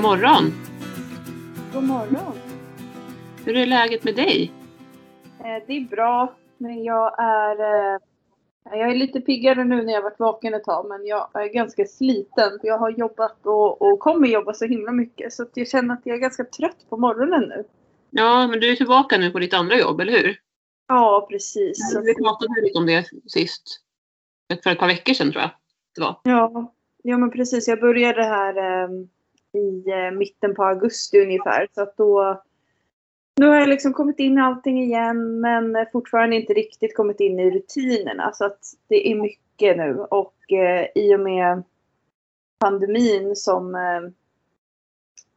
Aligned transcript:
God 0.00 0.08
morgon! 0.08 0.52
God 1.72 1.84
morgon. 1.84 2.32
Hur 3.44 3.56
är 3.56 3.66
läget 3.66 4.04
med 4.04 4.16
dig? 4.16 4.52
Eh, 5.38 5.66
Det 5.66 5.72
är 5.72 5.88
bra, 5.88 6.34
men 6.58 6.84
jag 6.84 7.14
är, 7.18 7.60
eh, 7.60 8.00
jag 8.64 8.90
är 8.90 8.94
lite 8.94 9.20
piggare 9.20 9.64
nu 9.64 9.82
när 9.82 9.92
jag 9.92 10.02
varit 10.02 10.18
vaken 10.18 10.54
ett 10.54 10.64
tag, 10.64 10.86
men 10.88 11.06
jag 11.06 11.28
är 11.34 11.52
ganska 11.52 11.84
sliten. 11.84 12.58
Jag 12.62 12.78
har 12.78 12.90
jobbat 12.90 13.46
och, 13.46 13.82
och 13.82 13.98
kommer 14.00 14.28
jobba 14.28 14.52
så 14.52 14.64
himla 14.64 14.92
mycket, 14.92 15.32
så 15.32 15.46
jag 15.54 15.68
känner 15.68 15.94
att 15.94 16.00
jag 16.04 16.16
är 16.16 16.20
ganska 16.20 16.44
trött 16.44 16.86
på 16.90 16.96
morgonen 16.96 17.40
nu. 17.48 17.64
Ja, 18.10 18.46
men 18.46 18.60
du 18.60 18.72
är 18.72 18.76
tillbaka 18.76 19.18
nu 19.18 19.30
på 19.30 19.38
ditt 19.38 19.54
andra 19.54 19.78
jobb, 19.78 20.00
eller 20.00 20.12
hur? 20.12 20.36
Ja, 20.88 21.26
precis. 21.30 21.96
Vi 22.04 22.14
pratade 22.14 22.60
lite 22.62 22.78
om 22.78 22.86
det 22.86 23.06
sist. 23.26 23.80
För 24.62 24.70
ett 24.70 24.78
par 24.78 24.86
veckor 24.86 25.14
sedan 25.14 25.32
tror 25.32 25.42
jag 25.42 25.50
det 25.94 26.00
var. 26.00 26.20
ja, 26.22 26.72
ja, 27.02 27.18
men 27.18 27.30
precis. 27.30 27.68
Jag 27.68 27.80
började 27.80 28.22
här 28.22 28.56
eh, 28.56 28.88
i 29.52 29.90
eh, 29.90 30.10
mitten 30.10 30.54
på 30.54 30.64
augusti 30.64 31.20
ungefär, 31.20 31.68
så 31.74 31.82
att 31.82 31.96
då 31.96 32.42
nu 33.40 33.46
har 33.46 33.56
jag 33.56 33.68
liksom 33.68 33.92
kommit 33.92 34.18
in 34.18 34.38
i 34.38 34.40
allting 34.40 34.82
igen 34.82 35.40
men 35.40 35.86
fortfarande 35.92 36.36
inte 36.36 36.52
riktigt 36.52 36.96
kommit 36.96 37.20
in 37.20 37.40
i 37.40 37.50
rutinerna. 37.50 38.32
Så 38.32 38.44
att 38.44 38.58
det 38.88 39.10
är 39.10 39.14
mycket 39.14 39.76
nu 39.76 40.06
och 40.10 40.52
eh, 40.52 40.86
i 40.94 41.14
och 41.14 41.20
med 41.20 41.62
pandemin 42.58 43.36
som 43.36 43.74
eh, 43.74 44.10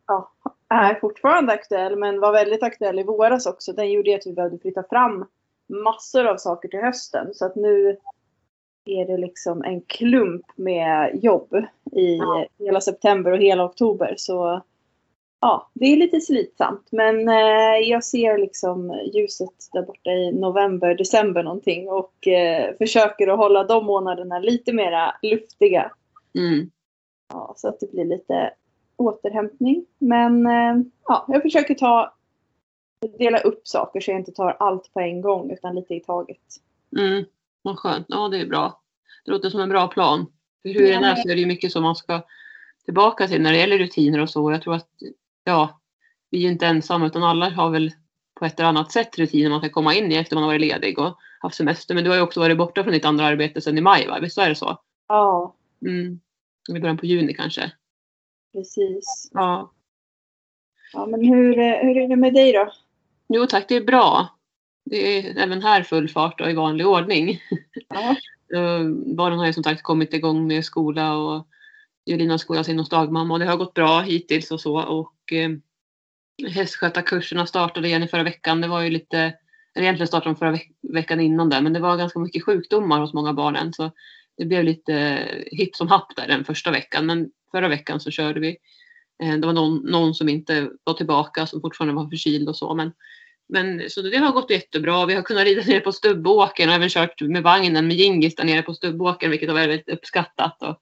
ja, 0.08 0.32
är 0.70 0.96
fortfarande 0.96 1.54
aktuell 1.54 1.96
men 1.96 2.20
var 2.20 2.32
väldigt 2.32 2.64
aktuell 2.64 3.00
i 3.00 3.04
våras 3.04 3.46
också. 3.46 3.74
Den 3.74 3.92
gjorde 3.92 4.16
att 4.16 4.28
vi 4.28 4.34
behövde 4.34 4.60
flytta 4.60 4.84
fram 4.84 5.26
massor 5.68 6.26
av 6.26 6.38
saker 6.38 6.70
till 6.70 6.80
hösten. 6.80 7.34
Så 7.34 7.46
att 7.46 7.56
nu 7.56 7.98
är 8.86 9.06
det 9.06 9.18
liksom 9.18 9.64
en 9.64 9.82
klump 9.82 10.46
med 10.56 11.20
jobb 11.24 11.66
i 11.96 12.18
Ja. 12.18 12.46
hela 12.60 12.82
september 12.82 13.32
och 13.32 13.38
hela 13.38 13.66
oktober. 13.66 14.14
Så 14.18 14.62
ja, 15.42 15.72
det 15.74 15.86
är 15.86 15.98
lite 15.98 16.22
slitsamt. 16.22 16.88
Men 16.92 17.30
eh, 17.30 17.78
jag 17.90 18.04
ser 18.04 18.38
liksom 18.38 19.02
ljuset 19.14 19.50
där 19.74 19.82
borta 19.82 20.10
i 20.10 20.32
november, 20.32 20.96
december 20.96 21.44
någonting. 21.44 21.90
Och 21.90 22.28
eh, 22.28 22.76
försöker 22.78 23.28
att 23.28 23.38
hålla 23.38 23.64
de 23.64 23.86
månaderna 23.86 24.40
lite 24.40 24.74
mera 24.74 25.16
luftiga. 25.22 25.92
Mm. 26.38 26.72
Ja, 27.34 27.54
så 27.58 27.68
att 27.68 27.80
det 27.80 27.92
blir 27.92 28.06
lite 28.06 28.54
återhämtning. 28.98 29.86
Men 30.00 30.46
eh, 30.48 30.86
ja, 31.08 31.26
jag 31.28 31.42
försöker 31.42 31.76
ta 31.76 32.14
dela 33.20 33.40
upp 33.40 33.68
saker 33.68 34.00
så 34.00 34.12
jag 34.12 34.20
inte 34.20 34.32
tar 34.32 34.58
allt 34.60 34.94
på 34.94 35.00
en 35.00 35.22
gång 35.22 35.52
utan 35.52 35.76
lite 35.76 35.96
i 35.96 36.00
taget. 36.00 36.42
Mm. 36.98 37.26
Vad 37.62 37.80
skönt. 37.80 38.06
Ja, 38.10 38.28
det 38.28 38.38
är 38.42 38.46
bra. 38.46 38.82
Det 39.26 39.32
låter 39.32 39.50
som 39.50 39.60
en 39.60 39.70
bra 39.70 39.88
plan. 39.88 40.26
För 40.64 40.70
hur 40.70 40.92
den 40.92 41.04
är 41.04 41.16
så 41.16 41.30
är 41.30 41.36
det 41.36 41.42
ju 41.42 41.48
mycket 41.48 41.72
som 41.72 41.84
man 41.84 41.96
ska 41.96 42.22
tillbaka 42.86 43.28
till 43.28 43.42
när 43.42 43.52
det 43.52 43.58
gäller 43.58 43.78
rutiner 43.78 44.20
och 44.20 44.30
så. 44.30 44.52
Jag 44.52 44.62
tror 44.62 44.76
att, 44.76 44.90
ja, 45.44 45.80
vi 46.30 46.38
är 46.38 46.42
ju 46.42 46.48
inte 46.48 46.68
ensamma 46.68 47.06
utan 47.06 47.24
alla 47.24 47.50
har 47.50 47.70
väl 47.70 47.92
på 48.40 48.46
ett 48.46 48.60
eller 48.60 48.70
annat 48.70 48.92
sätt 48.92 49.18
rutiner 49.18 49.50
man 49.50 49.60
ska 49.60 49.70
komma 49.70 49.94
in 49.96 50.12
i 50.12 50.16
efter 50.16 50.36
man 50.36 50.44
har 50.44 50.50
varit 50.50 50.62
ledig 50.62 51.00
och 51.00 51.18
haft 51.40 51.56
semester. 51.56 51.96
Men 51.96 52.04
du 52.04 52.10
har 52.10 52.18
ju 52.18 52.24
också 52.24 52.40
varit 52.40 52.58
borta 52.58 52.84
från 52.84 52.94
ditt 52.94 53.06
andra 53.06 53.26
arbete 53.26 53.62
sedan 53.62 53.78
i 53.78 53.82
maj, 53.82 54.08
va? 54.08 54.20
Visst 54.22 54.38
är 54.38 54.50
det 54.50 54.56
så? 54.56 54.78
Ja, 55.08 55.56
Mm. 55.86 56.20
I 56.70 56.80
början 56.80 56.98
på 56.98 57.06
juni 57.06 57.34
kanske. 57.34 57.72
precis. 58.54 59.30
Ja. 59.34 59.72
Ja, 60.94 61.06
men 61.06 61.26
hur, 61.26 61.56
hur 61.84 61.98
är 61.98 62.08
det 62.08 62.16
med 62.16 62.34
dig 62.34 62.52
då? 62.54 62.72
Jo 63.28 63.46
tack, 63.46 63.66
det 63.68 63.76
är 63.76 63.84
bra. 63.84 64.28
Det 64.86 65.18
är 65.18 65.38
även 65.44 65.62
här 65.62 65.84
full 65.84 66.10
fart 66.10 66.42
och 66.42 66.50
i 66.50 66.54
vanlig 66.54 66.88
ordning. 66.88 67.42
Ja, 67.90 68.16
Eh, 68.56 68.90
barnen 69.16 69.40
har 69.40 69.46
ju 69.46 69.54
som 69.54 69.64
sagt 69.64 69.84
kommit 69.84 70.14
igång 70.14 70.48
med 70.48 70.66
skola 70.66 71.16
och 71.16 71.48
Julina 72.06 72.38
skolas 72.38 72.70
in 72.70 72.80
hos 72.80 72.90
dagmamma 72.90 73.34
och 73.34 73.40
det 73.40 73.46
har 73.46 73.58
gått 73.58 73.74
bra 73.74 74.02
hittills 74.02 74.52
och 74.52 74.62
så. 74.62 74.82
Och 74.82 75.34
eh, 75.34 75.50
hästskötarkurserna 76.50 77.46
startade 77.46 77.88
igen 77.88 78.04
i 78.04 78.08
förra 78.08 78.24
veckan. 78.24 78.62
Det 78.62 78.68
var 78.68 78.82
ju 78.82 78.90
lite, 78.90 79.18
eller 79.76 79.84
egentligen 79.84 80.08
startade 80.08 80.34
de 80.34 80.40
förra 80.40 80.52
veck- 80.52 80.76
veckan 80.82 81.20
innan 81.20 81.50
där, 81.50 81.62
men 81.62 81.74
det 81.74 81.80
var 81.80 81.98
ganska 81.98 82.20
mycket 82.20 82.44
sjukdomar 82.44 83.00
hos 83.00 83.14
många 83.14 83.34
barnen. 83.34 83.74
Så 83.74 83.92
det 84.38 84.46
blev 84.46 84.64
lite 84.64 85.28
hipp 85.52 85.76
som 85.76 85.88
happ 85.88 86.16
där 86.16 86.28
den 86.28 86.46
första 86.46 86.72
veckan. 86.72 87.06
Men 87.06 87.32
förra 87.52 87.68
veckan 87.68 88.00
så 88.00 88.12
körde 88.12 88.40
vi. 88.40 88.58
Eh, 89.24 89.34
det 89.34 89.48
var 89.48 89.54
någon, 89.54 89.78
någon 89.78 90.14
som 90.14 90.30
inte 90.30 90.70
var 90.84 90.94
tillbaka, 90.94 91.46
som 91.46 91.62
fortfarande 91.62 91.94
var 91.96 92.10
förkyld 92.10 92.50
och 92.50 92.58
så. 92.58 92.74
Men 92.76 92.92
men 93.54 93.90
så 93.90 94.02
det 94.02 94.18
har 94.18 94.32
gått 94.32 94.52
jättebra. 94.52 95.06
Vi 95.06 95.14
har 95.16 95.22
kunnat 95.22 95.46
rida 95.46 95.64
ner 95.64 95.80
på 95.80 95.92
Stubbåkern 95.92 96.70
och 96.70 96.76
även 96.76 96.90
kört 96.90 97.22
med 97.22 97.44
vagnen 97.44 97.88
med 97.88 97.98
Gingis 97.98 98.36
där 98.36 98.44
nere 98.44 98.62
på 98.62 98.74
Stubbåkern, 98.74 99.32
vilket 99.32 99.50
var 99.50 99.56
väldigt 99.56 99.90
uppskattat. 99.90 100.64
Och 100.64 100.78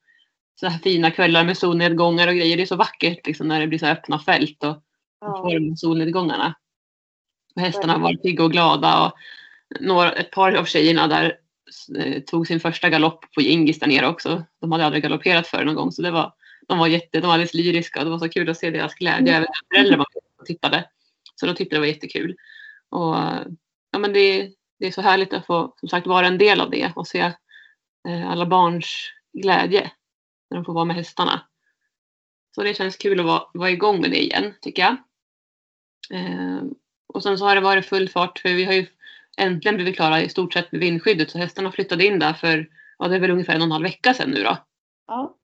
så 0.59 0.67
här 0.67 0.79
fina 0.79 1.11
kvällar 1.11 1.43
med 1.43 1.57
solnedgångar 1.57 2.27
och 2.27 2.35
grejer. 2.35 2.57
Det 2.57 2.63
är 2.63 2.67
så 2.67 2.75
vackert 2.75 3.27
liksom, 3.27 3.47
när 3.47 3.59
det 3.59 3.67
blir 3.67 3.79
så 3.79 3.85
här 3.85 3.93
öppna 3.93 4.19
fält 4.19 4.63
och 4.63 4.83
och 5.21 5.27
ja, 5.27 5.49
här 5.49 5.75
solnedgångarna. 5.75 6.55
Och 7.55 7.61
hästarna 7.61 7.97
var 7.97 8.13
pigga 8.13 8.43
och 8.43 8.51
glada. 8.51 9.05
Och 9.05 9.13
några, 9.79 10.11
ett 10.11 10.31
par 10.31 10.53
av 10.53 10.65
tjejerna 10.65 11.07
där 11.07 11.37
eh, 11.97 12.21
tog 12.21 12.47
sin 12.47 12.59
första 12.59 12.89
galopp 12.89 13.33
på 13.33 13.41
Gingis 13.41 13.79
där 13.79 13.87
nere 13.87 14.07
också. 14.07 14.43
De 14.61 14.71
hade 14.71 14.85
aldrig 14.85 15.03
galopperat 15.03 15.47
förr 15.47 15.65
någon 15.65 15.75
gång. 15.75 15.91
Så 15.91 16.01
det 16.01 16.11
var, 16.11 16.33
de 16.67 16.77
var 16.77 16.87
jätte, 16.87 17.19
de 17.19 17.27
var 17.27 17.33
alldeles 17.33 17.53
lyriska. 17.53 18.03
Det 18.03 18.09
var 18.09 18.19
så 18.19 18.29
kul 18.29 18.49
att 18.49 18.57
se 18.57 18.69
deras 18.69 18.95
glädje. 18.95 19.35
Även 19.35 19.47
föräldrar 19.73 19.97
var 19.97 20.07
och 20.39 20.45
tittade. 20.45 20.89
Så 21.35 21.45
de 21.45 21.55
tyckte 21.55 21.75
det 21.75 21.79
var 21.79 21.87
jättekul. 21.87 22.35
Och 22.91 23.15
ja, 23.91 23.99
men 23.99 24.13
det, 24.13 24.51
det 24.79 24.87
är 24.87 24.91
så 24.91 25.01
härligt 25.01 25.33
att 25.33 25.45
få 25.45 25.73
som 25.79 25.89
sagt 25.89 26.07
vara 26.07 26.27
en 26.27 26.37
del 26.37 26.61
av 26.61 26.69
det 26.69 26.91
och 26.95 27.07
se 27.07 27.19
eh, 28.07 28.29
alla 28.31 28.45
barns 28.45 29.11
glädje 29.33 29.91
när 30.49 30.57
de 30.57 30.65
får 30.65 30.73
vara 30.73 30.85
med 30.85 30.95
hästarna. 30.95 31.47
Så 32.55 32.63
det 32.63 32.73
känns 32.73 32.97
kul 32.97 33.19
att 33.19 33.25
vara, 33.25 33.43
vara 33.53 33.69
igång 33.69 34.01
med 34.01 34.11
det 34.11 34.23
igen 34.23 34.53
tycker 34.61 34.81
jag. 34.81 34.97
Eh, 36.19 36.61
och 37.13 37.23
sen 37.23 37.37
så 37.37 37.45
har 37.45 37.55
det 37.55 37.61
varit 37.61 37.85
full 37.85 38.09
fart 38.09 38.39
för 38.39 38.49
vi 38.49 38.65
har 38.65 38.73
ju 38.73 38.85
äntligen 39.37 39.75
blivit 39.75 39.95
klara 39.95 40.21
i 40.21 40.29
stort 40.29 40.53
sett 40.53 40.71
med 40.71 40.81
vindskyddet 40.81 41.31
så 41.31 41.37
hästarna 41.37 41.71
flyttade 41.71 42.05
in 42.05 42.19
där 42.19 42.33
för 42.33 42.69
ja, 42.97 43.07
det 43.07 43.15
är 43.15 43.19
väl 43.19 43.31
ungefär 43.31 43.53
en 43.53 43.61
och 43.61 43.65
en 43.65 43.71
halv 43.71 43.83
vecka 43.83 44.13
sedan 44.13 44.29
nu 44.29 44.43
då. 44.43 44.57
ja, 45.07 45.37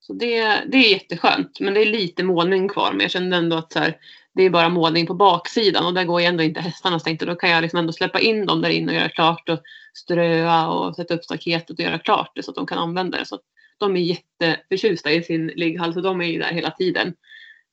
Så 0.00 0.12
det, 0.12 0.64
det 0.66 0.76
är 0.76 0.92
jätteskönt. 0.92 1.60
Men 1.60 1.74
det 1.74 1.80
är 1.80 1.86
lite 1.86 2.22
målning 2.22 2.68
kvar. 2.68 2.92
Men 2.92 3.00
jag 3.00 3.10
kände 3.10 3.36
ändå 3.36 3.56
att 3.56 3.72
så 3.72 3.78
här, 3.78 3.96
det 4.36 4.42
är 4.42 4.50
bara 4.50 4.68
målning 4.68 5.06
på 5.06 5.14
baksidan 5.14 5.86
och 5.86 5.94
där 5.94 6.04
går 6.04 6.20
ju 6.20 6.26
ändå 6.26 6.42
inte 6.42 6.60
hästarna 6.60 6.98
stängt. 6.98 7.22
Och 7.22 7.28
då 7.28 7.34
kan 7.34 7.50
jag 7.50 7.62
liksom 7.62 7.78
ändå 7.78 7.92
släppa 7.92 8.20
in 8.20 8.46
dem 8.46 8.62
där 8.62 8.70
inne 8.70 8.92
och 8.92 8.98
göra 8.98 9.08
klart 9.08 9.48
och 9.48 9.58
ströa 9.94 10.68
och 10.68 10.96
sätta 10.96 11.14
upp 11.14 11.24
staketet 11.24 11.78
och 11.78 11.84
göra 11.84 11.98
klart 11.98 12.32
det 12.34 12.42
så 12.42 12.50
att 12.50 12.54
de 12.54 12.66
kan 12.66 12.78
använda 12.78 13.18
det. 13.18 13.26
Så 13.26 13.34
att 13.34 13.40
de 13.78 13.96
är 13.96 14.00
jätteförtjusta 14.00 15.12
i 15.12 15.22
sin 15.22 15.46
ligghall 15.46 15.94
så 15.94 16.00
de 16.00 16.20
är 16.20 16.26
ju 16.26 16.38
där 16.38 16.52
hela 16.52 16.70
tiden. 16.70 17.14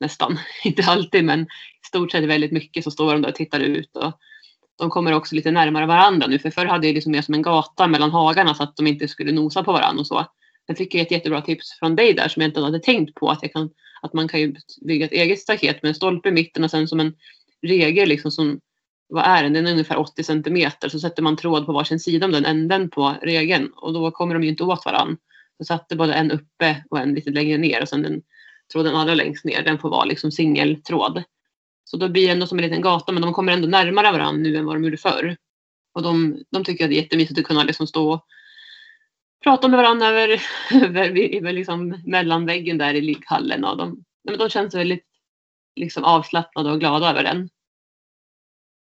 Nästan. 0.00 0.38
Inte 0.64 0.84
alltid 0.84 1.24
men 1.24 1.42
i 1.42 1.86
stort 1.86 2.12
sett 2.12 2.24
väldigt 2.24 2.52
mycket 2.52 2.84
så 2.84 2.90
står 2.90 3.12
de 3.12 3.22
där 3.22 3.28
och 3.28 3.34
tittar 3.34 3.60
ut. 3.60 3.96
Och 3.96 4.12
de 4.78 4.90
kommer 4.90 5.12
också 5.12 5.34
lite 5.34 5.50
närmare 5.50 5.86
varandra 5.86 6.26
nu 6.26 6.38
för 6.38 6.50
förr 6.50 6.66
hade 6.66 6.86
jag 6.86 6.94
liksom 6.94 7.12
mer 7.12 7.22
som 7.22 7.34
en 7.34 7.42
gata 7.42 7.86
mellan 7.86 8.10
hagarna 8.10 8.54
så 8.54 8.62
att 8.62 8.76
de 8.76 8.86
inte 8.86 9.08
skulle 9.08 9.32
nosa 9.32 9.64
på 9.64 9.72
varandra 9.72 10.00
och 10.00 10.06
så. 10.06 10.26
Jag 10.66 10.76
fick 10.76 10.94
ett 10.94 11.10
jättebra 11.10 11.40
tips 11.40 11.78
från 11.78 11.96
dig 11.96 12.14
där 12.14 12.28
som 12.28 12.42
jag 12.42 12.48
inte 12.48 12.60
hade 12.60 12.80
tänkt 12.80 13.14
på 13.14 13.30
att, 13.30 13.38
jag 13.42 13.52
kan, 13.52 13.70
att 14.02 14.12
man 14.12 14.28
kan 14.28 14.40
ju 14.40 14.54
bygga 14.80 15.06
ett 15.06 15.12
eget 15.12 15.40
staket 15.40 15.82
med 15.82 15.88
en 15.88 15.94
stolpe 15.94 16.28
i 16.28 16.32
mitten 16.32 16.64
och 16.64 16.70
sen 16.70 16.88
som 16.88 17.00
en 17.00 17.14
regel 17.62 18.08
liksom 18.08 18.30
som 18.30 18.60
vad 19.08 19.24
är 19.24 19.42
den? 19.42 19.52
Den 19.52 19.66
är 19.66 19.72
ungefär 19.72 19.98
80 19.98 20.22
centimeter 20.22 20.88
så 20.88 21.00
sätter 21.00 21.22
man 21.22 21.36
tråd 21.36 21.66
på 21.66 21.72
varsin 21.72 22.00
sida 22.00 22.26
om 22.26 22.32
den 22.32 22.44
änden 22.44 22.90
på 22.90 23.14
regeln 23.22 23.72
och 23.76 23.92
då 23.92 24.10
kommer 24.10 24.34
de 24.34 24.42
ju 24.42 24.48
inte 24.48 24.64
åt 24.64 24.84
varandra. 24.84 25.16
Så 25.58 25.64
satte 25.64 25.96
både 25.96 26.14
en 26.14 26.30
uppe 26.30 26.84
och 26.90 26.98
en 26.98 27.14
lite 27.14 27.30
längre 27.30 27.58
ner 27.58 27.82
och 27.82 27.88
sen 27.88 28.02
den 28.02 28.22
tråden 28.72 28.96
allra 28.96 29.14
längst 29.14 29.44
ner 29.44 29.62
den 29.62 29.78
får 29.78 29.90
vara 29.90 30.04
liksom 30.04 30.30
singeltråd. 30.32 31.22
Så 31.84 31.96
då 31.96 32.08
blir 32.08 32.26
det 32.26 32.32
ändå 32.32 32.46
som 32.46 32.58
en 32.58 32.64
liten 32.64 32.82
gata 32.82 33.12
men 33.12 33.22
de 33.22 33.32
kommer 33.32 33.52
ändå 33.52 33.68
närmare 33.68 34.12
varandra 34.12 34.42
nu 34.42 34.56
än 34.56 34.66
vad 34.66 34.76
de 34.76 34.84
gjorde 34.84 34.96
förr. 34.96 35.36
Och 35.94 36.02
de, 36.02 36.44
de 36.50 36.64
tycker 36.64 36.84
att 36.84 36.90
det 36.90 36.96
är 36.96 37.02
jättemysigt 37.02 37.38
att 37.38 37.44
kunna 37.44 37.64
liksom 37.64 37.86
stå 37.86 38.24
pratar 39.44 39.56
prata 39.56 39.68
med 39.68 39.78
varandra 39.78 40.06
över, 40.06 40.42
över, 40.84 41.36
över 41.36 41.52
liksom 41.52 42.02
mellanväggen 42.04 42.78
där 42.78 42.94
i 42.94 43.00
ligghallen. 43.00 43.64
Och 43.64 43.76
de, 43.76 44.04
men 44.24 44.38
de 44.38 44.48
känns 44.50 44.74
väldigt 44.74 45.04
liksom 45.76 46.04
avslappnade 46.04 46.70
och 46.70 46.80
glada 46.80 47.10
över 47.10 47.22
den. 47.22 47.48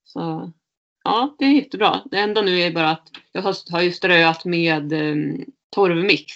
Så 0.04 0.52
ja, 1.04 1.36
det 1.38 1.44
är 1.44 1.50
jättebra. 1.50 2.02
Det 2.10 2.18
enda 2.18 2.42
nu 2.42 2.60
är 2.60 2.70
bara 2.70 2.90
att 2.90 3.08
jag 3.32 3.42
har, 3.42 3.72
har 3.72 3.82
ju 3.82 3.92
ströat 3.92 4.44
med 4.44 4.92
um, 4.92 5.44
torvmix. 5.74 6.32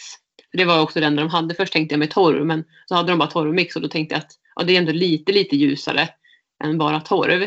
Det 0.53 0.65
var 0.65 0.83
också 0.83 1.01
det 1.01 1.07
enda 1.07 1.23
de 1.23 1.31
hade. 1.31 1.55
Först 1.55 1.73
tänkte 1.73 1.93
jag 1.93 1.99
med 1.99 2.11
torv 2.11 2.47
men 2.47 2.65
så 2.87 2.95
hade 2.95 3.13
de 3.13 3.19
bara 3.19 3.31
torvmix 3.31 3.77
och 3.77 3.83
då 3.83 3.89
tänkte 3.89 4.15
jag 4.15 4.21
att 4.21 4.33
ja, 4.55 4.63
det 4.63 4.73
är 4.73 4.79
ändå 4.79 4.93
lite, 4.93 5.33
lite 5.33 5.57
ljusare 5.57 6.09
än 6.65 6.79
bara 6.79 7.01
torv. 7.01 7.43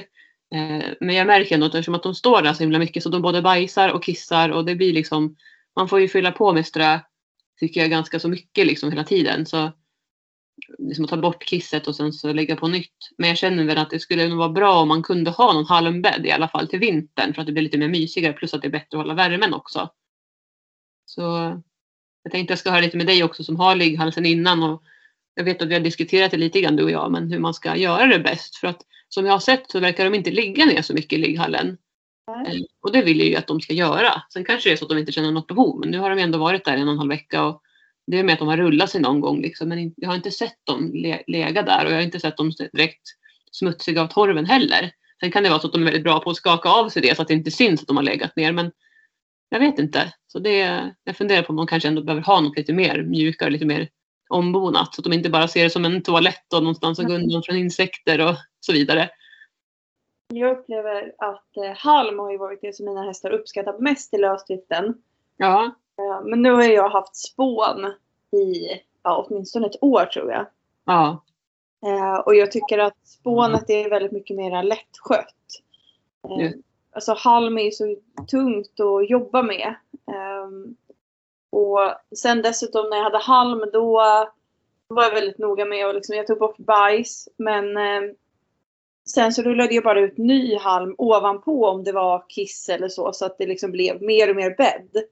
Eh, 0.56 0.86
men 1.00 1.16
jag 1.16 1.28
märker 1.28 1.56
ändå 1.56 1.68
att 1.68 1.76
eftersom 1.76 1.96
att 1.96 2.04
de 2.04 2.16
står 2.16 2.42
där 2.42 2.54
så 2.54 2.64
himla 2.64 2.80
mycket 2.80 3.04
så 3.04 3.10
de 3.10 3.22
både 3.22 3.42
bajsar 3.42 3.90
och 3.90 4.04
kissar 4.04 4.50
och 4.50 4.66
det 4.66 4.76
blir 4.76 4.94
liksom 4.94 5.36
man 5.76 5.90
får 5.90 6.00
ju 6.00 6.08
fylla 6.08 6.32
på 6.32 6.54
med 6.54 6.66
strö 6.66 7.00
tycker 7.60 7.82
jag 7.82 7.90
ganska 7.90 8.20
så 8.20 8.30
mycket 8.30 8.68
liksom 8.68 8.90
hela 8.90 9.04
tiden. 9.04 9.46
Så 9.46 9.72
liksom 10.78 11.06
att 11.06 11.10
ta 11.10 11.18
bort 11.18 11.46
kisset 11.46 11.88
och 11.88 11.96
sen 11.96 12.14
så 12.14 12.34
lägga 12.34 12.56
på 12.56 12.68
nytt. 12.68 12.98
Men 13.18 13.30
jag 13.30 13.38
känner 13.38 13.64
väl 13.64 13.78
att 13.78 13.90
det 13.90 14.00
skulle 14.00 14.28
nog 14.28 14.38
vara 14.38 14.50
bra 14.50 14.82
om 14.82 14.88
man 14.88 15.04
kunde 15.04 15.32
ha 15.32 15.54
någon 15.54 15.66
halmbädd 15.66 16.26
i 16.26 16.32
alla 16.32 16.48
fall 16.48 16.68
till 16.68 16.80
vintern 16.80 17.34
för 17.34 17.42
att 17.42 17.46
det 17.46 17.54
blir 17.54 17.64
lite 17.64 17.78
mer 17.78 17.88
mysigare 17.88 18.34
plus 18.34 18.54
att 18.54 18.62
det 18.62 18.68
är 18.68 18.72
bättre 18.72 18.98
att 18.98 19.04
hålla 19.04 19.14
värmen 19.14 19.54
också. 19.54 19.90
Så 21.06 21.22
jag 22.24 22.32
tänkte 22.32 22.52
jag 22.52 22.60
ska 22.60 22.72
höra 22.72 22.82
lite 22.82 22.98
med 22.98 23.08
dig 23.08 23.24
också 23.24 23.44
som 23.44 23.56
har 23.56 23.76
ligghall 23.76 24.14
sen 24.14 24.26
innan 24.26 24.64
och 24.64 24.84
jag 25.36 25.44
vet 25.44 25.62
att 25.62 25.68
vi 25.68 25.74
har 25.74 25.82
diskuterat 25.82 26.32
det 26.32 26.38
lite 26.38 26.62
grann 26.62 26.76
du 26.76 26.84
och 26.84 26.92
jag, 26.92 27.12
men 27.12 27.32
hur 27.32 27.40
man 27.40 27.54
ska 27.54 27.76
göra 27.76 28.06
det 28.06 28.20
bäst. 28.20 28.56
För 28.56 28.68
att 28.68 28.82
som 29.10 29.26
jag 29.26 29.34
har 29.34 29.40
sett 29.40 29.72
så 29.72 29.80
verkar 29.80 30.06
de 30.06 30.16
inte 30.16 30.32
ligga 30.32 30.66
ner 30.66 30.82
så 30.82 30.94
mycket 30.94 31.14
i 31.14 31.22
ligghallen. 31.22 31.78
Eh, 32.28 32.62
Och 32.82 32.92
det 32.92 33.02
vill 33.02 33.20
jag 33.20 33.28
ju 33.28 33.36
att 33.36 33.48
de 33.48 33.62
ska 33.62 33.74
göra. 33.74 34.24
Sen 34.34 34.46
kanske 34.46 34.70
det 34.70 34.74
är 34.74 34.78
så 34.78 34.86
att 34.86 34.90
de 34.90 34.98
inte 34.98 35.12
känner 35.12 35.32
något 35.32 35.48
behov, 35.48 35.80
men 35.80 35.92
nu 35.92 36.00
har 36.00 36.10
de 36.10 36.20
ändå 36.20 36.38
varit 36.38 36.66
där 36.66 36.78
en 36.78 36.88
och 36.88 36.92
en 36.92 36.98
halv 36.98 37.10
vecka. 37.10 37.44
Och 37.46 37.62
det 38.08 38.20
är 38.20 38.24
med 38.24 38.34
att 38.34 38.40
de 38.40 38.48
har 38.48 38.58
rullat 38.58 38.90
sig 38.90 39.02
någon 39.02 39.20
gång, 39.20 39.42
liksom. 39.42 39.70
men 39.70 39.94
jag 39.98 40.10
har 40.10 40.16
inte 40.16 40.32
sett 40.32 40.66
dem 40.66 40.92
lägga 41.28 41.62
där 41.62 41.86
och 41.86 41.92
jag 41.92 41.98
har 41.98 42.04
inte 42.04 42.20
sett 42.20 42.38
dem 42.38 42.52
direkt 42.74 43.02
smutsiga 43.52 44.02
av 44.02 44.08
torven 44.08 44.46
heller. 44.46 44.92
Sen 45.20 45.32
kan 45.32 45.44
det 45.44 45.50
vara 45.50 45.60
så 45.60 45.68
att 45.68 45.74
de 45.74 45.82
är 45.82 45.86
väldigt 45.86 46.04
bra 46.04 46.20
på 46.20 46.30
att 46.30 46.36
skaka 46.38 46.70
av 46.70 46.90
sig 46.90 47.02
det 47.02 47.16
så 47.16 47.22
att 47.22 47.28
det 47.28 47.34
inte 47.34 47.52
syns 47.52 47.82
att 47.82 47.88
de 47.88 47.98
har 47.98 48.04
legat 48.04 48.36
ner. 48.36 48.52
Men 48.52 48.72
jag 49.50 49.60
vet 49.60 49.80
inte. 49.80 50.14
Så 50.28 50.40
det, 50.40 50.92
jag 51.04 51.18
funderar 51.18 51.42
på 51.42 51.50
om 51.50 51.56
de 51.56 51.68
kanske 51.68 51.90
ändå 51.90 52.04
behöver 52.04 52.24
ha 52.24 52.42
något 52.42 52.58
lite 52.58 52.74
mer 52.74 53.04
mjukare, 53.04 53.50
lite 53.50 53.66
mer 53.66 53.90
ombonat. 54.30 54.96
Så 54.96 55.02
att 55.02 55.04
de 55.04 55.14
inte 55.14 55.30
bara 55.30 55.48
ser 55.48 55.64
det 55.64 55.70
som 55.70 55.86
en 55.86 56.04
toalett 56.04 56.54
och 56.54 56.64
någonstans 56.64 57.00
att 57.00 57.06
gå 57.06 57.14
undan 57.14 57.44
från 57.44 57.58
insekter 57.58 58.22
och 58.28 58.36
så 58.60 58.74
vidare. 58.74 59.10
Jag 60.28 60.58
upplever 60.58 61.14
att 61.18 61.58
eh, 61.58 61.78
halm 61.78 62.20
har 62.20 62.32
ju 62.32 62.38
varit 62.38 62.62
det 62.62 62.76
som 62.76 62.86
mina 62.86 63.04
hästar 63.04 63.32
uppskattat 63.32 63.80
mest 63.80 64.14
i 64.14 64.18
lösdriften. 64.18 65.02
Ja, 65.38 65.72
Eh, 65.98 66.22
men 66.26 66.42
nu 66.42 66.52
har 66.52 66.64
jag 66.64 66.90
haft 66.90 67.16
spån 67.16 67.86
i 68.32 68.68
ja, 69.04 69.26
åtminstone 69.28 69.68
ett 69.68 69.84
år 69.84 70.06
tror 70.06 70.32
jag. 70.32 70.46
ja, 70.86 71.24
Eh, 71.86 72.16
och 72.20 72.36
jag 72.36 72.52
tycker 72.52 72.78
att 72.80 73.08
spånet 73.08 73.70
är 73.70 73.90
väldigt 73.90 74.12
mycket 74.12 74.38
mer 74.38 74.64
lättskött. 74.64 75.36
Eh, 76.30 76.46
Ja. 76.46 76.52
Alltså 76.92 77.14
halm 77.18 77.58
är 77.58 77.64
ju 77.64 77.72
så 77.72 77.96
tungt 78.32 78.80
att 78.80 79.10
jobba 79.10 79.44
med. 79.44 79.76
Ehm, 80.14 80.76
och 81.50 81.80
sen 82.16 82.42
dessutom 82.42 82.90
när 82.90 82.98
jag 82.98 83.04
hade 83.04 83.18
halm 83.18 83.64
då 83.74 83.92
var 84.88 85.04
jag 85.04 85.12
väldigt 85.14 85.38
noga 85.38 85.66
med 85.66 85.88
att 85.88 85.96
liksom, 85.96 86.16
jag 86.16 86.28
tog 86.28 86.40
bort 86.40 86.58
bajs. 86.58 87.30
Men 87.38 87.78
eh, 87.78 88.02
sen 89.10 89.34
så 89.34 89.42
rullade 89.42 89.74
jag 89.76 89.84
bara 89.84 90.00
ut 90.02 90.18
ny 90.18 90.56
halm 90.58 90.96
ovanpå 90.98 91.68
om 91.68 91.84
det 91.84 91.92
var 91.92 92.26
kiss 92.30 92.70
eller 92.70 92.88
så. 92.90 93.14
Så 93.14 93.26
att 93.26 93.38
det 93.38 93.46
liksom 93.48 93.72
blev 93.72 94.02
mer 94.02 94.30
och 94.30 94.36
mer 94.36 94.56
bädd. 94.58 95.04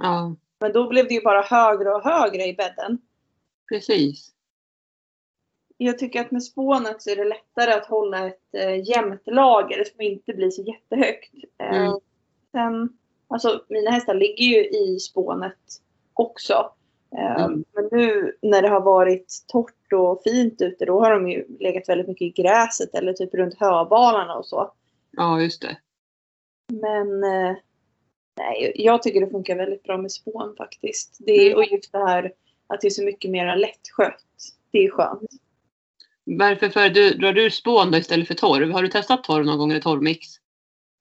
ja, 0.00 0.34
Men 0.60 0.72
då 0.72 0.88
blev 0.88 1.08
det 1.08 1.14
ju 1.14 1.22
bara 1.22 1.42
högre 1.42 1.94
och 1.94 2.02
högre 2.04 2.44
i 2.46 2.54
bädden. 2.54 2.98
precis. 3.68 4.30
Jag 5.76 5.98
tycker 5.98 6.20
att 6.20 6.30
med 6.30 6.42
spånet 6.44 7.02
så 7.02 7.10
är 7.10 7.16
det 7.16 7.24
lättare 7.24 7.72
att 7.72 7.86
hålla 7.86 8.26
ett 8.26 8.54
eh, 8.54 8.88
jämnt 8.88 9.22
lager 9.26 9.84
som 9.84 10.00
inte 10.00 10.32
blir 10.32 10.50
så 10.50 10.62
jättehögt. 10.62 11.34
Eh, 11.58 11.76
Mm. 11.86 12.00
sen, 12.52 12.98
alltså, 13.28 13.64
mina 13.68 13.90
hästar 13.90 14.14
ligger 14.14 14.44
ju 14.44 14.64
i 14.68 14.98
spånet 15.00 15.58
också. 16.14 16.72
Eh, 17.16 17.44
Mm. 17.44 17.64
Men 17.72 17.88
nu 17.92 18.36
när 18.42 18.62
det 18.62 18.68
har 18.68 18.80
varit 18.80 19.44
torrt 19.48 19.74
och 19.92 20.22
fint 20.22 20.62
ute 20.62 20.84
då 20.84 21.00
har 21.00 21.10
de 21.10 21.30
ju 21.30 21.46
legat 21.60 21.88
väldigt 21.88 22.08
mycket 22.08 22.22
i 22.38 22.42
gräset 22.42 22.94
eller 22.94 23.12
typ 23.12 23.34
runt 23.34 23.54
höbalarna 23.60 24.34
och 24.34 24.46
så. 24.46 24.72
Ja, 25.10 25.40
just 25.40 25.62
det. 25.62 25.76
Men 26.72 27.24
eh, 27.24 27.56
nej, 28.38 28.72
jag 28.74 29.02
tycker 29.02 29.20
det 29.20 29.30
funkar 29.30 29.56
väldigt 29.56 29.82
bra 29.82 29.96
med 29.98 30.12
spån 30.12 30.54
faktiskt. 30.58 31.16
Det 31.18 31.32
är, 31.32 31.46
Mm. 31.46 31.58
och 31.58 31.64
just 31.64 31.92
det 31.92 31.98
här 31.98 32.32
att 32.66 32.80
det 32.80 32.86
är 32.86 32.90
så 32.90 33.04
mycket 33.04 33.30
mer 33.30 33.56
lättskött. 33.56 34.24
Det 34.70 34.78
är 34.78 34.90
skönt. 34.90 35.30
Varför 36.24 36.68
för 36.68 36.88
du, 36.88 37.10
drar 37.10 37.32
du 37.32 37.50
spån 37.50 37.90
då 37.90 37.98
istället 37.98 38.28
för 38.28 38.34
torv? 38.34 38.70
Har 38.70 38.82
du 38.82 38.88
testat 38.88 39.24
torv 39.24 39.46
någon 39.46 39.58
gång 39.58 39.70
eller 39.70 39.80
torvmix? 39.80 40.26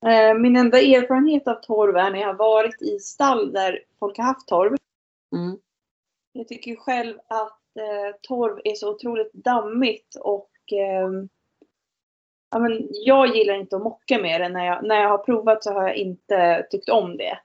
Eh, 0.05 0.33
Min 0.37 0.55
enda 0.55 0.79
erfarenhet 0.81 1.47
av 1.47 1.53
torv 1.55 1.95
är 1.97 2.11
när 2.11 2.19
jag 2.19 2.27
har 2.27 2.33
varit 2.33 2.81
i 2.81 2.99
stall 2.99 3.51
där 3.51 3.79
folk 3.99 4.17
har 4.17 4.25
haft 4.25 4.47
torv. 4.47 4.75
Mm. 5.35 5.57
Jag 6.33 6.47
tycker 6.47 6.75
själv 6.75 7.17
att 7.27 7.58
torv 8.21 8.61
är 8.63 8.73
så 8.73 8.91
otroligt 8.91 9.33
dammigt 9.33 10.15
och 10.15 10.51
ehm, 10.71 11.29
ja, 12.51 12.59
men 12.59 12.87
jag 12.91 13.35
gillar 13.35 13.53
inte 13.53 13.75
att 13.75 13.81
mocka 13.81 14.19
med 14.19 14.41
det. 14.41 14.49
När 14.49 14.65
jag, 14.65 14.83
när 14.83 15.01
jag 15.01 15.09
har 15.09 15.17
provat 15.17 15.63
så 15.63 15.73
har 15.73 15.87
jag 15.87 15.95
inte 15.95 16.67
tyckt 16.69 16.89
om 16.89 17.17
det. 17.17 17.39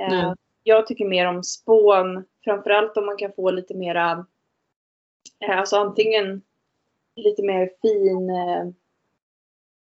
Eh, 0.00 0.08
Nej. 0.08 0.34
jag 0.62 0.86
tycker 0.86 1.04
mer 1.04 1.26
om 1.26 1.44
spån, 1.44 2.24
framförallt 2.44 2.96
om 2.96 3.06
man 3.06 3.16
kan 3.16 3.32
få 3.32 3.50
lite 3.50 3.74
mera, 3.74 4.26
eh, 5.40 5.58
alltså 5.58 5.76
antingen 5.76 6.42
lite 7.16 7.42
mer 7.42 7.70
fin, 7.82 8.30
eh, 8.30 8.66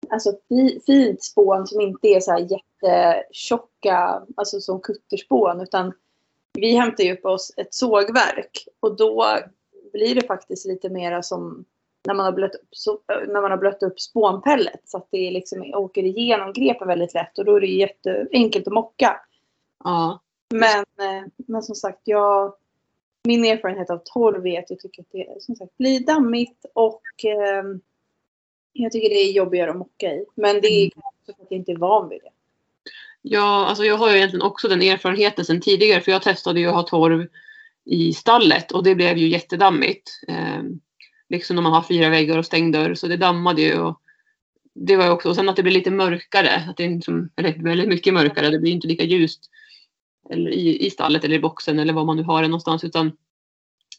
alltså 0.08 0.32
fi, 0.48 0.80
fint 0.86 1.22
spån 1.22 1.66
som 1.66 1.80
inte 1.80 2.08
är 2.08 2.20
så 2.20 2.30
här 2.30 2.46
jättetjocka, 2.50 4.22
alltså 4.36 4.60
som 4.60 4.80
kutterspån, 4.80 5.60
utan 5.60 5.92
vi 6.52 6.74
hämtar 6.74 7.04
ju 7.04 7.12
upp 7.12 7.24
oss 7.24 7.52
ett 7.56 7.74
sågverk 7.74 8.68
och 8.80 8.96
då 8.96 9.38
blir 9.92 10.14
det 10.14 10.26
faktiskt 10.26 10.66
lite 10.66 10.88
mera 10.88 11.22
som 11.22 11.64
när 12.06 12.14
man 12.14 12.24
har 12.24 12.32
blött 12.32 12.54
upp, 12.54 12.68
så, 12.70 12.98
när 13.08 13.40
man 13.40 13.50
har 13.50 13.58
blött 13.58 13.82
upp 13.82 14.00
spånpellet 14.00 14.80
så 14.84 14.96
att 14.96 15.08
det 15.10 15.30
liksom 15.30 15.74
åker 15.74 16.02
igenom 16.02 16.52
grepen 16.52 16.88
väldigt 16.88 17.14
lätt 17.14 17.38
och 17.38 17.44
då 17.44 17.56
är 17.56 17.60
det 17.60 17.66
jätteenkelt 17.66 18.66
att 18.66 18.72
mocka. 18.72 19.20
Ja, 19.84 20.20
Men, 20.50 20.78
eh, 20.78 21.26
men 21.36 21.62
som 21.62 21.74
sagt, 21.74 22.00
jag, 22.04 22.54
min 23.24 23.44
erfarenhet 23.44 23.90
av 23.90 24.00
torv 24.04 24.46
är 24.46 24.58
att 24.58 24.70
jag 24.70 24.80
tycker 24.80 25.02
att 25.02 25.12
det 25.12 25.42
som 25.42 25.56
sagt, 25.56 25.76
blir 25.78 26.00
dammigt 26.00 26.66
och 26.72 27.02
eh, 27.24 27.64
jag 28.72 28.92
tycker 28.92 29.08
det 29.08 29.14
är 29.14 29.32
jobbigare 29.32 29.70
att 29.70 29.76
mocka 29.76 30.12
i. 30.12 30.24
Men 30.34 30.60
det 30.60 30.68
är 30.68 30.84
Mm. 30.84 30.92
också 31.04 31.34
för 31.36 31.42
att 31.42 31.50
jag 31.50 31.58
inte 31.58 31.72
är 31.72 31.76
van 31.76 32.08
vid 32.08 32.20
det. 32.22 32.30
Ja, 33.22 33.66
alltså 33.66 33.84
jag 33.84 33.96
har 33.96 34.10
ju 34.10 34.16
egentligen 34.16 34.46
också 34.46 34.68
den 34.68 34.82
erfarenheten 34.82 35.44
sedan 35.44 35.60
tidigare 35.60 36.00
för 36.00 36.12
jag 36.12 36.22
testade 36.22 36.60
ju 36.60 36.66
att 36.66 36.74
ha 36.74 36.82
torv 36.82 37.26
i 37.90 38.12
stallet 38.12 38.72
och 38.72 38.82
det 38.82 38.94
blev 38.94 39.18
ju 39.18 39.28
jättedammigt. 39.28 40.20
Eh, 40.28 40.62
liksom 41.28 41.56
när 41.56 41.62
man 41.62 41.72
har 41.72 41.82
fyra 41.82 42.08
väggar 42.08 42.38
och 42.38 42.46
stängd 42.46 42.74
dörr 42.74 42.94
så 42.94 43.06
det 43.06 43.16
dammade 43.16 43.62
ju. 43.62 43.78
Och 43.78 44.00
det 44.74 44.96
var 44.96 45.04
ju 45.04 45.10
också, 45.10 45.28
och 45.28 45.36
sen 45.36 45.48
att 45.48 45.56
det 45.56 45.62
blir 45.62 45.72
lite 45.72 45.90
mörkare, 45.90 46.64
att 46.68 46.76
det 46.76 46.84
är 46.84 46.90
liksom, 46.90 47.30
eller 47.36 47.62
väldigt 47.62 47.88
mycket 47.88 48.14
mörkare, 48.14 48.50
det 48.50 48.58
blir 48.58 48.72
inte 48.72 48.86
lika 48.86 49.04
ljust 49.04 49.50
eller 50.30 50.50
i, 50.50 50.86
i 50.86 50.90
stallet 50.90 51.24
eller 51.24 51.36
i 51.36 51.40
boxen 51.40 51.78
eller 51.78 51.92
var 51.92 52.04
man 52.04 52.16
nu 52.16 52.22
har 52.22 52.42
det 52.42 52.48
någonstans 52.48 52.84
utan 52.84 53.12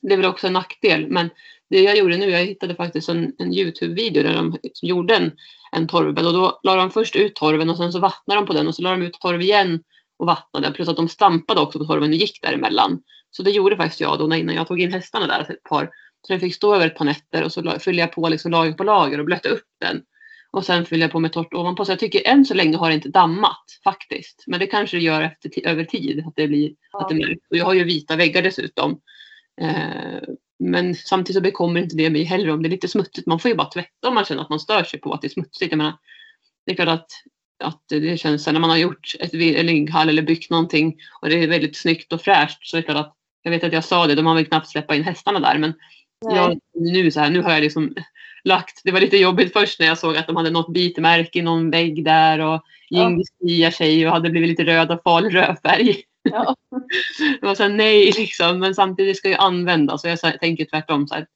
det 0.02 0.14
är 0.14 0.18
väl 0.18 0.26
också 0.26 0.48
en 0.48 0.54
nackdel. 0.54 1.08
Men 1.08 1.30
det 1.70 1.82
jag 1.82 1.98
gjorde 1.98 2.18
nu, 2.18 2.30
jag 2.30 2.46
hittade 2.46 2.76
faktiskt 2.76 3.10
en, 3.10 3.34
en 3.38 3.54
Youtube-video 3.54 4.24
där 4.24 4.34
de 4.34 4.58
gjorde 4.82 5.16
en, 5.16 5.32
en 5.72 5.88
torvbädd 5.88 6.26
och 6.26 6.34
då 6.34 6.60
la 6.64 6.76
de 6.76 6.92
först 6.92 7.16
ut 7.16 7.36
torven 7.36 7.70
och 7.70 7.78
sen 7.78 7.92
så 7.92 8.00
vattnade 8.00 8.42
de 8.42 8.48
på 8.48 8.54
den 8.54 8.68
och 8.68 8.76
så 8.76 8.82
la 8.82 8.92
de 8.92 9.02
ut 9.02 9.14
torv 9.14 9.42
igen 9.42 9.84
och 10.18 10.28
vattnade. 10.28 10.72
Plus 10.72 10.90
att 10.90 10.96
de 10.96 11.10
stampade 11.10 11.62
också 11.62 11.80
på 11.80 11.86
torven 11.86 12.10
och 12.10 12.16
gick 12.16 12.42
däremellan. 12.42 13.02
Så 13.32 13.44
det 13.44 13.52
gjorde 13.52 13.78
faktiskt 13.78 14.02
jag 14.02 14.20
då 14.20 14.36
innan 14.36 14.56
jag 14.56 14.68
tog 14.68 14.82
in 14.82 14.94
hästarna 14.94 15.28
där, 15.28 15.38
alltså 15.38 15.54
ett 15.54 15.64
par. 15.64 15.90
Så 16.28 16.34
den 16.34 16.40
fick 16.40 16.56
stå 16.56 16.76
över 16.76 16.88
ett 16.88 16.96
par 16.96 17.06
nätter 17.06 17.44
och 17.44 17.52
så 17.52 17.80
fyllde 17.80 18.02
jag 18.02 18.12
på 18.12 18.30
liksom 18.30 18.52
lager 18.52 18.74
på 18.74 18.84
lager 18.84 19.20
och 19.20 19.26
blötte 19.26 19.50
upp 19.50 19.68
den. 19.80 20.02
Och 20.52 20.66
sen 20.66 20.86
fyllde 20.86 21.04
jag 21.04 21.12
på 21.12 21.20
med 21.20 21.34
torrt 21.34 21.54
ovanpå. 21.54 21.86
Så 21.86 21.92
jag 21.92 22.00
tycker 22.00 22.28
än 22.28 22.46
så 22.46 22.54
länge 22.54 22.78
har 22.78 22.90
det 22.90 22.96
inte 22.96 23.10
dammat 23.10 23.66
faktiskt. 23.84 24.44
Men 24.48 24.60
det 24.60 24.68
kanske 24.68 24.98
det 24.98 25.04
gör 25.04 25.22
efter 25.22 25.68
över 25.68 25.84
tid 25.84 26.24
att 26.28 26.34
det 26.36 26.48
blir 26.48 26.74
att 26.92 27.10
det 27.10 27.16
märks. 27.16 27.42
Och 27.50 27.58
jag 27.58 27.66
har 27.66 27.74
ju 27.74 27.84
vita 27.84 28.16
väggar 28.16 28.42
dessutom. 28.42 29.00
Eh, 29.62 30.22
men 30.60 30.96
samtidigt 30.96 31.36
så 31.36 31.42
bekommer 31.42 31.82
inte 31.82 31.96
det 31.96 32.10
mig 32.10 32.24
heller 32.24 32.50
om 32.50 32.62
det 32.62 32.68
är 32.68 32.72
lite 32.72 32.88
smutsigt. 32.88 33.28
Man 33.28 33.40
får 33.40 33.50
ju 33.50 33.56
bara 33.56 33.70
tvätta 33.70 34.08
om 34.08 34.16
man 34.16 34.26
känner 34.26 34.42
att 34.42 34.50
man 34.50 34.60
stör 34.60 34.84
sig 34.84 35.00
på 35.00 35.14
att 35.14 35.22
det 35.22 35.28
är 35.28 35.30
smutsigt. 35.30 35.72
Jag 35.72 35.78
menar, 35.78 35.94
det 36.66 36.72
är 36.72 36.76
klart 36.76 36.88
att, 36.88 37.12
att 37.64 37.84
det 37.88 38.20
känns 38.20 38.48
när 38.48 38.60
man 38.60 38.70
har 38.70 38.78
gjort 38.78 39.16
ett 39.20 39.34
ligghall 39.34 40.10
eller 40.10 40.22
byggt 40.22 40.50
någonting 40.50 40.96
och 41.22 41.30
det 41.30 41.44
är 41.44 41.48
väldigt 41.48 41.78
snyggt 41.78 42.14
och 42.14 42.22
fräscht 42.22 42.68
så 42.68 42.78
är 42.78 42.82
det 42.82 42.86
klart 42.86 43.06
att 43.06 43.16
jag 43.42 43.52
vet 43.52 43.64
att 43.64 43.74
jag 43.74 43.84
sa 43.84 44.08
det, 44.08 44.16
de 44.16 44.26
har 44.26 44.36
väl 44.36 44.46
knappt 44.46 44.68
släppa 44.68 44.96
in 44.96 45.04
hästarna 45.04 45.40
där 45.40 45.58
men 45.58 45.74
jag, 46.22 46.60
nu, 46.74 47.12
så 47.12 47.20
här, 47.20 47.30
nu 47.30 47.42
har 47.42 47.52
jag 47.52 47.62
liksom 47.62 47.96
lagt, 48.44 48.82
det 48.84 48.92
var 48.92 49.00
lite 49.00 49.18
jobbigt 49.18 49.54
först 49.54 49.80
när 49.80 49.88
jag 49.88 49.98
såg 49.98 50.18
att 50.18 50.28
de 50.28 50.36
hade 50.36 50.50
något 50.50 50.74
bitmärke 50.74 51.40
i 51.40 51.42
någon 51.42 51.72
vägg 51.72 52.06
där 52.06 52.40
och 52.40 52.62
Ja. 52.94 53.10
Djingis 53.10 53.30
kliar 53.40 53.72
sig 53.72 54.08
och 54.08 54.14
hade 54.14 54.30
blivit 54.30 54.50
lite 54.50 54.64
röd 54.64 54.92
och 54.92 55.04
farlig 55.04 55.36
rödfärg. 55.36 56.04
Ja. 56.24 56.56
Det 57.42 57.46
var 57.46 57.56
så 57.56 57.64
här, 57.64 57.70
nej 57.70 58.12
liksom, 58.18 58.60
men 58.60 58.76
samtidigt 58.76 59.18
ska 59.18 59.30
ju 59.30 59.36
användas. 59.36 60.02
Så 60.02 60.08
jag 60.08 60.18
här, 60.24 60.38
tänker 60.38 60.66
tvärtom 60.66 61.08
så 61.08 61.16
här, 61.16 61.28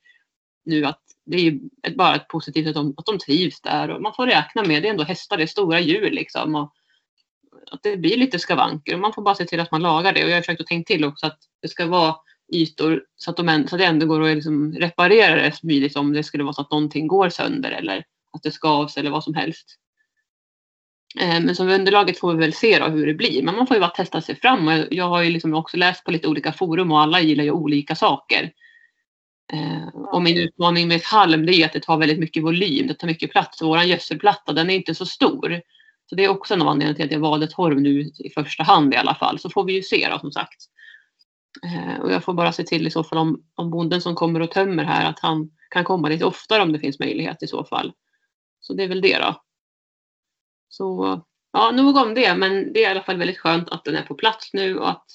nu 0.65 0.85
att 0.85 1.01
det 1.25 1.47
är 1.47 1.59
bara 1.95 2.15
ett 2.15 2.27
positivt 2.27 2.67
att 2.67 2.73
de, 2.73 2.93
att 2.97 3.05
de 3.05 3.17
trivs 3.17 3.61
där 3.61 3.89
och 3.89 4.01
man 4.01 4.13
får 4.13 4.27
räkna 4.27 4.63
med, 4.63 4.83
det 4.83 4.87
är 4.87 4.91
ändå 4.91 5.03
hästar, 5.03 5.37
det 5.37 5.43
är 5.43 5.47
stora 5.47 5.79
djur 5.79 6.11
liksom. 6.11 6.55
Och 6.55 6.73
att 7.71 7.83
det 7.83 7.97
blir 7.97 8.17
lite 8.17 8.39
skavanker 8.39 8.93
och 8.93 8.99
man 8.99 9.13
får 9.13 9.21
bara 9.21 9.35
se 9.35 9.45
till 9.45 9.59
att 9.59 9.71
man 9.71 9.81
lagar 9.81 10.13
det. 10.13 10.23
Och 10.23 10.29
jag 10.29 10.35
har 10.35 10.41
försökt 10.41 10.61
att 10.61 10.67
tänka 10.67 10.93
till 10.93 11.05
också 11.05 11.25
att 11.25 11.39
det 11.61 11.67
ska 11.67 11.85
vara 11.85 12.15
ytor 12.53 13.03
så 13.15 13.31
att, 13.31 13.37
de, 13.37 13.65
så 13.67 13.75
att 13.75 13.79
det 13.79 13.85
ändå 13.85 14.05
går 14.05 14.21
att 14.21 14.35
liksom 14.35 14.73
reparera 14.73 15.35
det 15.35 15.51
smidigt 15.51 15.81
om 15.81 15.83
liksom, 15.83 16.13
det 16.13 16.23
skulle 16.23 16.43
vara 16.43 16.53
så 16.53 16.61
att 16.61 16.71
någonting 16.71 17.07
går 17.07 17.29
sönder 17.29 17.71
eller 17.71 18.05
att 18.33 18.43
det 18.43 18.51
skavs 18.51 18.97
eller 18.97 19.09
vad 19.11 19.23
som 19.23 19.33
helst. 19.33 19.79
Eh, 21.19 21.39
men 21.39 21.55
som 21.55 21.69
underlaget 21.69 22.19
får 22.19 22.33
vi 22.33 22.39
väl 22.39 22.53
se 22.53 22.79
då 22.79 22.85
hur 22.85 23.07
det 23.07 23.13
blir. 23.13 23.43
Men 23.43 23.55
man 23.55 23.67
får 23.67 23.75
ju 23.75 23.81
bara 23.81 23.89
testa 23.89 24.21
sig 24.21 24.35
fram. 24.35 24.67
Och 24.67 24.73
jag- 24.91 25.09
har 25.09 25.23
ju 25.23 25.29
liksom 25.29 25.53
också 25.53 25.77
läst 25.77 26.03
på 26.03 26.11
lite 26.11 26.27
olika 26.27 26.51
forum 26.51 26.91
och 26.91 27.01
alla 27.01 27.21
gillar 27.21 27.43
ju 27.43 27.51
olika 27.51 27.95
saker. 27.95 28.51
Eh, 29.53 29.87
och 29.95 30.21
min 30.21 30.37
utmaning 30.37 30.87
med 30.87 31.01
halm 31.03 31.45
det 31.45 31.53
är 31.53 31.65
att 31.65 31.73
det 31.73 31.79
tar 31.79 31.97
väldigt 31.97 32.19
mycket 32.19 32.43
volym. 32.43 32.87
Det 32.87 32.93
tar 32.93 33.07
mycket 33.07 33.31
plats. 33.31 33.61
Vår 33.61 33.81
gödselplatta 33.81 34.53
den 34.53 34.69
är 34.69 34.75
inte 34.75 34.95
så 34.95 35.05
stor. 35.05 35.61
Så 36.05 36.15
det 36.15 36.23
är 36.23 36.29
också 36.29 36.53
en 36.53 36.61
av 36.61 36.67
anledningarna 36.67 36.95
till 36.95 37.05
att 37.05 37.11
jag 37.11 37.19
valde 37.19 37.47
torv 37.47 37.81
nu 37.81 38.01
i 38.01 38.29
första 38.29 38.63
hand 38.63 38.93
i 38.93 38.97
alla 38.97 39.15
fall. 39.15 39.39
Så 39.39 39.49
får 39.49 39.63
vi 39.63 39.73
ju 39.73 39.81
se 39.81 40.07
då 40.11 40.19
som 40.19 40.31
sagt. 40.31 40.65
Eh, 41.63 42.01
och 42.01 42.11
jag 42.11 42.23
får 42.23 42.33
bara 42.33 42.51
se 42.51 42.63
till 42.63 42.87
i 42.87 42.91
så 42.91 43.03
fall 43.03 43.17
om, 43.17 43.43
om 43.55 43.71
bonden 43.71 44.01
som 44.01 44.15
kommer 44.15 44.39
och 44.39 44.51
tömmer 44.51 44.83
här 44.83 45.09
att 45.09 45.19
han 45.19 45.49
kan 45.69 45.83
komma 45.83 46.09
lite 46.09 46.25
oftare 46.25 46.63
om 46.63 46.71
det 46.71 46.79
finns 46.79 46.99
möjlighet 46.99 47.43
i 47.43 47.47
så 47.47 47.65
fall. 47.65 47.93
Så 48.59 48.73
det 48.73 48.83
är 48.83 48.87
väl 48.87 49.01
det 49.01 49.17
då. 49.17 49.41
Så 50.69 51.21
ja, 51.53 51.71
nog 51.71 51.97
om 51.97 52.13
det, 52.13 52.35
men 52.35 52.73
det 52.73 52.79
är 52.79 52.87
i 52.87 52.91
alla 52.91 53.03
fall 53.03 53.17
väldigt 53.17 53.39
skönt 53.39 53.69
att 53.69 53.83
den 53.83 53.95
är 53.95 54.03
på 54.03 54.15
plats 54.15 54.53
nu 54.53 54.77
och 54.77 54.89
att 54.89 55.05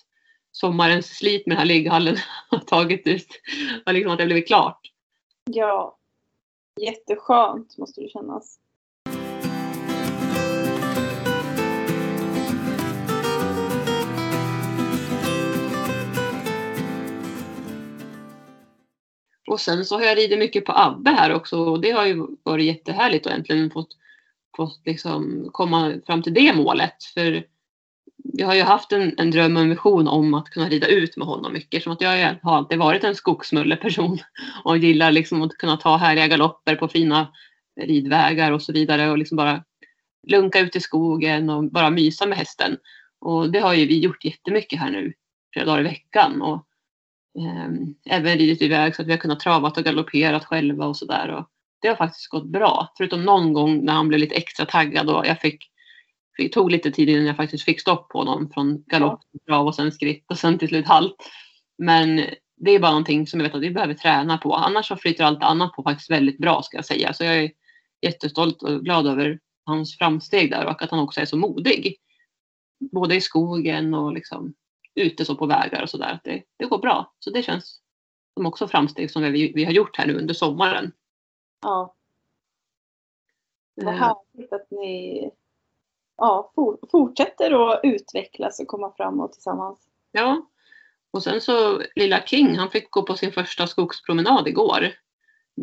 sommarens 0.53 1.07
slit 1.07 1.47
med 1.47 1.57
den 1.57 1.59
här 1.59 1.67
ligghallen 1.67 2.17
har 2.51 2.59
tagit 2.59 3.07
ut 3.07 3.29
och 3.87 3.95
liksom 3.95 4.13
att 4.13 4.19
det 4.19 4.25
har 4.25 4.29
blivit 4.29 4.47
klart. 4.47 4.81
Ja. 5.45 5.99
Jätteskönt 6.81 7.79
måste 7.79 8.01
det 8.01 8.09
kännas. 8.09 8.59
Och 19.51 19.61
sen 19.61 19.85
så 19.85 19.99
har 19.99 20.03
jag 20.03 20.19
ridit 20.19 20.39
mycket 20.39 20.65
på 20.65 20.73
Abbe 20.73 21.11
här 21.11 21.35
också 21.35 21.59
och 21.59 21.81
det 21.81 21.91
har 21.91 22.07
ju 22.07 22.27
varit 22.43 22.65
jättehärligt 22.65 23.27
att 23.27 23.33
äntligen 23.33 23.71
fått, 23.71 23.97
fått 24.57 24.81
liksom 24.85 25.49
komma 25.53 25.95
fram 26.07 26.23
till 26.23 26.35
det 26.35 26.53
målet. 26.53 27.05
För 27.15 27.45
jag 28.25 28.47
har 28.47 28.55
ju 28.55 28.63
haft 28.63 28.93
en, 28.93 29.15
en 29.19 29.31
dröm 29.31 29.57
och 29.57 29.63
en 29.63 29.69
vision 29.69 30.09
om 30.09 30.35
att 30.35 30.51
kunna 30.51 30.69
rida 30.69 30.87
ut 30.87 31.17
med 31.17 31.27
honom 31.27 31.53
mycket. 31.53 31.83
Som 31.83 31.93
att 31.93 32.01
jag 32.01 32.39
har 32.43 32.57
alltid 32.57 32.79
varit 32.79 33.05
en 33.05 33.15
skogsmulleperson 33.15 34.19
och 34.65 34.79
gillar 34.79 35.11
liksom 35.11 35.43
att 35.43 35.53
kunna 35.53 35.77
ta 35.77 35.97
härliga 35.97 36.27
galopper 36.27 36.77
på 36.77 36.89
fina 36.89 37.29
ridvägar 37.81 38.53
och 38.53 38.63
så 38.63 38.73
vidare 38.73 39.11
och 39.11 39.19
liksom 39.19 39.37
bara 39.37 39.65
lunka 40.27 40.61
ut 40.61 40.77
i 40.77 40.81
skogen 40.81 41.51
och 41.51 41.65
bara 41.65 41.91
mysa 41.91 42.27
med 42.27 42.39
hästen. 42.39 42.77
Och 43.21 43.51
det 43.51 43.61
har 43.61 43.75
ju 43.75 43.87
vi 43.87 43.99
gjort 43.99 44.25
jättemycket 44.25 44.79
här 44.79 44.91
nu 44.91 45.13
flera 45.53 45.67
dagar 45.67 45.81
i 45.81 45.85
veckan. 45.85 46.43
Och 46.43 46.67
Ehm, 47.41 47.95
även 48.07 48.39
ridit 48.39 48.63
iväg 48.63 48.97
så 48.97 49.03
att 49.03 49.09
vi 49.09 49.13
har 49.13 49.19
kunnat 49.19 49.41
travat 49.41 49.79
och 49.79 49.85
galopperat 49.85 50.45
själva 50.45 50.87
och 50.87 50.97
sådär. 50.97 51.45
Det 51.83 51.89
har 51.89 51.97
faktiskt 51.97 52.29
gått 52.29 52.47
bra. 52.47 52.93
Förutom 52.97 53.25
någon 53.25 53.53
gång 53.53 53.85
när 53.85 53.93
han 53.93 54.09
blev 54.09 54.21
lite 54.21 54.35
extra 54.35 54.67
taggad 54.67 55.11
och 55.11 55.27
jag 55.27 55.41
fick, 55.41 55.71
det 56.39 56.49
tog 56.49 56.71
lite 56.71 56.91
tid 56.91 57.09
innan 57.09 57.27
jag 57.27 57.37
faktiskt 57.37 57.65
fick 57.65 57.81
stopp 57.81 58.09
på 58.09 58.19
honom 58.19 58.51
från 58.55 58.85
galopp, 58.87 59.21
trav 59.47 59.67
och 59.67 59.75
sen 59.75 59.93
skritt 59.93 60.25
och 60.31 60.39
sen 60.39 60.59
till 60.59 60.69
slut 60.69 60.87
halt. 60.87 61.17
Men 61.79 62.25
det 62.57 62.71
är 62.71 62.79
bara 62.79 62.91
någonting 62.91 63.27
som 63.27 63.41
jag 63.41 63.45
vet 63.45 63.55
att 63.55 63.63
vi 63.63 63.71
behöver 63.71 63.95
träna 63.95 64.39
på. 64.39 64.55
Annars 64.55 64.89
så 64.89 64.97
flyter 64.97 65.25
allt 65.25 65.43
annat 65.43 65.73
på 65.73 65.83
faktiskt 65.83 66.11
väldigt 66.11 66.39
bra 66.39 66.63
ska 66.63 66.77
jag 66.77 66.85
säga. 66.85 67.13
Så 67.13 67.25
jag 67.25 67.37
är 67.37 67.51
jättestolt 68.03 68.63
och 68.63 68.85
glad 68.85 69.07
över 69.07 69.39
hans 69.65 69.99
framsteg 69.99 70.51
där 70.51 70.67
och 70.67 70.83
att 70.83 70.91
han 70.91 71.01
också 71.01 71.21
är 71.21 71.25
så 71.25 71.37
modig. 71.37 71.97
Både 72.93 73.17
i 73.17 73.21
skogen 73.21 73.95
och 73.95 74.13
liksom 74.13 74.55
ute 74.95 75.25
så 75.25 75.37
på 75.37 75.47
vägar 75.47 75.83
och 75.83 75.91
sådär. 75.91 76.21
Det, 76.25 76.43
det 76.57 76.67
går 76.67 76.79
bra. 76.79 77.13
Så 77.19 77.31
det 77.31 77.43
känns 77.43 77.81
som 78.35 78.47
också 78.47 78.69
framsteg 78.69 79.11
som 79.11 79.23
vi, 79.23 79.53
vi 79.55 79.65
har 79.65 79.73
gjort 79.73 79.97
här 79.97 80.07
nu 80.07 80.19
under 80.19 80.35
sommaren. 80.35 80.93
Ja. 81.63 81.95
Vad 83.75 83.95
eh. 83.95 84.01
härligt 84.01 84.53
att 84.53 84.71
ni 84.71 85.31
ja, 86.17 86.53
for, 86.55 86.79
fortsätter 86.91 87.71
att 87.71 87.81
utvecklas 87.83 88.61
och 88.61 88.67
komma 88.67 88.93
framåt 88.97 89.33
tillsammans. 89.33 89.79
Ja. 90.13 90.47
Och 91.11 91.23
sen 91.23 91.41
så 91.41 91.83
lilla 91.95 92.23
King, 92.23 92.59
han 92.59 92.71
fick 92.71 92.91
gå 92.91 93.03
på 93.03 93.15
sin 93.15 93.33
första 93.33 93.67
skogspromenad 93.67 94.49
igår 94.49 94.95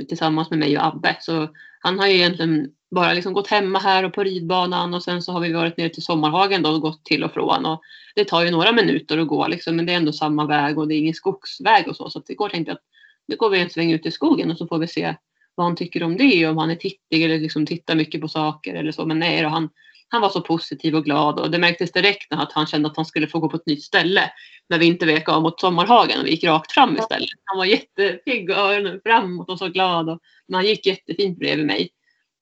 tillsammans 0.07 0.49
med 0.49 0.59
mig 0.59 0.77
och 0.77 0.85
Abbe. 0.85 1.17
Så 1.19 1.49
han 1.79 1.99
har 1.99 2.07
ju 2.07 2.13
egentligen 2.13 2.71
bara 2.91 3.13
liksom 3.13 3.33
gått 3.33 3.47
hemma 3.47 3.79
här 3.79 4.03
och 4.03 4.13
på 4.13 4.23
ridbanan 4.23 4.93
och 4.93 5.03
sen 5.03 5.21
så 5.21 5.31
har 5.31 5.39
vi 5.39 5.53
varit 5.53 5.77
nere 5.77 5.89
till 5.89 6.03
Sommarhagen 6.03 6.63
då 6.63 6.69
och 6.69 6.81
gått 6.81 7.05
till 7.05 7.23
och 7.23 7.33
från. 7.33 7.65
Och 7.65 7.81
det 8.15 8.25
tar 8.25 8.45
ju 8.45 8.51
några 8.51 8.71
minuter 8.71 9.17
att 9.17 9.27
gå 9.27 9.47
liksom, 9.47 9.75
men 9.75 9.85
det 9.85 9.93
är 9.93 9.97
ändå 9.97 10.13
samma 10.13 10.45
väg 10.45 10.77
och 10.77 10.87
det 10.87 10.95
är 10.95 10.99
ingen 10.99 11.13
skogsväg 11.13 11.87
och 11.87 11.95
så. 11.95 12.09
Så 12.09 12.23
det 12.27 12.35
går 12.35 12.49
tänkte 12.49 12.71
jag 12.71 12.75
att 12.75 12.83
nu 13.27 13.35
går 13.35 13.49
vi 13.49 13.59
en 13.59 13.69
sväng 13.69 13.91
ut 13.91 14.05
i 14.05 14.11
skogen 14.11 14.51
och 14.51 14.57
så 14.57 14.67
får 14.67 14.77
vi 14.77 14.87
se 14.87 15.15
vad 15.55 15.65
han 15.65 15.75
tycker 15.75 16.03
om 16.03 16.17
det, 16.17 16.47
om 16.47 16.57
han 16.57 16.71
är 16.71 16.75
tittig 16.75 17.23
eller 17.23 17.39
liksom 17.39 17.65
tittar 17.65 17.95
mycket 17.95 18.21
på 18.21 18.27
saker 18.27 18.73
eller 18.73 18.91
så. 18.91 19.05
Men 19.05 19.19
nej, 19.19 19.41
då, 19.41 19.47
han, 19.47 19.69
han 20.09 20.21
var 20.21 20.29
så 20.29 20.41
positiv 20.41 20.95
och 20.95 21.05
glad 21.05 21.39
och 21.39 21.51
det 21.51 21.57
märktes 21.57 21.91
direkt 21.91 22.31
när 22.31 22.43
att 22.43 22.53
han 22.53 22.67
kände 22.67 22.89
att 22.89 22.95
han 22.95 23.05
skulle 23.05 23.27
få 23.27 23.39
gå 23.39 23.49
på 23.49 23.57
ett 23.57 23.65
nytt 23.65 23.83
ställe. 23.83 24.31
När 24.69 24.79
vi 24.79 24.85
inte 24.85 25.05
vek 25.05 25.29
av 25.29 25.41
mot 25.41 25.59
Sommarhagen 25.59 26.19
och 26.19 26.25
vi 26.25 26.31
gick 26.31 26.43
rakt 26.43 26.71
fram 26.71 26.97
istället. 26.97 27.29
Han 27.43 27.57
var 27.57 27.65
jättepigg 27.65 28.49
och 28.49 28.57
öronen 28.57 29.01
framåt 29.05 29.49
och 29.49 29.59
så 29.59 29.67
glad. 29.67 30.09
Och, 30.09 30.19
men 30.47 30.55
han 30.55 30.65
gick 30.65 30.85
jättefint 30.85 31.39
bredvid 31.39 31.65
mig. 31.65 31.89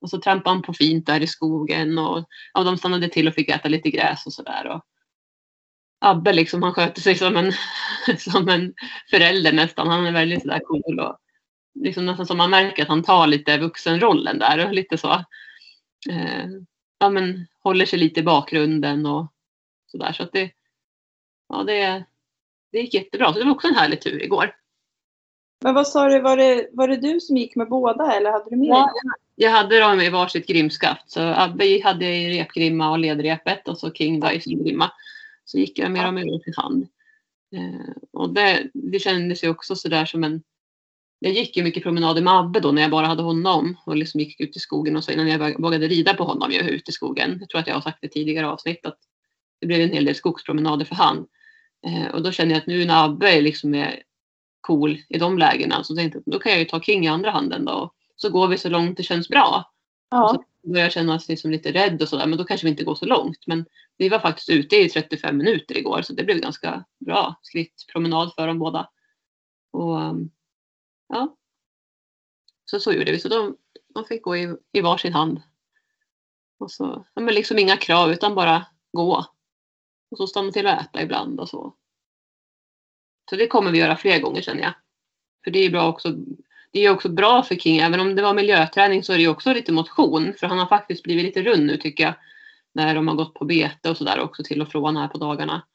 Och 0.02 0.10
så 0.10 0.20
trampade 0.20 0.56
han 0.56 0.62
på 0.62 0.74
fint 0.74 1.06
där 1.06 1.22
i 1.22 1.28
skogen 1.28 1.98
och 1.98 2.26
ja, 2.54 2.64
de 2.64 2.78
stannade 2.78 3.10
till 3.10 3.28
och 3.28 3.34
fick 3.34 3.50
äta 3.50 3.70
lite 3.70 3.90
gräs 3.90 4.26
och 4.26 4.34
sådär. 4.34 4.82
Abbe 6.02 6.34
liksom, 6.34 6.64
han 6.64 6.74
sköter 6.74 7.02
sig 7.02 7.16
som 7.16 7.38
en, 7.38 7.54
som 8.18 8.50
en 8.50 8.74
förälder 9.10 9.54
nästan. 9.54 9.88
Han 9.88 10.06
är 10.06 10.12
väldigt 10.12 10.42
sådär 10.42 10.60
cool 10.64 11.00
och 11.00 11.18
liksom 11.80 12.06
nästan 12.06 12.26
som 12.26 12.38
man 12.38 12.50
märker 12.50 12.84
att 12.84 12.90
han 12.90 13.04
tar 13.04 13.28
lite 13.28 13.58
vuxenrollen 13.58 14.40
där 14.40 14.66
och 14.66 14.74
lite 14.74 14.98
så. 14.98 15.12
Eh, 16.10 16.46
ja 17.00 17.10
men 17.10 17.48
håller 17.60 17.86
sig 17.86 18.00
lite 18.00 18.20
i 18.20 18.24
bakgrunden 18.24 19.06
och 19.06 19.28
sådär. 19.88 20.14
Så 20.14 20.24
att 20.24 20.32
det, 20.32 20.52
ja 21.50 21.64
det, 21.64 22.04
det 22.72 22.80
gick 22.80 22.94
jättebra. 22.94 23.34
Så 23.34 23.40
det 23.40 23.46
var 23.46 23.52
också 23.52 23.68
en 23.68 23.76
härlig 23.76 24.02
tur 24.02 24.24
igår. 24.24 24.56
Men 25.62 25.74
vad 25.74 25.88
sa 25.88 26.10
du, 26.10 26.20
var 26.20 26.38
det, 26.38 26.70
var 26.72 26.88
det 26.88 26.98
du 26.98 27.20
som 27.20 27.38
gick 27.38 27.56
med 27.56 27.70
båda 27.70 28.14
eller 28.14 28.32
hade 28.32 28.50
du 28.50 28.56
med 28.56 28.68
ja, 28.68 28.94
Jag 29.36 29.52
hade 29.52 29.80
dem 29.80 30.02
i 30.02 30.10
varsitt 30.10 30.48
grimskaft. 30.48 31.12
Så 31.12 31.22
Abbe 31.22 31.82
hade 31.84 32.06
i 32.06 32.40
repgrimma 32.40 32.92
och 32.92 33.00
ledrepet 33.00 33.68
och 33.68 33.78
så 33.78 33.92
King 33.92 34.20
då 34.20 34.32
i 34.32 34.42
sin 34.42 34.64
grimma. 34.64 34.92
Så 35.46 35.58
gick 35.58 35.80
jag 35.80 35.92
med 35.92 36.02
ja. 36.02 36.06
dem 36.06 36.18
i 36.18 36.42
hand. 36.58 36.88
Eh, 37.56 37.94
och 38.12 38.34
det, 38.34 38.70
det 38.74 39.00
kändes 39.00 39.44
ju 39.44 39.50
också 39.50 39.76
sådär 39.76 40.06
som 40.06 40.24
en... 40.24 40.44
Jag 41.20 41.34
gick 41.34 41.58
ju 41.58 41.64
mycket 41.64 41.84
promenader 41.84 42.22
med 42.22 42.34
Abbe 42.34 42.60
då 42.60 42.72
när 42.72 42.82
jag 42.82 42.92
bara 42.92 43.08
hade 43.08 43.24
honom 43.24 43.78
och 43.86 43.96
liksom 43.96 44.20
gick 44.20 44.40
ut 44.40 44.58
i 44.58 44.60
skogen 44.60 44.96
och 44.96 45.04
så 45.04 45.12
innan 45.12 45.28
jag 45.28 45.62
vågade 45.62 45.88
rida 45.88 46.14
på 46.14 46.24
honom 46.24 46.52
ju 46.52 46.60
ut 46.60 46.90
i 46.90 46.92
skogen. 46.92 47.38
Jag 47.40 47.50
tror 47.50 47.62
att 47.62 47.68
jag 47.68 47.74
har 47.74 47.82
sagt 47.82 47.98
det 48.02 48.08
tidigare 48.08 48.48
avsnitt 48.48 48.86
att 48.86 48.98
det 49.62 49.68
blev 49.68 49.82
en 49.82 49.92
hel 49.92 50.06
del 50.06 50.16
skogspromenader 50.16 50.86
för 50.86 50.96
han. 50.96 51.28
Eh, 51.88 52.08
och 52.08 52.24
då 52.24 52.32
kände 52.32 52.54
jag 52.54 52.62
att 52.62 52.68
nu 52.68 52.86
när 52.86 53.06
Abbe 53.06 53.42
liksom 53.42 53.76
är 53.76 54.04
cool 54.62 54.98
i 55.10 55.18
de 55.18 55.38
lägena. 55.38 55.84
Så 55.84 55.96
tänkte 55.96 56.22
jag 56.26 56.34
då 56.34 56.40
kan 56.40 56.52
jag 56.52 56.60
ju 56.60 56.66
ta 56.66 56.82
King 56.82 57.06
i 57.06 57.08
andra 57.08 57.32
handen 57.32 57.66
då. 57.66 57.92
Så 58.16 58.30
går 58.30 58.48
vi 58.48 58.58
så 58.58 58.70
långt 58.70 58.98
det 58.98 59.04
känns 59.04 59.30
bra. 59.30 59.72
Ja. 60.12 60.44
Så 60.64 60.70
börjar 60.70 60.86
jag 60.86 60.94
känna 60.94 61.20
sig 61.20 61.34
liksom 61.34 61.52
lite 61.52 61.72
rädd 61.72 62.02
och 62.02 62.10
sådär. 62.10 62.28
Men 62.28 62.38
då 62.38 62.44
kanske 62.44 62.66
vi 62.66 62.72
inte 62.72 62.84
går 62.84 62.96
så 62.96 63.06
långt. 63.06 63.48
Men 63.48 63.66
vi 63.98 64.10
var 64.10 64.20
faktiskt 64.20 64.50
ute 64.50 64.76
i 64.76 64.90
35 64.90 65.38
minuter 65.38 65.78
igår. 65.78 66.02
Så 66.02 66.14
det 66.14 66.24
blev 66.24 66.38
ganska 66.38 66.86
bra 67.06 67.40
skrittpromenad 67.42 68.34
för 68.36 68.48
dem 68.48 68.60
båda. 68.60 68.90
Och 69.72 69.96
um, 70.02 70.32
ja. 71.08 71.36
Så 72.66 72.80
så 72.80 72.94
gjorde 72.94 73.12
vi. 73.12 73.20
Så 73.20 73.30
de, 73.30 73.58
de 73.94 74.06
fick 74.06 74.24
gå 74.24 74.38
i, 74.38 74.56
i 74.72 74.82
varsin 74.82 75.14
hand. 75.14 75.42
Och 76.60 76.72
så, 76.72 77.06
ja, 77.14 77.22
men 77.22 77.36
liksom 77.36 77.60
inga 77.60 77.78
krav 77.78 78.12
utan 78.12 78.36
bara 78.36 78.66
gå. 78.92 79.26
Och 80.12 80.18
så 80.18 80.28
stanna 80.28 80.52
till 80.52 80.66
och 80.66 80.72
äta 80.72 81.02
ibland 81.02 81.40
och 81.40 81.50
så. 81.50 81.76
Så 83.30 83.36
det 83.36 83.48
kommer 83.48 83.72
vi 83.72 83.80
göra 83.80 83.96
fler 83.96 84.20
gånger 84.20 84.42
känner 84.42 84.64
jag. 84.64 84.74
För 85.44 85.52
det 85.52 85.60
är 85.60 85.70
bra 85.70 85.88
också. 85.88 86.16
Det 86.72 86.80
är 86.80 86.92
också 86.92 87.10
bra 87.10 87.44
för 87.44 87.56
King, 87.56 87.78
även 87.78 88.00
om 88.00 88.16
det 88.16 88.22
var 88.22 88.34
miljöträning 88.34 89.04
så 89.04 89.14
är 89.14 89.18
det 89.18 89.28
också 89.28 89.54
lite 89.54 89.72
motion. 89.72 90.34
För 90.34 90.48
han 90.48 90.60
har 90.60 90.68
faktiskt 90.68 91.04
blivit 91.04 91.26
lite 91.26 91.42
rund 91.42 91.66
nu 91.66 91.78
tycker 91.78 92.04
jag. 92.04 92.14
När 92.74 92.96
de 92.96 93.08
har 93.08 93.16
gått 93.16 93.34
på 93.34 93.46
bete 93.46 93.90
och 93.90 93.98
sådär 93.98 94.20
också 94.20 94.44
till 94.44 94.62
och 94.62 94.72
från 94.72 94.98
här 94.98 95.08
på 95.08 95.18
dagarna. 95.18 95.68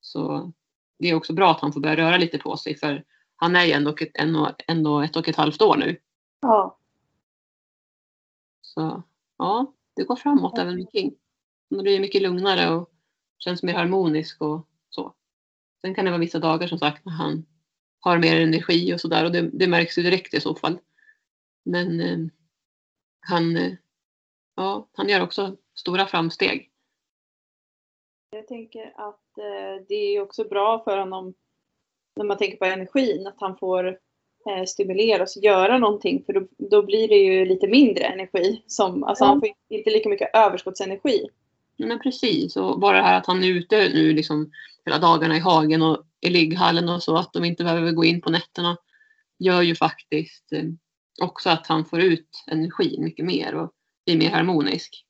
Så 0.00 0.52
det 0.98 1.10
är 1.10 1.14
också 1.14 1.32
bra 1.32 1.50
att 1.50 1.60
han 1.60 1.72
får 1.72 1.80
börja 1.80 1.96
röra 1.96 2.16
lite 2.16 2.38
på 2.38 2.56
sig 2.56 2.76
för 2.78 3.04
han 3.36 3.56
är 3.56 3.64
ju 3.64 3.72
ändå, 3.72 3.94
ändå, 4.14 4.54
ändå 4.66 5.00
ett 5.00 5.16
och 5.16 5.28
ett 5.28 5.36
halvt 5.36 5.62
år 5.62 5.76
nu. 5.76 5.96
Ja. 6.40 6.78
Så 8.60 9.02
ja, 9.38 9.74
det 9.96 10.04
går 10.04 10.16
framåt 10.16 10.58
även 10.58 10.76
med 10.76 10.86
King. 10.92 11.14
Han 11.70 11.82
blir 11.82 12.00
mycket 12.00 12.22
lugnare 12.22 12.74
och 12.74 12.90
känns 13.38 13.62
mer 13.62 13.74
harmonisk 13.74 14.40
och 14.40 14.68
så. 14.90 15.14
Sen 15.80 15.94
kan 15.94 16.04
det 16.04 16.10
vara 16.10 16.20
vissa 16.20 16.38
dagar 16.38 16.68
som 16.68 16.78
sagt 16.78 17.04
när 17.04 17.12
han 17.12 17.46
har 18.00 18.18
mer 18.18 18.40
energi 18.40 18.94
och 18.94 19.00
sådär 19.00 19.24
och 19.24 19.32
det, 19.32 19.50
det, 19.52 19.66
märks 19.66 19.98
ju 19.98 20.02
direkt 20.02 20.34
i 20.34 20.40
så 20.40 20.54
fall. 20.54 20.78
Men 21.64 22.00
eh, 22.00 22.18
han, 23.20 23.56
eh, 23.56 23.72
ja, 24.54 24.88
han 24.92 25.08
gör 25.08 25.22
också 25.22 25.56
stora 25.74 26.06
framsteg. 26.06 26.70
Jag 28.30 28.48
tänker 28.48 28.92
att 28.96 29.38
eh, 29.38 29.84
det 29.88 29.94
är 29.94 30.20
också 30.20 30.44
bra 30.44 30.84
för 30.84 30.98
honom 30.98 31.34
när 32.16 32.24
man 32.24 32.38
tänker 32.38 32.56
på 32.56 32.64
energin 32.64 33.26
att 33.26 33.36
han 33.40 33.56
får 33.56 33.86
eh, 34.48 34.64
stimuleras 34.66 35.36
och 35.36 35.42
göra 35.42 35.78
någonting 35.78 36.22
för 36.26 36.32
då, 36.32 36.46
då 36.58 36.82
blir 36.82 37.08
det 37.08 37.16
ju 37.16 37.44
lite 37.44 37.68
mindre 37.68 38.04
energi. 38.04 38.62
Som, 38.66 39.04
alltså 39.04 39.24
mm. 39.24 39.32
Han 39.32 39.40
får 39.40 39.48
inte 39.68 39.90
lika 39.90 40.08
mycket 40.08 40.30
överskottsenergi. 40.34 41.28
Men 41.76 41.98
precis, 41.98 42.56
och 42.56 42.80
bara 42.80 42.96
det 42.96 43.02
här 43.02 43.18
att 43.18 43.26
han 43.26 43.44
är 43.44 43.48
ute 43.48 43.88
nu 43.88 44.12
liksom 44.12 44.52
hela 44.84 44.98
dagarna 44.98 45.36
i 45.36 45.40
hagen 45.40 45.82
och 45.82 46.04
i 46.20 46.30
ligghallen 46.30 46.88
och 46.88 47.02
så, 47.02 47.16
att 47.16 47.32
de 47.32 47.44
inte 47.44 47.64
behöver 47.64 47.92
gå 47.92 48.04
in 48.04 48.20
på 48.20 48.30
nätterna, 48.30 48.76
gör 49.38 49.62
ju 49.62 49.74
faktiskt 49.74 50.52
eh, 50.52 50.64
också 51.22 51.50
att 51.50 51.66
han 51.66 51.84
får 51.84 52.00
ut 52.00 52.44
energi 52.46 52.96
mycket 53.00 53.24
mer 53.24 53.54
och 53.54 53.72
blir 54.06 54.18
mer 54.18 54.30
harmonisk. 54.30 55.04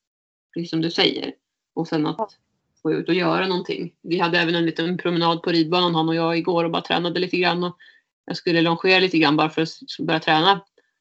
Precis 0.54 0.70
som 0.70 0.82
du 0.82 0.90
säger. 0.90 1.34
Och 1.74 1.88
sen 1.88 2.06
att 2.06 2.38
gå 2.86 2.92
ut 2.92 3.08
och 3.08 3.14
göra 3.14 3.46
någonting. 3.46 3.92
Vi 4.02 4.18
hade 4.18 4.38
även 4.38 4.54
en 4.54 4.66
liten 4.66 4.98
promenad 4.98 5.42
på 5.42 5.52
ridbanan 5.52 5.94
han 5.94 6.08
och 6.08 6.14
jag 6.14 6.38
igår 6.38 6.64
och 6.64 6.70
bara 6.70 6.82
tränade 6.82 7.20
lite 7.20 7.36
grann. 7.36 7.64
Och 7.64 7.76
jag 8.26 8.36
skulle 8.36 8.62
longera 8.62 9.00
lite 9.00 9.18
grann 9.18 9.36
bara 9.36 9.50
för 9.50 9.62
att 9.62 9.68
börja 10.00 10.20
träna 10.20 10.60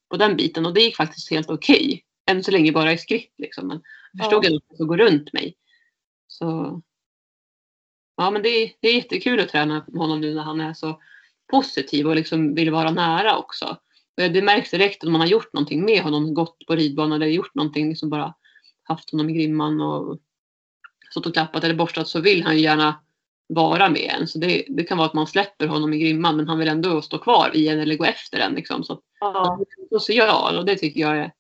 på 0.10 0.18
den 0.18 0.36
biten 0.36 0.66
och 0.66 0.74
det 0.74 0.82
gick 0.82 0.96
faktiskt 0.96 1.32
helt 1.32 1.50
okej. 1.50 1.86
Okay. 1.86 2.02
Än 2.36 2.44
så 2.44 2.52
länge 2.52 2.72
bara 2.72 2.94
i 2.94 2.98
skritt 2.98 3.34
liksom. 3.38 3.68
Men 3.68 3.82
jag 4.14 4.24
förstod 4.24 4.46
ja. 4.46 4.48
att 4.48 4.64
det 4.70 4.76
skulle 4.76 4.88
gå 4.88 4.98
runt 4.98 5.34
mig. 5.34 5.56
Så 6.28 6.82
ja, 8.18 8.32
men 8.32 8.44
det, 8.44 8.74
det 8.80 8.88
är 8.88 8.96
jättekul 8.96 9.40
att 9.40 9.50
träna 9.50 9.86
med 9.88 10.02
honom 10.02 10.22
nu 10.22 10.34
när 10.34 10.44
han 10.44 10.62
är 10.62 10.74
så 10.74 11.02
positiv 11.52 12.08
och 12.08 12.16
liksom 12.16 12.56
vill 12.56 12.72
vara 12.72 12.92
nära 12.92 13.38
också. 13.38 13.78
Det 14.16 14.42
märks 14.42 14.72
direkt 14.72 15.04
att 15.04 15.12
man 15.12 15.22
har 15.22 15.28
gjort 15.28 15.54
någonting 15.54 15.86
med 15.86 16.02
honom, 16.02 16.34
gått 16.34 16.66
på 16.68 16.76
ridbanan 16.76 17.22
eller 17.22 17.32
gjort 17.32 17.56
någonting, 17.56 17.90
liksom 17.90 18.10
bara 18.10 18.34
haft 18.84 19.12
honom 19.12 19.30
i 19.30 19.34
grimman 19.34 19.82
och 19.82 20.20
stått 21.16 21.26
och 21.26 21.34
klappat 21.34 21.64
eller 21.64 21.76
borstat 21.76 22.08
så 22.08 22.22
vill 22.22 22.44
han 22.44 22.58
gärna 22.58 23.02
vara 23.48 23.90
med 23.90 24.16
en. 24.20 24.28
Så 24.28 24.40
det, 24.40 24.66
det, 24.70 24.84
kan 24.84 24.98
vara 24.98 25.08
att 25.08 25.14
man 25.14 25.28
släpper 25.28 25.68
honom 25.68 25.94
i 25.94 26.00
grimman 26.00 26.38
men 26.38 26.48
han 26.48 26.60
vill 26.60 26.68
ändå 26.68 27.02
stå 27.02 27.18
kvar 27.18 27.52
i 27.54 27.68
en 27.68 27.80
eller 27.80 27.96
gå 27.96 28.06
efter 28.06 28.40
en. 28.40 28.54
Liksom. 28.54 28.84
Så 28.84 29.02
ja. 29.20 29.60
social 30.00 30.58
och 30.58 30.66
det 30.66 30.76
tycker 30.76 31.02
jag 31.02 31.18
är, 31.18 31.32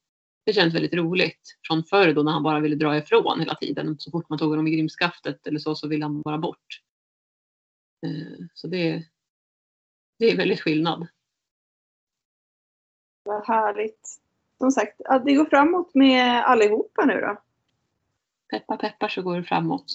det 0.45 0.53
känns 0.53 0.75
väldigt 0.75 0.93
roligt. 0.93 1.57
Från 1.67 1.83
förr 1.83 2.13
då 2.13 2.23
när 2.23 2.31
han 2.31 2.43
bara 2.43 2.59
ville 2.59 2.75
dra 2.75 2.97
ifrån 2.97 3.39
hela 3.39 3.55
tiden. 3.55 3.95
Så 3.99 4.11
fort 4.11 4.29
man 4.29 4.39
tog 4.39 4.49
honom 4.49 4.67
i 4.67 4.71
grimskaftet 4.71 5.47
eller 5.47 5.59
så 5.59 5.75
så 5.75 5.87
ville 5.87 6.05
han 6.05 6.21
bara 6.21 6.37
bort. 6.37 6.81
Eh, 8.05 8.45
så 8.53 8.67
det, 8.67 9.03
det 10.19 10.31
är 10.31 10.37
väldigt 10.37 10.61
skillnad. 10.61 11.07
Vad 13.23 13.47
härligt. 13.47 14.19
Som 14.57 14.71
sagt, 14.71 15.01
det 15.25 15.33
går 15.33 15.45
framåt 15.45 15.95
med 15.95 16.45
allihopa 16.45 17.05
nu 17.05 17.21
då. 17.21 17.44
Peppar 18.49 18.77
peppar 18.77 19.07
så 19.07 19.21
går 19.21 19.35
det 19.35 19.43
framåt. 19.43 19.85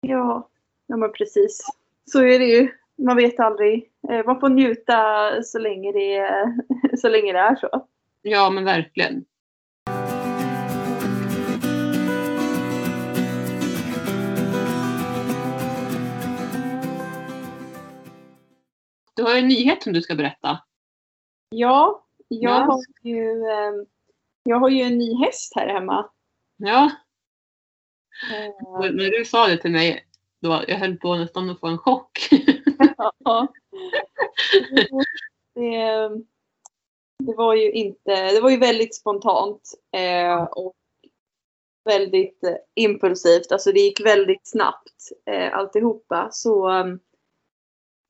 Ja, 0.00 0.48
ja 0.86 0.96
men 0.96 1.12
precis. 1.12 1.60
Så 2.04 2.22
är 2.22 2.38
det 2.38 2.44
ju. 2.44 2.70
Man 2.96 3.16
vet 3.16 3.40
aldrig. 3.40 3.90
Eh, 4.10 4.26
man 4.26 4.40
får 4.40 4.48
njuta 4.48 4.96
så 5.42 5.58
länge 5.58 5.92
det 5.92 6.16
är 6.16 6.56
så. 6.96 7.08
Länge 7.08 7.32
det 7.32 7.38
är 7.38 7.56
så. 7.56 7.86
Ja 8.22 8.50
men 8.50 8.64
verkligen. 8.64 9.24
Du 19.16 19.22
har 19.22 19.38
en 19.38 19.48
nyhet 19.48 19.82
som 19.82 19.92
du 19.92 20.02
ska 20.02 20.14
berätta. 20.14 20.58
Ja, 21.48 22.06
jag, 22.28 22.52
ja. 22.52 22.64
Har, 22.64 22.80
ju, 23.02 23.46
ehm, 23.46 23.86
jag 24.42 24.56
har 24.56 24.68
ju 24.68 24.82
en 24.82 24.98
ny 24.98 25.14
häst 25.24 25.52
här 25.56 25.68
hemma. 25.68 26.10
Ja. 26.56 26.90
Uh, 28.30 28.92
när 28.92 29.18
du 29.18 29.24
sa 29.24 29.46
det 29.46 29.56
till 29.56 29.70
mig, 29.70 30.06
då 30.40 30.64
jag 30.68 30.76
höll 30.76 30.96
på 30.96 31.14
nästan 31.14 31.50
att 31.50 31.60
få 31.60 31.66
en 31.66 31.78
chock. 31.78 32.28
ja. 33.24 33.48
Det, 35.54 36.08
det, 37.18 37.34
var 37.36 37.54
ju 37.54 37.72
inte, 37.72 38.32
det 38.32 38.40
var 38.40 38.50
ju 38.50 38.56
väldigt 38.56 38.94
spontant 38.94 39.70
eh, 39.92 40.42
och 40.42 40.74
väldigt 41.84 42.44
eh, 42.44 42.56
impulsivt. 42.74 43.52
Alltså 43.52 43.72
det 43.72 43.80
gick 43.80 44.06
väldigt 44.06 44.46
snabbt 44.48 45.12
eh, 45.26 45.54
alltihopa. 45.54 46.28
Så 46.32 46.70
um, 46.70 47.00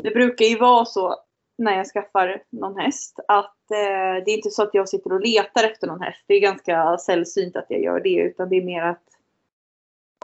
det 0.03 0.11
brukar 0.11 0.45
ju 0.45 0.59
vara 0.59 0.85
så 0.85 1.17
när 1.59 1.77
jag 1.77 1.87
skaffar 1.87 2.43
någon 2.51 2.77
häst 2.79 3.21
att 3.29 3.71
eh, 3.71 4.25
det 4.25 4.31
är 4.31 4.37
inte 4.37 4.51
så 4.51 4.63
att 4.63 4.75
jag 4.75 4.89
sitter 4.89 5.13
och 5.13 5.21
letar 5.21 5.65
efter 5.65 5.87
någon 5.87 6.03
häst. 6.03 6.25
Det 6.27 6.35
är 6.35 6.41
ganska 6.41 6.99
sällsynt 6.99 7.57
att 7.57 7.67
jag 7.69 7.83
gör 7.83 8.01
det 8.01 8.15
utan 8.15 8.49
det 8.49 8.57
är 8.57 8.65
mer 8.65 8.83
att 8.83 9.14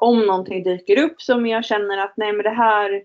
om 0.00 0.26
någonting 0.26 0.62
dyker 0.62 1.04
upp 1.04 1.22
som 1.22 1.46
jag 1.46 1.64
känner 1.64 1.98
att 1.98 2.12
nej 2.16 2.32
men 2.32 2.42
det 2.42 2.50
här 2.50 3.04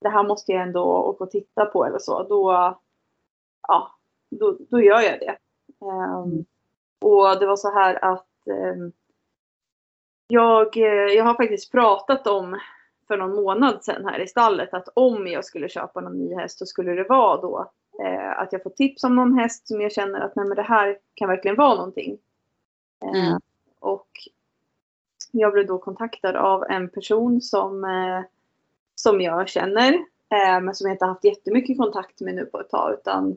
det 0.00 0.08
här 0.08 0.22
måste 0.22 0.52
jag 0.52 0.62
ändå 0.62 0.82
åka 0.82 1.24
och 1.24 1.30
titta 1.30 1.66
på 1.66 1.84
eller 1.84 1.98
så. 1.98 2.22
Då, 2.22 2.52
ja, 3.68 3.94
då, 4.30 4.56
då 4.70 4.80
gör 4.80 5.00
jag 5.00 5.20
det. 5.20 5.36
Um, 5.80 6.44
och 7.00 7.40
det 7.40 7.46
var 7.46 7.56
så 7.56 7.72
här 7.72 8.04
att 8.04 8.26
um, 8.46 8.92
jag, 10.28 10.76
eh, 10.76 11.14
jag 11.16 11.24
har 11.24 11.34
faktiskt 11.34 11.72
pratat 11.72 12.26
om 12.26 12.60
för 13.06 13.16
någon 13.16 13.36
månad 13.36 13.84
sedan 13.84 14.04
här 14.04 14.20
i 14.20 14.26
stallet 14.26 14.74
att 14.74 14.88
om 14.94 15.26
jag 15.26 15.44
skulle 15.44 15.68
köpa 15.68 16.00
någon 16.00 16.18
ny 16.18 16.34
häst 16.34 16.58
så 16.58 16.66
skulle 16.66 16.92
det 16.92 17.04
vara 17.08 17.40
då 17.40 17.70
eh, 18.04 18.38
att 18.38 18.52
jag 18.52 18.62
får 18.62 18.70
tips 18.70 19.04
om 19.04 19.16
någon 19.16 19.38
häst 19.38 19.68
som 19.68 19.80
jag 19.80 19.92
känner 19.92 20.20
att 20.20 20.36
nej 20.36 20.46
men 20.46 20.56
det 20.56 20.62
här 20.62 20.98
kan 21.14 21.28
verkligen 21.28 21.56
vara 21.56 21.74
någonting. 21.74 22.18
Eh, 23.04 23.26
mm. 23.26 23.40
Och 23.80 24.08
jag 25.30 25.52
blev 25.52 25.66
då 25.66 25.78
kontaktad 25.78 26.36
av 26.36 26.64
en 26.70 26.88
person 26.88 27.40
som, 27.40 27.84
eh, 27.84 28.22
som 28.94 29.20
jag 29.20 29.48
känner 29.48 29.92
eh, 30.30 30.60
men 30.62 30.74
som 30.74 30.86
jag 30.86 30.94
inte 30.94 31.04
haft 31.04 31.24
jättemycket 31.24 31.78
kontakt 31.78 32.20
med 32.20 32.34
nu 32.34 32.44
på 32.44 32.60
ett 32.60 32.70
tag 32.70 32.92
utan 32.92 33.36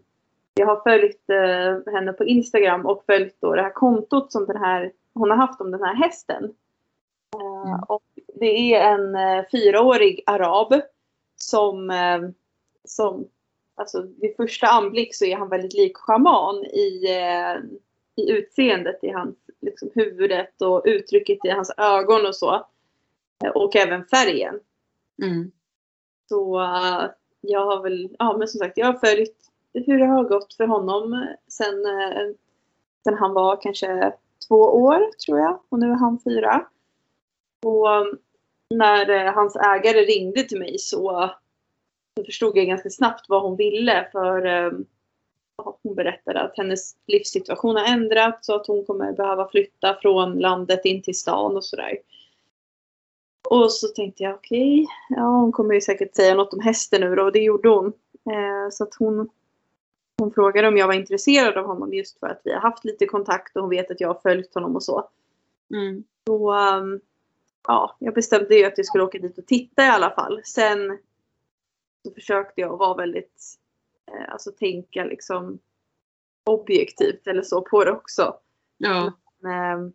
jag 0.53 0.67
har 0.67 0.81
följt 0.81 1.29
eh, 1.29 1.93
henne 1.93 2.13
på 2.13 2.23
Instagram 2.23 2.85
och 2.85 3.03
följt 3.05 3.35
då 3.39 3.55
det 3.55 3.61
här 3.61 3.73
kontot 3.73 4.31
som 4.31 4.45
den 4.45 4.57
här, 4.57 4.91
hon 5.13 5.29
har 5.29 5.37
haft 5.37 5.61
om 5.61 5.71
den 5.71 5.83
här 5.83 5.95
hästen. 5.95 6.43
Mm. 7.35 7.79
Och 7.87 8.03
det 8.35 8.75
är 8.75 8.93
en 8.93 9.15
fyraårig 9.51 10.23
arab 10.25 10.81
som, 11.35 11.91
som 12.83 13.27
alltså 13.75 14.07
vid 14.21 14.35
första 14.35 14.67
anblick 14.67 15.15
så 15.15 15.25
är 15.25 15.35
han 15.35 15.49
väldigt 15.49 15.73
lik 15.73 15.97
schaman 15.97 16.65
i, 16.65 17.07
i 18.15 18.31
utseendet, 18.31 19.03
i 19.03 19.09
hans 19.09 19.35
liksom, 19.63 19.89
huvudet 19.95 20.61
och 20.61 20.81
uttrycket 20.85 21.45
i 21.45 21.49
hans 21.49 21.73
ögon 21.77 22.25
och 22.25 22.35
så. 22.35 22.67
Och 23.55 23.75
även 23.75 24.05
färgen. 24.05 24.59
Mm. 25.23 25.51
Så 26.29 26.61
jag 27.41 27.65
har 27.65 27.83
väl, 27.83 28.15
ja 28.19 28.37
men 28.37 28.47
som 28.47 28.59
sagt, 28.59 28.77
jag 28.77 28.85
har 28.85 29.07
följt 29.07 29.37
hur 29.73 29.99
det 29.99 30.05
har 30.05 30.23
gått 30.23 30.53
för 30.53 30.67
honom 30.67 31.27
sen, 31.47 31.85
sen 33.03 33.13
han 33.13 33.33
var 33.33 33.61
kanske 33.61 34.13
två 34.47 34.55
år 34.55 35.11
tror 35.25 35.39
jag 35.39 35.59
och 35.69 35.79
nu 35.79 35.91
är 35.91 35.95
han 35.95 36.19
fyra. 36.23 36.67
Och 37.65 37.87
när 38.69 39.09
eh, 39.09 39.33
hans 39.33 39.55
ägare 39.55 40.01
ringde 40.05 40.43
till 40.43 40.59
mig 40.59 40.79
så, 40.79 41.31
så 42.17 42.23
förstod 42.25 42.57
jag 42.57 42.67
ganska 42.67 42.89
snabbt 42.89 43.25
vad 43.29 43.41
hon 43.41 43.55
ville. 43.55 44.09
För 44.11 44.45
hon 45.57 45.95
berättade 45.95 46.41
att 46.41 46.57
hennes 46.57 46.95
livssituation 47.07 47.75
har 47.75 47.85
ändrats 47.85 48.45
så 48.45 48.55
att 48.55 48.67
hon 48.67 48.85
kommer 48.85 49.13
behöva 49.13 49.49
flytta 49.49 49.97
från 50.01 50.39
landet 50.39 50.85
in 50.85 51.01
till 51.01 51.17
stan 51.17 51.57
och 51.57 51.65
sådär. 51.65 51.97
Och 53.49 53.71
så 53.71 53.87
tänkte 53.87 54.23
jag 54.23 54.35
okej, 54.35 54.83
okay, 54.83 55.17
ja 55.17 55.23
hon 55.23 55.51
kommer 55.51 55.73
ju 55.73 55.81
säkert 55.81 56.15
säga 56.15 56.35
något 56.35 56.53
om 56.53 56.59
hästen 56.59 57.01
nu 57.01 57.15
då 57.15 57.23
och 57.23 57.31
det 57.31 57.43
gjorde 57.43 57.69
hon. 57.69 57.93
Eh, 58.31 58.69
så 58.71 58.83
att 58.83 58.95
hon, 58.99 59.29
hon 60.19 60.31
frågade 60.31 60.67
om 60.67 60.77
jag 60.77 60.87
var 60.87 60.93
intresserad 60.93 61.57
av 61.57 61.65
honom 61.65 61.93
just 61.93 62.19
för 62.19 62.27
att 62.27 62.41
vi 62.43 62.53
har 62.53 62.59
haft 62.59 62.85
lite 62.85 63.05
kontakt 63.05 63.55
och 63.55 63.61
hon 63.61 63.69
vet 63.69 63.91
att 63.91 64.01
jag 64.01 64.07
har 64.07 64.19
följt 64.23 64.53
honom 64.53 64.75
och 64.75 64.83
så. 64.83 65.09
Mm. 65.73 66.03
Så 66.27 66.53
um, 66.53 66.99
ja, 67.67 67.95
jag 67.99 68.13
bestämde 68.13 68.55
ju 68.55 68.65
att 68.65 68.77
jag 68.77 68.85
skulle 68.85 69.03
åka 69.03 69.19
dit 69.19 69.37
och 69.37 69.45
titta 69.45 69.85
i 69.85 69.89
alla 69.89 70.09
fall. 70.09 70.41
Sen 70.43 70.97
så 72.07 72.13
försökte 72.13 72.61
jag 72.61 72.77
vara 72.77 72.93
väldigt, 72.97 73.57
alltså 74.27 74.51
tänka 74.51 75.03
liksom 75.03 75.59
objektivt 76.45 77.27
eller 77.27 77.41
så 77.41 77.61
på 77.61 77.83
det 77.83 77.91
också. 77.91 78.35
Ja. 78.77 79.13
Men, 79.39 79.85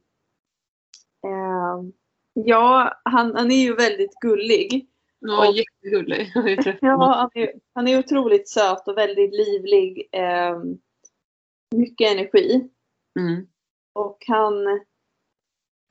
eh, 1.27 1.90
ja, 2.33 3.01
han, 3.05 3.37
han 3.37 3.51
är 3.51 3.62
ju 3.62 3.75
väldigt 3.75 4.14
gullig. 4.14 4.88
Ja, 5.18 5.49
och, 5.49 5.55
jättegullig. 5.55 6.33
ja, 6.81 7.14
han 7.14 7.31
är, 7.35 7.53
han 7.75 7.88
är 7.88 7.99
otroligt 7.99 8.49
söt 8.49 8.88
och 8.88 8.99
väldigt 8.99 9.35
livlig. 9.35 10.09
Eh, 10.12 10.59
mycket 11.75 12.12
energi. 12.12 12.71
Mm. 13.18 13.47
Och 13.92 14.25
han, 14.27 14.81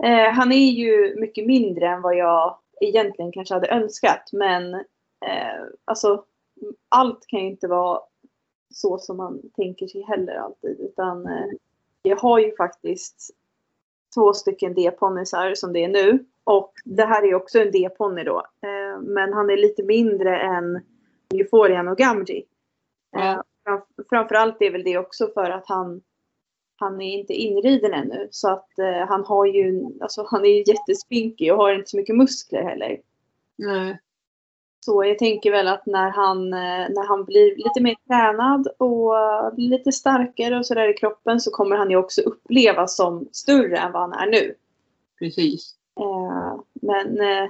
Eh, 0.04 0.32
han 0.34 0.52
är 0.52 0.72
ju 0.72 1.16
mycket 1.20 1.48
mindre 1.48 1.88
än 1.88 2.02
vad 2.02 2.18
jag 2.18 2.60
egentligen 2.82 3.32
kanske 3.32 3.54
hade 3.54 3.68
önskat. 3.68 4.30
Men 4.34 4.74
eh, 5.26 5.64
alltså, 5.86 6.24
allt 6.90 7.28
kan 7.28 7.40
ju 7.40 7.48
inte 7.48 7.68
vara 7.68 8.02
så 8.70 8.98
som 8.98 9.18
man 9.18 9.42
tänker 9.56 9.88
sig 9.88 10.02
heller 10.02 10.36
alltid. 10.36 10.80
Utan 10.80 11.28
eh, 11.28 11.48
jag 12.02 12.18
har 12.18 12.40
ju 12.40 12.56
faktiskt 12.56 13.30
två 14.16 14.34
stycken 14.34 14.74
D-ponnysar 14.74 15.54
som 15.56 15.74
det 15.74 15.84
är 15.84 15.88
nu. 15.88 16.26
Och 16.44 16.74
det 16.86 17.06
här 17.06 17.24
är 17.24 17.36
också 17.36 17.60
en 17.60 17.72
D-ponny 17.72 18.24
då. 18.24 18.38
Eh, 18.62 19.02
men 19.02 19.34
han 19.34 19.50
är 19.50 19.58
lite 19.58 19.84
mindre 19.84 20.40
än 20.40 20.82
Euphorian 21.34 21.88
och 21.88 21.98
Gamgee. 21.98 22.44
Eh, 23.18 23.42
framförallt 24.10 24.62
är 24.62 24.72
väl 24.72 24.84
det 24.84 24.98
också 24.98 25.28
för 25.34 25.50
att 25.50 25.68
han 25.68 26.02
han 26.80 27.02
är 27.02 27.18
inte 27.20 27.34
inriden 27.34 27.94
ännu. 27.94 28.28
Så 28.32 28.50
att 28.50 28.70
han 29.08 29.26
har 29.26 29.46
ju, 29.46 29.86
alltså 30.02 30.28
han 30.28 30.46
är 30.46 30.70
jättespinkig 30.70 31.54
och 31.54 31.58
har 31.58 31.74
inte 31.74 31.90
så 31.90 31.98
mycket 31.98 32.16
muskler 32.16 32.64
heller. 32.64 33.02
Nej. 33.56 34.00
Så 34.88 35.06
jag 35.06 35.20
tänker 35.20 35.52
väl 35.52 35.68
att 35.68 35.86
när 35.86 36.10
han, 36.10 36.54
eh, 36.54 36.90
när 36.90 37.08
han 37.08 37.26
blir 37.26 37.56
lite 37.56 37.82
mer 37.82 37.96
tränad 38.08 38.68
och 38.78 39.14
blir 39.56 39.70
lite 39.70 39.92
starkare 39.92 40.58
och 40.58 40.66
sådär 40.66 40.90
i 40.90 40.94
kroppen 40.94 41.40
så 41.40 41.52
kommer 41.52 41.76
han 41.76 41.90
ju 41.90 41.98
också 41.98 42.22
upplevas 42.22 42.96
som 42.96 43.28
större 43.32 43.78
än 43.78 43.92
vad 43.92 44.02
han 44.02 44.14
är 44.14 44.32
nu. 44.32 44.56
Precis. 45.20 45.76
Eh, 46.00 46.60
men 46.74 47.22
eh, 47.22 47.50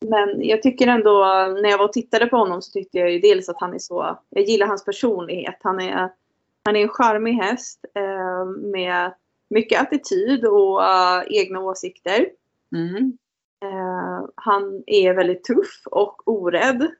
men 0.00 0.44
jag 0.44 0.62
tycker 0.62 0.86
ändå, 0.86 1.24
när 1.62 1.70
jag 1.70 1.78
var 1.78 1.84
och 1.84 1.92
tittade 1.92 2.26
på 2.26 2.36
honom 2.36 2.62
så 2.62 2.72
tyckte 2.72 2.98
jag 2.98 3.10
ju 3.10 3.18
dels 3.18 3.48
att 3.48 3.60
han 3.60 3.74
är 3.74 3.78
så, 3.78 4.18
jag 4.30 4.44
gillar 4.44 4.66
hans 4.66 4.84
personlighet. 4.84 5.58
Han 5.62 5.80
är, 5.80 6.10
han 6.64 6.76
är 6.76 6.82
en 6.82 6.88
charmig 6.88 7.32
häst 7.32 7.84
med 8.72 9.14
mycket 9.48 9.82
attityd 9.82 10.44
och 10.44 10.82
egna 11.26 11.60
åsikter. 11.60 12.26
Mm. 12.74 13.18
Eh, 13.62 14.28
han 14.34 14.82
är 14.86 15.14
väldigt 15.14 15.44
tuff 15.44 15.82
och 15.84 16.28
orädd. 16.28 16.90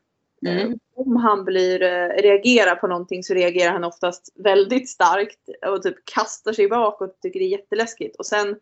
Mm. 0.46 0.59
Eh, 0.72 0.77
om 0.94 1.16
han 1.16 1.44
blir, 1.44 1.83
eh, 1.83 2.09
reagerar 2.22 2.75
på 2.75 2.87
någonting 2.87 3.22
så 3.22 3.35
reagerar 3.35 3.72
han 3.72 3.85
oftast 3.85 4.33
väldigt 4.35 4.90
starkt 4.90 5.38
och 5.66 5.83
typ 5.83 5.96
kastar 6.05 6.53
sig 6.53 6.68
bakåt 6.68 7.11
och 7.11 7.20
tycker 7.20 7.40
det 7.40 7.46
är 7.46 7.59
jätteläskigt. 7.59 8.16
Och 8.16 8.27
sen 8.27 8.57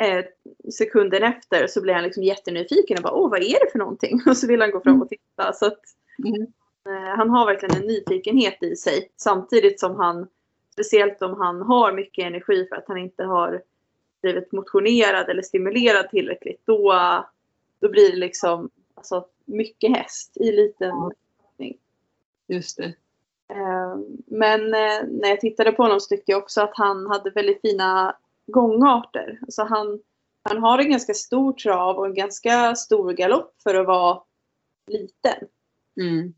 eh, 0.00 0.24
sekunden 0.72 1.22
efter 1.22 1.66
så 1.66 1.82
blir 1.82 1.94
han 1.94 2.04
liksom 2.04 2.22
jättenyfiken 2.22 2.96
och 2.96 3.02
bara 3.02 3.14
åh 3.14 3.30
vad 3.30 3.42
är 3.42 3.64
det 3.64 3.70
för 3.72 3.78
någonting? 3.78 4.20
Och 4.26 4.36
så 4.36 4.46
vill 4.46 4.60
han 4.60 4.70
gå 4.70 4.80
fram 4.80 5.02
och 5.02 5.08
titta. 5.08 5.52
Så 5.52 5.66
att, 5.66 5.80
Mm. 6.24 6.42
eh, 6.86 7.16
han 7.16 7.30
har 7.30 7.46
verkligen 7.46 7.76
en 7.76 7.86
nyfikenhet 7.86 8.62
i 8.62 8.76
sig 8.76 9.10
samtidigt 9.16 9.80
som 9.80 9.96
han, 9.96 10.28
speciellt 10.72 11.22
om 11.22 11.40
han 11.40 11.62
har 11.62 11.92
mycket 11.92 12.24
energi 12.26 12.66
för 12.68 12.76
att 12.76 12.88
han 12.88 12.98
inte 12.98 13.24
har 13.24 13.62
blivit 14.22 14.52
motionerad 14.52 15.28
eller 15.28 15.42
stimulerad 15.42 16.10
tillräckligt, 16.10 16.60
då, 16.64 16.94
då 17.80 17.88
blir 17.88 18.10
det 18.10 18.18
liksom 18.18 18.70
alltså, 18.94 19.26
mycket 19.44 19.96
häst 19.96 20.36
i 20.36 20.52
liten 20.52 21.12
Just 22.46 22.76
det. 22.76 22.94
Eh, 23.48 23.96
Men 24.26 24.60
eh, 24.60 25.02
när 25.08 25.28
jag 25.28 25.40
tittade 25.40 25.72
på 25.72 25.82
honom 25.82 26.00
så 26.00 26.08
tyckte 26.08 26.32
jag 26.32 26.42
också 26.42 26.60
att 26.60 26.76
han 26.76 27.06
hade 27.06 27.30
väldigt 27.30 27.60
fina 27.60 28.16
gångarter. 28.46 29.38
Alltså 29.42 29.62
han, 29.62 30.00
han 30.42 30.58
har 30.58 30.78
en 30.78 30.90
ganska 30.90 31.14
stor 31.14 31.52
trav 31.52 31.96
och 31.96 32.06
en 32.06 32.14
ganska 32.14 32.74
stor 32.74 33.12
galopp 33.12 33.54
för 33.62 33.74
att 33.74 33.86
vara 33.86 34.22
liten. 34.86 35.48
Mm. 36.00 36.34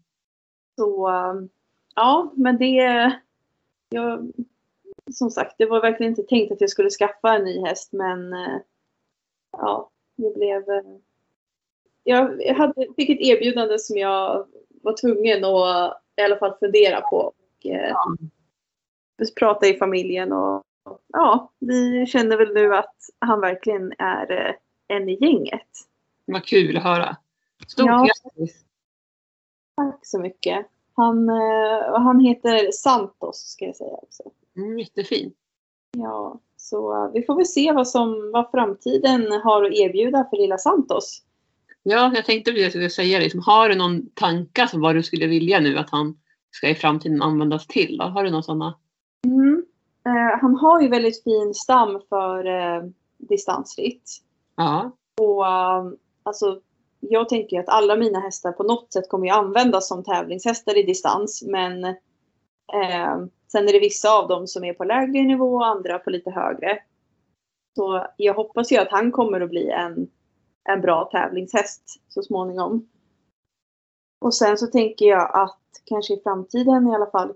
Så 0.76 1.08
eh, 1.08 1.34
ja, 1.94 2.32
men 2.36 2.58
det... 2.58 3.12
Jag, 3.88 4.32
som 5.12 5.30
sagt, 5.30 5.54
det 5.58 5.66
var 5.66 5.80
verkligen 5.80 6.12
inte 6.12 6.22
tänkt 6.22 6.52
att 6.52 6.60
jag 6.60 6.70
skulle 6.70 6.90
skaffa 6.90 7.34
en 7.34 7.44
ny 7.44 7.60
häst 7.60 7.92
men 7.92 8.32
eh, 8.32 8.58
ja, 9.52 9.90
jag 10.16 10.34
blev... 10.34 10.70
eh, 10.70 10.82
Jag 12.02 12.54
hade, 12.54 12.86
fick 12.96 13.10
ett 13.10 13.20
erbjudande 13.20 13.78
som 13.78 13.96
jag 13.96 14.46
var 14.68 14.96
tvungen 15.00 15.44
att 15.44 16.02
i 16.16 16.22
alla 16.22 16.36
fall 16.36 16.54
fundera 16.60 17.00
på. 17.00 17.16
Och, 17.16 17.66
eh, 17.66 17.96
prata 19.38 19.66
i 19.66 19.74
familjen 19.74 20.32
och 20.32 20.62
ja, 21.12 21.52
vi 21.58 22.06
känner 22.06 22.36
väl 22.36 22.54
nu 22.54 22.76
att 22.76 22.96
han 23.18 23.40
verkligen 23.40 23.92
är 23.98 24.58
en 24.88 25.08
i 25.08 25.18
gänget. 25.20 25.68
Vad 26.24 26.44
kul 26.44 26.76
att 26.76 26.82
höra. 26.82 27.16
Stort 27.68 27.86
Ja. 27.86 28.08
grattis. 28.24 28.64
Tack 29.76 30.06
så 30.06 30.18
mycket. 30.18 30.66
Han, 30.96 31.28
han 31.92 32.20
heter 32.20 32.70
Santos 32.72 33.36
ska 33.36 33.64
jag 33.64 33.76
säga 33.76 33.94
också. 34.02 34.22
Mm, 34.56 34.78
jättefin. 34.78 35.32
Ja, 35.96 36.40
så 36.56 37.04
eh, 37.04 37.12
vi 37.12 37.22
får 37.22 37.36
väl 37.36 37.46
se 37.46 37.72
vad, 37.72 37.88
som, 37.88 38.30
vad 38.32 38.50
framtiden 38.50 39.32
har 39.32 39.64
att 39.64 39.72
erbjuda 39.72 40.26
för 40.30 40.36
lilla 40.36 40.58
Santos. 40.58 41.22
Ja, 41.82 42.12
jag 42.14 42.24
tänkte 42.24 42.52
precis 42.52 42.70
skulle 42.70 42.90
säga 42.90 43.18
liksom, 43.18 43.40
har 43.40 43.68
du 43.68 43.74
någon 43.74 44.10
tanke 44.10 44.68
om 44.72 44.80
vad 44.80 44.94
du 44.94 45.02
skulle 45.02 45.26
vilja 45.26 45.60
nu 45.60 45.78
att 45.78 45.90
han 45.90 46.18
ska 46.50 46.68
i 46.68 46.74
framtiden 46.74 47.22
användas 47.22 47.66
till? 47.66 47.96
Då? 47.96 48.04
Har 48.04 48.24
du 48.24 48.30
några 48.30 48.42
sådana? 48.42 48.78
Mm. 49.26 49.64
Eh, 50.06 50.40
han 50.40 50.54
har 50.54 50.82
ju 50.82 50.88
väldigt 50.88 51.24
fin 51.24 51.54
stam 51.54 52.00
för 52.08 52.46
eh, 52.46 52.82
distansritt. 53.18 54.10
Ja. 54.56 54.96
Och 55.20 55.46
eh, 55.46 55.84
alltså, 56.22 56.60
jag 57.00 57.28
tänker 57.28 57.56
ju 57.56 57.62
att 57.62 57.68
alla 57.68 57.96
mina 57.96 58.20
hästar 58.20 58.52
på 58.52 58.62
något 58.62 58.92
sätt 58.92 59.08
kommer 59.08 59.26
ju 59.26 59.32
användas 59.32 59.88
som 59.88 60.04
tävlingshästar 60.04 60.78
i 60.78 60.82
distans. 60.82 61.42
Men 61.46 61.84
eh, 61.84 63.16
sen 63.54 63.68
är 63.68 63.72
det 63.72 63.78
vissa 63.78 64.18
av 64.18 64.28
dem 64.28 64.46
som 64.46 64.64
är 64.64 64.72
på 64.72 64.84
lägre 64.84 65.22
nivå 65.22 65.54
och 65.54 65.66
andra 65.66 65.98
på 65.98 66.10
lite 66.10 66.30
högre. 66.30 66.78
Så 67.76 68.06
jag 68.16 68.34
hoppas 68.34 68.72
ju 68.72 68.76
att 68.76 68.90
han 68.90 69.12
kommer 69.12 69.40
att 69.40 69.50
bli 69.50 69.70
en, 69.70 70.10
en 70.64 70.80
bra 70.80 71.08
tävlingshäst 71.12 71.82
så 72.08 72.22
småningom. 72.22 72.88
Och 74.20 74.34
sen 74.34 74.58
så 74.58 74.66
tänker 74.66 75.06
jag 75.06 75.30
att 75.34 75.60
kanske 75.84 76.14
i 76.14 76.20
framtiden 76.22 76.88
i 76.88 76.94
alla 76.94 77.10
fall 77.10 77.32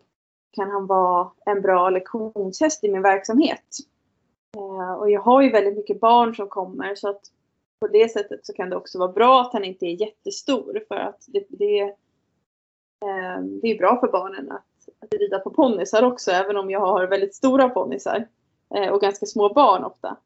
kan 0.53 0.71
han 0.71 0.87
vara 0.87 1.31
en 1.47 1.63
bra 1.63 1.91
lektionshäst 1.91 2.85
i 2.85 2.93
min 2.93 3.03
verksamhet. 3.03 3.67
Eh, 4.57 4.93
och 4.93 5.11
jag 5.11 5.21
har 5.21 5.43
ju 5.43 5.51
väldigt 5.51 5.77
mycket 5.77 6.01
barn 6.01 6.35
som 6.35 6.49
kommer 6.49 6.95
så 6.95 7.09
att 7.09 7.23
på 7.81 7.89
det 7.89 8.13
sättet 8.13 8.47
så 8.47 8.53
kan 8.53 8.71
det 8.71 8.77
också 8.77 8.99
vara 8.99 9.13
bra 9.13 9.41
att 9.41 9.53
han 9.53 9.65
inte 9.65 9.87
är 9.87 10.01
jättestor 10.01 10.85
för 10.89 10.97
att 10.97 11.25
det, 11.27 11.47
det, 11.49 11.81
eh, 11.81 13.41
det 13.63 13.69
är 13.69 13.79
bra 13.79 14.01
för 14.01 14.13
barnen 14.13 14.53
att, 14.53 14.68
att 15.01 15.15
rida 15.15 15.39
på 15.39 15.51
ponnysar 15.51 16.03
också 16.03 16.31
även 16.31 16.57
om 16.57 16.71
jag 16.71 16.81
har 16.81 17.07
väldigt 17.07 17.35
stora 17.35 17.69
ponnysar 17.69 18.29
eh, 18.75 18.89
och 18.93 19.01
ganska 19.01 19.27
små 19.27 19.55
barn 19.55 19.85
ofta. 19.85 20.17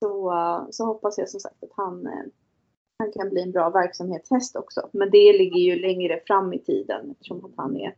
Så, 0.00 0.32
eh, 0.32 0.64
så 0.70 0.84
hoppas 0.84 1.18
jag 1.18 1.28
som 1.28 1.40
sagt 1.40 1.64
att 1.64 1.72
han, 1.76 2.06
eh, 2.06 2.24
han 2.98 3.12
kan 3.12 3.30
bli 3.30 3.42
en 3.42 3.52
bra 3.52 3.70
verksamhetshäst 3.70 4.56
också. 4.56 4.88
Men 4.92 5.10
det 5.10 5.32
ligger 5.32 5.60
ju 5.60 5.76
längre 5.80 6.20
fram 6.26 6.52
i 6.52 6.58
tiden 6.58 7.10
eftersom 7.10 7.44
att 7.44 7.52
han 7.56 7.76
är 7.76 7.94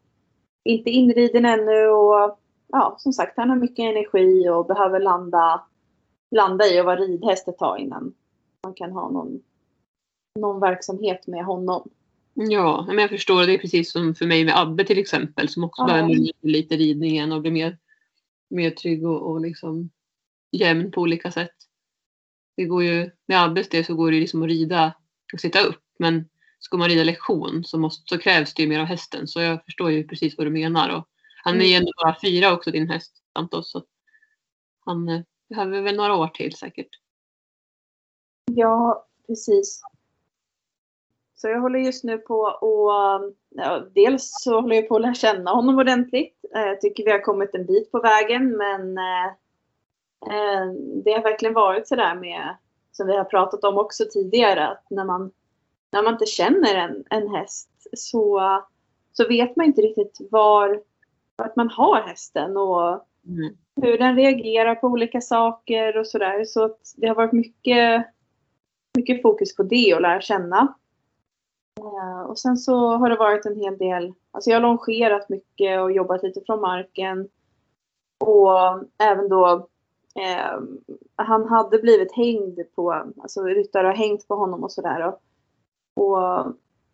inte 0.65 0.91
inriden 0.91 1.45
ännu 1.45 1.89
och 1.89 2.39
ja, 2.67 2.95
som 2.99 3.13
sagt 3.13 3.37
han 3.37 3.51
har 3.51 3.57
mycket 3.57 3.83
energi 3.83 4.49
och 4.49 4.67
behöver 4.67 5.01
landa, 5.01 5.67
landa 6.31 6.67
i 6.67 6.81
och 6.81 6.85
vara 6.85 6.97
ridhäst 6.97 7.49
ett 7.49 7.59
tag 7.59 7.79
innan 7.79 8.15
man 8.63 8.75
kan 8.75 8.93
ha 8.93 9.11
någon, 9.11 9.43
någon 10.41 10.61
verksamhet 10.61 11.27
med 11.27 11.45
honom. 11.45 11.91
Ja, 12.35 12.85
men 12.89 12.99
jag 12.99 13.11
förstår. 13.11 13.47
Det 13.47 13.55
är 13.55 13.59
precis 13.59 13.93
som 13.93 14.15
för 14.15 14.27
mig 14.27 14.45
med 14.45 14.59
Abbe 14.59 14.85
till 14.85 14.99
exempel 14.99 15.49
som 15.49 15.65
också 15.65 15.83
Ja. 15.83 15.87
behöver 15.87 16.15
lite, 16.15 16.47
lite 16.47 16.77
ridningen 16.77 17.33
och 17.33 17.43
bli 17.43 17.51
mer, 17.51 17.79
mer 18.51 18.71
trygg 18.71 19.07
och, 19.07 19.31
och 19.31 19.41
liksom 19.41 19.91
jämn 20.53 20.91
på 20.91 21.01
olika 21.01 21.31
sätt. 21.31 21.55
Det 22.57 22.65
går 22.65 22.85
ju, 22.85 23.11
med 23.27 23.43
Abbes 23.43 23.69
del 23.69 23.85
så 23.85 23.95
går 23.95 24.11
det 24.11 24.15
ju 24.15 24.21
liksom 24.21 24.43
att 24.43 24.49
rida 24.49 24.95
och 25.33 25.41
sitta 25.41 25.61
upp. 25.61 25.83
Men 25.99 26.29
ska 26.59 26.77
man 26.77 26.89
rida 26.89 27.05
lektion 27.05 27.65
så, 27.65 27.79
måste, 27.79 28.03
så 28.07 28.19
krävs 28.19 28.55
det 28.55 28.63
ju 28.63 28.69
mer 28.69 28.81
av 28.81 28.87
hästen. 28.87 29.29
Så 29.29 29.41
jag 29.41 29.65
förstår 29.65 29.91
ju 29.91 30.09
precis 30.09 30.39
vad 30.39 30.47
du 30.47 30.51
menar. 30.51 30.97
Och 30.97 31.09
han 31.45 31.61
är 31.61 31.65
ju 31.65 31.75
ändå 31.75 31.93
bara 32.03 32.17
fyra 32.23 32.53
också 32.53 32.71
din 32.71 32.91
häst, 32.91 33.17
Santos. 33.33 33.71
Så 33.71 33.85
han 34.85 35.09
eh, 35.09 35.21
behöver 35.49 35.83
väl 35.83 35.97
några 35.97 36.17
år 36.17 36.29
till 36.29 36.57
säkert. 36.57 36.89
Ja, 38.45 39.07
precis. 39.27 39.83
Så 41.43 41.49
jag 41.49 41.61
håller 41.61 41.79
just 41.79 42.05
nu 42.05 42.19
på 42.19 42.35
och 42.41 42.93
ja, 43.49 43.83
dels 43.95 44.33
så 44.41 44.61
håller 44.61 44.77
jag 44.77 44.89
på 44.89 44.97
att 44.97 45.03
lära 45.03 45.15
känna 45.15 45.51
honom 45.51 45.79
ordentligt. 45.79 46.45
Eh, 46.55 46.63
Jag 46.63 46.81
tycker 46.81 47.05
vi 47.05 47.11
har 47.11 47.19
kommit 47.19 47.55
en 47.55 47.67
bit 47.67 47.93
på 47.93 48.01
vägen 48.01 48.57
men 48.57 48.99
eh, 48.99 49.27
eh, 50.27 50.67
det 51.05 51.13
har 51.13 51.23
verkligen 51.23 51.55
varit 51.55 51.89
sådär 51.89 52.15
med, 52.15 52.57
som 52.93 53.07
vi 53.07 53.17
har 53.17 53.25
pratat 53.25 53.65
om 53.65 53.79
också 53.79 54.05
tidigare, 54.13 54.69
att 54.69 54.87
när 54.91 55.05
man, 55.05 55.31
när 55.93 56.03
man 56.03 56.13
inte 56.13 56.27
känner 56.27 56.75
en, 56.75 57.05
en 57.11 57.29
häst 57.29 57.71
så, 57.93 58.41
så 59.13 59.29
vet 59.29 59.57
man 59.57 59.67
inte 59.67 59.83
riktigt 59.83 60.19
var, 60.31 60.83
vart 61.37 61.57
man 61.57 61.69
har 61.69 62.01
hästen 62.01 62.57
och 62.57 63.07
Mm. 63.27 63.57
hur 63.83 63.99
den 63.99 64.17
reagerar 64.17 64.75
på 64.75 64.87
olika 64.87 65.21
saker 65.21 65.97
och 65.97 66.07
sådär. 66.07 66.45
Så 66.45 66.65
att 66.65 66.79
det 66.97 67.07
har 67.09 67.15
varit 67.15 67.33
mycket, 67.33 68.07
mycket 68.97 69.23
fokus 69.23 69.57
på 69.57 69.63
det 69.63 69.95
och 69.95 70.01
lära 70.01 70.21
känna. 70.21 70.75
Eh, 71.81 72.23
Och 72.23 72.39
sen 72.39 72.57
så 72.57 72.77
har 72.77 73.11
det 73.11 73.17
varit 73.17 73.47
en 73.47 73.57
hel 73.57 73.79
del, 73.79 74.15
alltså 74.31 74.51
jag 74.51 74.57
har 74.57 74.63
longerat 74.63 75.29
mycket 75.29 75.81
och 75.81 75.93
jobbat 75.93 76.23
lite 76.23 76.41
från 76.47 76.61
marken. 76.61 77.29
Och 78.19 78.85
även 78.99 79.29
då, 79.29 79.69
eh, 80.15 80.61
han 81.17 81.49
hade 81.49 81.79
blivit 81.79 82.13
hängd 82.13 82.61
på, 82.75 82.93
alltså 82.93 83.43
ryttare 83.43 83.87
har 83.87 83.95
hängt 83.95 84.29
på 84.29 84.35
honom 84.35 84.65
och 84.65 84.73
sådär. 84.73 85.07
Och, 85.07 85.23
och, 85.95 86.45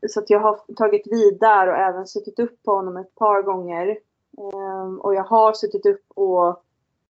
så 0.08 0.20
att 0.20 0.30
jag 0.30 0.40
har 0.40 0.60
tagit 0.76 1.06
vid 1.06 1.40
där 1.40 1.68
och 1.68 1.76
även 1.76 2.06
suttit 2.06 2.38
upp 2.38 2.62
på 2.62 2.74
honom 2.74 2.96
ett 2.96 3.14
par 3.14 3.42
gånger. 3.42 3.98
Eh, 4.38 4.94
och 4.94 5.14
jag 5.14 5.24
har 5.24 5.52
suttit 5.52 5.86
upp 5.86 6.04
och 6.14 6.62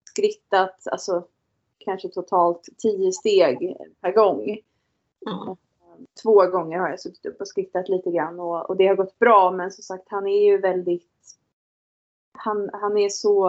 skrittat, 0.05 0.87
alltså 0.91 1.25
kanske 1.79 2.09
totalt 2.09 2.69
tio 2.79 3.13
steg 3.13 3.77
per 4.01 4.13
gång. 4.13 4.59
Mm. 5.27 5.57
Två 6.23 6.47
gånger 6.47 6.79
har 6.79 6.89
jag 6.89 7.01
suttit 7.01 7.27
upp 7.27 7.41
och 7.41 7.49
skrittat 7.49 7.89
lite 7.89 8.11
grann 8.11 8.41
och, 8.41 8.71
och 8.71 8.77
det 8.77 8.87
har 8.87 8.95
gått 8.95 9.19
bra 9.19 9.51
men 9.51 9.71
som 9.71 9.83
sagt 9.83 10.05
han 10.07 10.27
är 10.27 10.45
ju 10.47 10.59
väldigt 10.59 11.11
Han, 12.39 12.71
han 12.73 12.99
är 12.99 13.09
så 13.09 13.49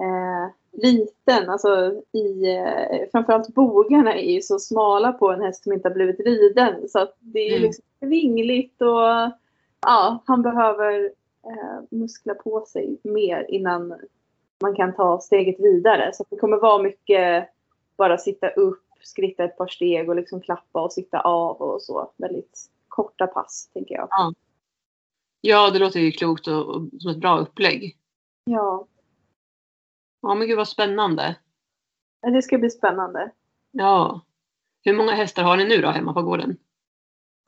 eh, 0.00 0.48
liten, 0.72 1.50
alltså 1.50 2.02
i 2.12 2.56
eh, 2.56 3.08
framförallt 3.12 3.54
bogarna 3.54 4.14
är 4.14 4.32
ju 4.32 4.42
så 4.42 4.58
smala 4.58 5.12
på 5.12 5.32
en 5.32 5.42
häst 5.42 5.62
som 5.62 5.72
inte 5.72 5.88
har 5.88 5.94
blivit 5.94 6.20
riden 6.20 6.88
så 6.88 6.98
att 6.98 7.14
det 7.20 7.40
är 7.40 7.56
Mm. 7.56 7.62
liksom 7.62 7.84
vingligt 8.00 8.82
och 8.82 9.32
ja, 9.80 10.22
han 10.26 10.42
behöver 10.42 11.04
eh, 11.46 11.80
muskla 11.90 12.34
på 12.34 12.64
sig 12.66 12.98
mer 13.02 13.46
innan 13.48 13.94
man 14.62 14.74
kan 14.74 14.94
ta 14.94 15.20
steget 15.20 15.60
vidare. 15.60 16.10
Så 16.14 16.22
att 16.22 16.30
det 16.30 16.36
kommer 16.36 16.56
vara 16.56 16.82
mycket 16.82 17.48
bara 17.96 18.18
sitta 18.18 18.48
upp, 18.48 18.83
skritta 19.04 19.44
ett 19.44 19.56
par 19.58 19.66
steg 19.66 20.08
och 20.08 20.16
liksom 20.16 20.40
klappa 20.40 20.80
och 20.82 20.92
sitta 20.92 21.20
av 21.20 21.56
och 21.56 21.82
så. 21.82 22.12
Väldigt 22.16 22.70
korta 22.88 23.26
pass 23.26 23.70
tänker 23.72 23.94
jag. 23.94 24.08
Ja. 24.10 24.32
Ja, 25.40 25.70
det 25.70 25.78
låter 25.78 26.00
ju 26.00 26.10
klokt 26.12 26.46
och, 26.48 26.66
och 26.68 26.82
som 27.00 27.10
ett 27.10 27.20
bra 27.20 27.38
upplägg. 27.38 27.96
Ja, 28.44 28.86
Ja, 30.20 30.34
men 30.34 30.48
gud 30.48 30.56
vad 30.56 30.68
spännande. 30.68 31.36
men 32.22 32.32
det 32.32 32.42
ska 32.42 32.58
bli 32.58 32.70
spännande. 32.70 33.30
Ja. 33.70 34.20
Hur 34.82 34.96
många 34.96 35.12
hästar 35.12 35.42
har 35.42 35.56
ni 35.56 35.64
nu 35.64 35.76
då 35.82 35.88
hemma 35.88 36.12
på 36.14 36.22
gården? 36.22 36.56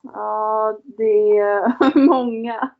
Ja, 0.02 0.78
det 0.84 1.38
är 1.38 1.98
många. 2.06 2.70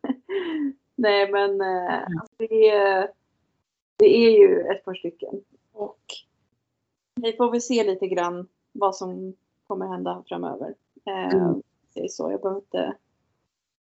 Nej, 0.95 1.33
men 1.33 1.61
eh, 1.61 2.03
alltså 2.03 2.35
det, 2.37 2.71
är, 2.71 3.11
det 3.97 4.17
är 4.17 4.39
ju 4.39 4.61
ett 4.61 4.85
par 4.85 4.95
stycken. 4.95 5.45
Och 5.73 6.01
vi 7.15 7.33
får 7.33 7.51
väl 7.51 7.61
se 7.63 7.85
lite 7.85 8.07
grann 8.07 8.49
vad 8.79 8.97
som 8.97 9.35
kommer 9.67 9.87
hända 9.87 10.23
framöver. 10.29 10.75
Eh, 11.07 11.35
Mm. 11.35 11.63
Så. 12.11 12.31
Jag 12.31 12.41
behöver 12.41 12.61
inte 12.61 12.97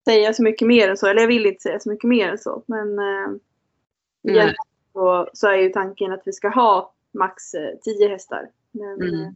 säga 0.06 0.34
så 0.34 0.44
mycket 0.44 0.68
mer 0.68 0.90
än 0.90 0.98
så. 0.98 1.08
Eller 1.08 1.22
jag 1.22 1.28
vill 1.28 1.46
inte 1.46 1.62
säga 1.62 1.80
så 1.80 1.90
mycket 1.90 2.08
mer 2.08 2.30
än 2.30 2.38
så. 2.38 2.64
Men 2.66 3.00
eh, 3.00 3.30
så, 4.94 5.30
så 5.34 5.48
är 5.48 5.56
ju 5.58 5.70
tanken 5.70 6.12
att 6.12 6.22
vi 6.26 6.34
ska 6.34 6.50
ha 6.50 6.94
max 7.12 7.54
eh, 7.54 7.76
10 7.82 8.08
hästar. 8.08 8.50
Men 8.72 8.94
Mm. 9.02 9.22
eh, 9.22 9.32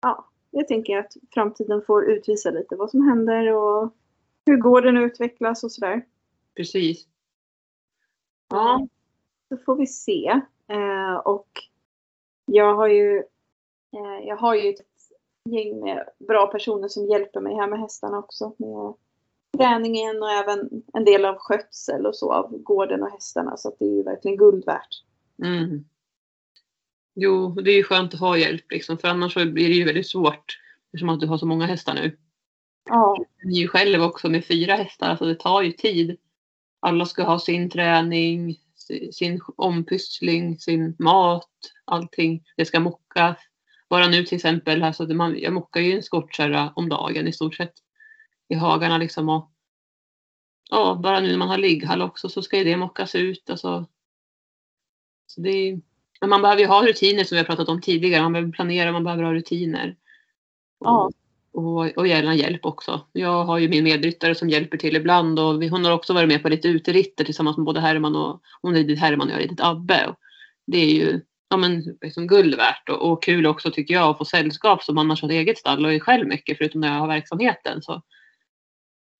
ja, 0.00 0.28
jag 0.50 0.68
tänker 0.68 0.98
att 0.98 1.16
framtiden 1.30 1.82
får 1.82 2.04
utvisa 2.10 2.50
lite 2.50 2.76
vad 2.76 2.90
som 2.90 3.08
händer 3.08 3.52
och 3.52 3.92
hur 4.46 4.56
gården 4.56 4.96
utvecklas 4.96 5.64
och 5.64 5.72
sådär. 5.72 6.06
Precis. 6.54 7.06
Ja. 8.48 8.86
Så 9.48 9.56
får 9.56 9.76
vi 9.76 9.86
se. 9.86 10.40
Eh, 10.68 11.14
och 11.16 11.48
jag 12.46 12.74
har 12.74 12.88
ju 12.88 13.16
eh, 13.16 13.22
jag 14.22 14.36
har 14.36 14.54
ju 14.54 14.70
ett 14.70 14.80
gäng 15.50 15.80
med 15.80 16.08
bra 16.28 16.46
personer 16.46 16.88
som 16.88 17.06
hjälper 17.06 17.40
mig 17.40 17.54
här 17.54 17.68
med 17.68 17.80
hästarna 17.80 18.18
också. 18.18 18.54
Med 18.58 18.94
träningen 19.58 20.22
och 20.22 20.30
även 20.30 20.68
en 20.94 21.04
del 21.04 21.24
av 21.24 21.36
skötsel 21.38 22.06
och 22.06 22.16
så 22.16 22.32
av 22.32 22.58
gården 22.58 23.02
och 23.02 23.10
hästarna. 23.10 23.56
Så 23.56 23.68
att 23.68 23.78
det 23.78 23.84
är 23.84 23.96
ju 23.96 24.02
verkligen 24.02 24.36
guld 24.36 24.64
värt. 24.66 25.04
Mm. 25.44 25.84
Jo, 27.14 27.48
det 27.48 27.70
är 27.70 27.76
ju 27.76 27.82
skönt 27.82 28.14
att 28.14 28.20
ha 28.20 28.38
hjälp 28.38 28.64
liksom, 28.70 28.98
för 28.98 29.08
annars 29.08 29.32
så 29.34 29.38
blir 29.46 29.68
det 29.68 29.74
ju 29.74 29.84
väldigt 29.84 30.08
svårt 30.08 30.58
eftersom 30.86 31.08
att 31.08 31.20
du 31.20 31.26
har 31.26 31.38
så 31.38 31.46
många 31.46 31.66
hästar 31.66 31.94
nu. 31.94 32.18
Ja, 32.90 33.24
Ni 33.44 33.58
är 33.58 33.62
ju 33.62 33.68
själv 33.68 34.02
också 34.02 34.28
med 34.28 34.44
fyra 34.44 34.74
hästar, 34.74 35.16
så 35.16 35.24
det 35.24 35.34
tar 35.34 35.62
ju 35.62 35.72
tid. 35.72 36.16
Alla 36.80 37.06
ska 37.06 37.22
ha 37.22 37.38
sin 37.38 37.70
träning, 37.70 38.56
si- 38.74 39.12
sin 39.12 39.40
ompyssling, 39.56 40.58
sin 40.58 40.96
mat, 40.98 41.50
allting. 41.84 42.44
Det 42.56 42.64
ska 42.64 42.80
mockas. 42.80 43.36
Bara 43.90 44.08
nu 44.08 44.24
till 44.24 44.36
exempel, 44.36 44.82
här, 44.82 44.92
så 44.92 45.02
att 45.02 45.16
man, 45.16 45.38
jag 45.38 45.52
mockar 45.52 45.80
ju 45.80 45.92
en 45.92 46.02
skottkärra 46.02 46.72
om 46.76 46.88
dagen 46.88 47.28
i 47.28 47.32
stort 47.32 47.54
sett 47.54 47.74
i 48.48 48.54
hagarna 48.54 48.98
liksom. 48.98 49.28
Och, 49.28 49.50
ja, 50.70 51.00
bara 51.02 51.20
nu 51.20 51.28
när 51.28 51.36
man 51.36 51.48
har 51.48 51.58
ligghall 51.58 52.02
också 52.02 52.28
så 52.28 52.42
ska 52.42 52.58
ju 52.58 52.64
det 52.64 52.76
mockas 52.76 53.14
ut. 53.14 53.50
Alltså, 53.50 53.86
så 55.26 55.40
det 55.40 55.80
men 56.20 56.30
man 56.30 56.42
behöver 56.42 56.62
ju 56.62 56.66
ha 56.68 56.86
rutiner 56.86 57.24
som 57.24 57.36
vi 57.36 57.38
har 57.38 57.44
pratat 57.44 57.68
om 57.68 57.80
tidigare. 57.80 58.22
Man 58.22 58.32
behöver 58.32 58.52
planera, 58.52 58.92
man 58.92 59.04
behöver 59.04 59.22
ha 59.22 59.34
rutiner. 59.34 59.96
Ja. 60.80 61.10
Och, 61.52 61.98
och 61.98 62.06
gärna 62.06 62.34
hjälp 62.34 62.66
också. 62.66 63.06
Jag 63.12 63.44
har 63.44 63.58
ju 63.58 63.68
min 63.68 63.84
medryttare 63.84 64.34
som 64.34 64.48
hjälper 64.50 64.76
till 64.76 64.96
ibland 64.96 65.38
och 65.38 65.62
vi, 65.62 65.68
hon 65.68 65.84
har 65.84 65.92
också 65.92 66.12
varit 66.14 66.28
med 66.28 66.42
på 66.42 66.48
lite 66.48 66.68
uteritter 66.68 67.24
tillsammans 67.24 67.56
med 67.56 67.66
både 67.66 67.80
Herman 67.80 68.16
och 68.16 68.40
hon 68.62 68.72
har 68.72 68.78
ridit 68.78 68.98
Herman 68.98 69.26
och 69.26 69.32
jag 69.32 69.36
har 69.36 69.42
ridit 69.42 69.60
Abbe. 69.60 70.06
Och 70.06 70.16
det 70.66 70.78
är 70.78 70.94
ju 70.94 71.20
ja, 71.48 71.56
men, 71.56 71.98
liksom 72.00 72.26
guld 72.26 72.54
värt 72.54 72.88
och, 72.88 73.12
och 73.12 73.22
kul 73.22 73.46
också 73.46 73.70
tycker 73.70 73.94
jag 73.94 74.10
att 74.10 74.18
få 74.18 74.24
sällskap 74.24 74.82
som 74.82 74.98
annars 74.98 75.22
har 75.22 75.28
ett 75.28 75.32
eget 75.32 75.58
stall 75.58 75.84
och 75.84 75.92
är 75.92 76.00
själv 76.00 76.28
mycket 76.28 76.58
förutom 76.58 76.80
när 76.80 76.88
jag 76.88 77.00
har 77.00 77.08
verksamheten. 77.08 77.82
Så, 77.82 78.02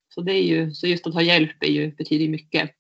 så, 0.08 0.20
det 0.20 0.32
är 0.32 0.42
ju, 0.42 0.74
så 0.74 0.86
just 0.86 1.06
att 1.06 1.14
ha 1.14 1.22
hjälp 1.22 1.62
är 1.62 1.70
ju, 1.70 1.90
betyder 1.90 2.28
mycket. 2.28 2.70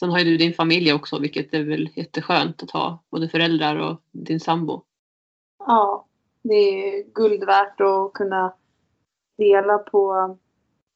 Sen 0.00 0.10
har 0.10 0.18
ju 0.18 0.24
du 0.24 0.36
din 0.36 0.54
familj 0.54 0.92
också 0.92 1.18
vilket 1.18 1.54
är 1.54 1.62
väl 1.62 1.88
jätteskönt 1.94 2.62
att 2.62 2.70
ha 2.70 3.04
både 3.10 3.28
föräldrar 3.28 3.76
och 3.76 4.02
din 4.12 4.40
sambo. 4.40 4.84
ja, 5.66 6.08
det 6.42 6.54
är 6.54 7.12
guld 7.12 7.44
värt 7.44 7.80
att 7.80 8.12
kunna 8.12 8.54
dela 9.38 9.78
på 9.78 10.38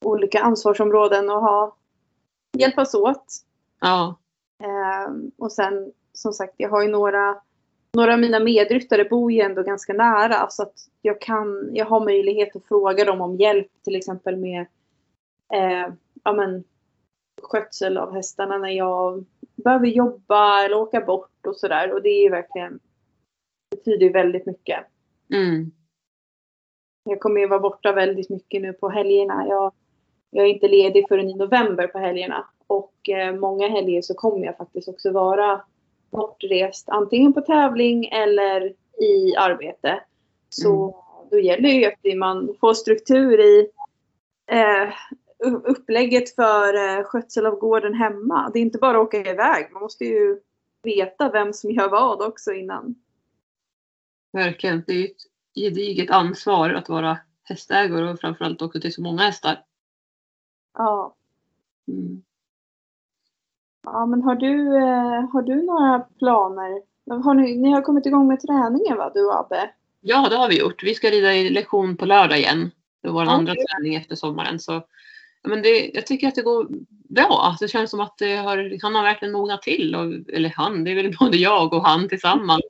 olika 0.04 0.40
ansvarsområden 0.40 1.30
och 1.30 1.40
ha 1.40 1.76
hjälpas 2.59 2.94
åt. 2.94 3.26
Ja, 3.80 4.16
Ehm, 4.59 5.30
och 5.38 5.52
sen 5.52 5.92
som 6.16 6.33
sagt, 6.33 6.55
jag 6.57 6.68
har 6.68 6.83
ju 6.83 6.88
några, 6.88 7.40
några 7.92 8.12
av 8.12 8.20
mina 8.20 8.40
medryttare 8.40 9.05
bor 9.05 9.33
ju 9.33 9.40
ändå 9.40 9.62
ganska 9.62 9.92
nära 9.92 10.50
så 10.50 10.62
att 10.62 10.74
jag 11.02 11.20
kan, 11.20 11.70
jag 11.72 11.87
har 11.87 12.05
möjlighet 12.05 12.57
att 12.57 12.64
fråga 12.64 13.05
dem 13.05 13.20
om 13.20 13.37
hjälp 13.37 13.68
till 13.85 13.96
exempel 13.96 14.37
med 14.37 14.61
eh, 15.52 15.94
ja, 16.24 16.33
men, 16.33 16.64
skötsel 17.42 17.96
av 17.98 18.14
hästarna 18.14 18.59
när 18.59 18.70
jag 18.70 19.24
behöver 19.57 19.87
jobba 19.87 20.64
eller 20.64 20.76
åka 20.76 21.00
bort 21.00 21.46
och 21.46 21.57
sådär 21.57 21.92
och 21.92 22.02
det 22.02 22.09
är 22.09 22.22
ju 22.22 22.31
verkligen, 22.31 22.81
betyder 23.70 24.07
ju 24.07 24.12
väldigt 24.12 24.46
mycket. 24.46 24.87
mm. 25.33 25.72
Jag 27.05 27.20
kommer 27.20 27.40
ju 27.40 27.46
vara 27.46 27.61
borta 27.61 27.92
väldigt 27.92 28.31
mycket 28.31 28.62
nu 28.62 28.72
på 28.72 28.88
helgerna. 28.88 29.46
Jag, 29.48 29.72
jag 30.31 30.44
är 30.44 30.50
inte 30.50 30.68
ledig 30.68 31.09
förrän 31.09 31.29
i 31.29 31.35
november 31.35 31.87
på 31.87 31.98
helgerna. 31.98 32.46
Och 32.66 33.09
eh, 33.09 33.35
många 33.35 33.68
helger 33.68 34.02
så 34.02 34.14
kommer 34.14 34.46
jag 34.46 34.57
faktiskt 34.57 34.88
också 34.88 35.12
vara 35.12 35.61
bortrest. 36.11 36.88
Antingen 36.88 37.33
på 37.33 37.40
tävling 37.40 38.05
eller 38.07 38.73
i 39.03 39.37
arbete. 39.37 40.01
Så 40.49 41.03
då 41.31 41.38
gäller 41.38 41.69
ju 41.69 41.85
att 41.85 42.19
man 42.19 42.57
får 42.61 42.75
struktur 42.75 43.40
i 43.40 43.69
eh, 44.47 44.92
upplägget 45.64 46.35
för 46.35 46.75
eh, 46.75 47.05
skötsel 47.05 47.47
av 47.47 47.55
gården 47.59 47.95
hemma. 47.95 48.51
Det 48.53 48.59
är 48.59 48.62
inte 48.62 48.79
bara 48.79 48.99
att 48.99 49.07
åka 49.07 49.31
iväg. 49.31 49.73
Man 49.73 49.83
måste 49.83 50.05
ju 50.05 50.40
veta 50.83 51.31
vem 51.31 51.53
som 51.53 51.71
gör 51.71 51.88
vad 51.88 52.23
också 52.23 52.53
innan. 52.53 52.95
Verkligen. 54.33 54.85
Det 54.87 54.92
är 54.92 55.05
ett 55.05 55.23
gediget 55.55 56.11
ansvar 56.11 56.71
att 56.71 56.88
vara 56.88 57.19
hästägare 57.42 58.11
och 58.11 58.21
framförallt 58.21 58.62
också 58.62 58.81
till 58.81 58.92
så 58.92 59.03
många 59.03 59.23
hästar. 59.23 59.64
Ja. 60.75 61.14
Mm. 61.88 62.23
Ja, 63.87 64.07
men 64.07 64.22
har 64.22 64.35
du, 64.35 64.77
eh, 64.77 65.31
har 65.33 65.42
du 65.42 65.62
några 65.62 65.99
planer? 65.99 66.83
Har 67.25 67.35
ni, 67.35 67.57
ni 67.57 67.70
har 67.70 67.83
kommit 67.83 68.07
igång 68.07 68.29
med 68.29 68.40
träningen 68.40 68.96
va, 68.96 69.11
du 69.14 69.27
och 69.27 69.40
Abbe? 69.40 69.70
Ja, 70.01 70.29
det 70.29 70.37
har 70.37 70.49
vi 70.49 70.61
gjort. 70.61 70.83
Vi 70.83 70.94
ska 70.94 71.11
rida 71.11 71.35
i 71.35 71.51
lektion 71.51 71.96
på 71.96 72.07
lördag 72.07 72.38
igen. 72.38 72.70
Det 73.03 73.09
är 73.09 73.12
vår 73.12 73.25
Ja, 73.25 73.31
andra 73.31 73.55
träning 73.55 73.94
efter 73.94 74.14
sommaren. 74.14 74.59
Så, 74.59 74.83
men 75.44 75.62
det, 75.62 75.90
jag 75.94 76.07
tycker 76.07 76.29
att 76.29 76.35
det 76.35 76.42
går 76.42 76.66
bra. 77.09 77.57
Det 77.61 77.68
känns 77.68 77.90
som 77.90 78.01
att 78.01 78.20
har, 78.20 78.83
han 78.83 78.94
har 78.94 79.03
verkligen 79.03 79.33
mognat 79.33 79.62
till. 79.62 79.94
Och, 79.94 80.35
eller 80.35 80.49
han, 80.49 80.85
det 80.85 80.90
är 80.90 80.94
väl 80.94 81.16
både 81.20 81.37
jag 81.37 81.72
och 81.72 81.87
han 81.87 82.09
tillsammans. 82.09 82.62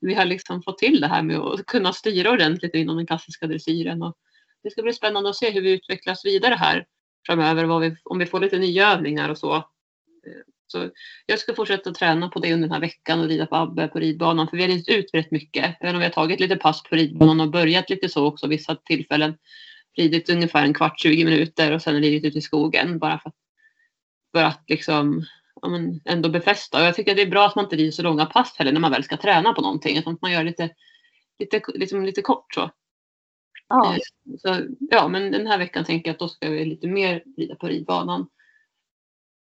Vi 0.00 0.14
har 0.14 0.24
liksom 0.24 0.62
fått 0.62 0.78
till 0.78 1.00
det 1.00 1.06
här 1.06 1.22
med 1.22 1.38
att 1.38 1.66
kunna 1.66 1.92
styra 1.92 2.30
ordentligt 2.30 2.74
inom 2.74 2.96
den 2.96 3.06
klassiska 3.06 3.46
dressyren. 3.46 4.02
Och 4.02 4.16
det 4.62 4.70
ska 4.70 4.82
bli 4.82 4.92
spännande 4.92 5.30
att 5.30 5.36
se 5.36 5.50
hur 5.50 5.62
vi 5.62 5.72
utvecklas 5.72 6.24
vidare 6.24 6.54
här 6.54 6.86
framöver. 7.26 7.80
Vi, 7.80 7.96
om 8.04 8.18
vi 8.18 8.26
får 8.26 8.40
lite 8.40 8.58
nya 8.58 8.92
övningar 8.92 9.28
och 9.28 9.38
så. 9.38 9.64
Så 10.66 10.90
jag 11.26 11.38
ska 11.38 11.54
fortsätta 11.54 11.92
träna 11.92 12.28
på 12.28 12.38
det 12.38 12.52
under 12.52 12.68
den 12.68 12.74
här 12.74 12.80
veckan 12.80 13.20
och 13.20 13.28
rida 13.28 13.46
på 13.46 13.56
Abbe 13.56 13.88
på 13.88 13.98
ridbanan. 13.98 14.48
För 14.48 14.56
vi 14.56 14.62
har 14.62 14.68
ridit 14.68 14.88
ut 14.88 15.10
rätt 15.12 15.30
mycket. 15.30 15.76
Även 15.80 15.94
om 15.94 15.98
vi 15.98 16.06
har 16.06 16.12
tagit 16.12 16.40
lite 16.40 16.56
pass 16.56 16.82
på 16.82 16.96
ridbanan 16.96 17.40
och 17.40 17.50
börjat 17.50 17.90
lite 17.90 18.08
så 18.08 18.26
också 18.26 18.46
vissa 18.46 18.76
tillfällen. 18.76 19.38
Ridit 19.96 20.30
ungefär 20.30 20.64
en 20.64 20.74
kvart, 20.74 21.00
20 21.00 21.24
minuter 21.24 21.72
och 21.72 21.82
sen 21.82 22.00
ridit 22.00 22.24
ut 22.24 22.36
i 22.36 22.40
skogen. 22.40 22.98
Bara 22.98 23.18
för 23.18 23.28
att, 23.28 23.36
för 24.34 24.44
att 24.44 24.64
liksom 24.66 25.26
ja, 25.62 25.68
men 25.68 26.00
ändå 26.04 26.28
befästa. 26.28 26.78
Och 26.78 26.84
jag 26.84 26.94
tycker 26.94 27.10
att 27.10 27.16
det 27.16 27.22
är 27.22 27.30
bra 27.30 27.46
att 27.46 27.56
man 27.56 27.64
inte 27.64 27.76
rider 27.76 27.90
så 27.90 28.02
långa 28.02 28.26
pass 28.26 28.56
heller 28.58 28.72
när 28.72 28.80
man 28.80 28.92
väl 28.92 29.04
ska 29.04 29.16
träna 29.16 29.52
på 29.52 29.62
någonting. 29.62 29.98
Utan 29.98 30.14
att 30.14 30.22
man 30.22 30.32
gör 30.32 30.44
lite, 30.44 30.70
lite, 31.38 31.62
liksom 31.74 32.04
lite 32.04 32.22
kort 32.22 32.54
så. 32.54 32.70
Ja. 33.68 33.94
Eh, 33.94 34.00
Så, 34.38 34.66
ja, 34.78 35.08
men 35.08 35.32
den 35.32 35.46
här 35.46 35.58
veckan 35.58 35.84
tänker 35.84 36.08
jag 36.08 36.14
att 36.14 36.18
då 36.18 36.28
ska 36.28 36.50
vi 36.50 36.64
lite 36.64 36.86
mer 36.86 37.22
rida 37.36 37.54
på 37.54 37.68
ridbanan. 37.68 38.28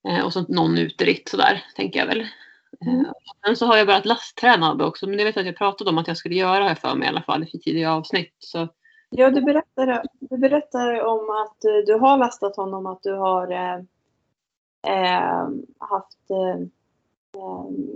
Eh, 0.09 0.25
och 0.25 0.33
så 0.33 0.45
någon 0.49 0.79
uteritt 0.79 1.29
sådär, 1.29 1.65
tänker 1.77 2.01
jag 2.01 2.07
väl. 2.07 2.27
Mm. 2.87 3.01
Eh, 3.01 3.13
sen 3.47 3.57
så 3.57 3.67
har 3.67 3.77
jag 3.77 3.87
börjat 3.87 4.07
lastträna 4.07 4.87
också, 4.87 5.07
men 5.07 5.17
det 5.17 5.25
vet 5.25 5.37
jag 5.37 5.43
att 5.43 5.47
jag 5.47 5.57
pratade 5.57 5.91
om 5.91 5.99
att 5.99 6.09
jag 6.09 6.17
skulle 6.17 6.35
göra 6.35 6.65
här 6.65 6.75
för 6.75 6.95
mig 6.95 7.07
i 7.07 7.09
alla 7.09 7.23
fall 7.23 7.47
i 7.53 7.59
tidigare 7.59 7.93
avsnitt. 7.93 8.35
Så 8.39 8.69
Ja, 9.11 9.31
du 9.31 9.41
berättade, 9.41 10.03
du 10.21 10.39
berättade 10.39 11.03
om 11.03 11.31
att 11.31 11.65
eh, 11.65 11.77
du 11.87 11.95
har 11.95 12.19
lastat 12.19 12.57
honom, 12.57 12.87
att 12.87 13.03
du 13.03 13.13
har 13.13 13.53
eh, 13.53 15.49
haft 15.79 16.31
eh, 16.31 16.61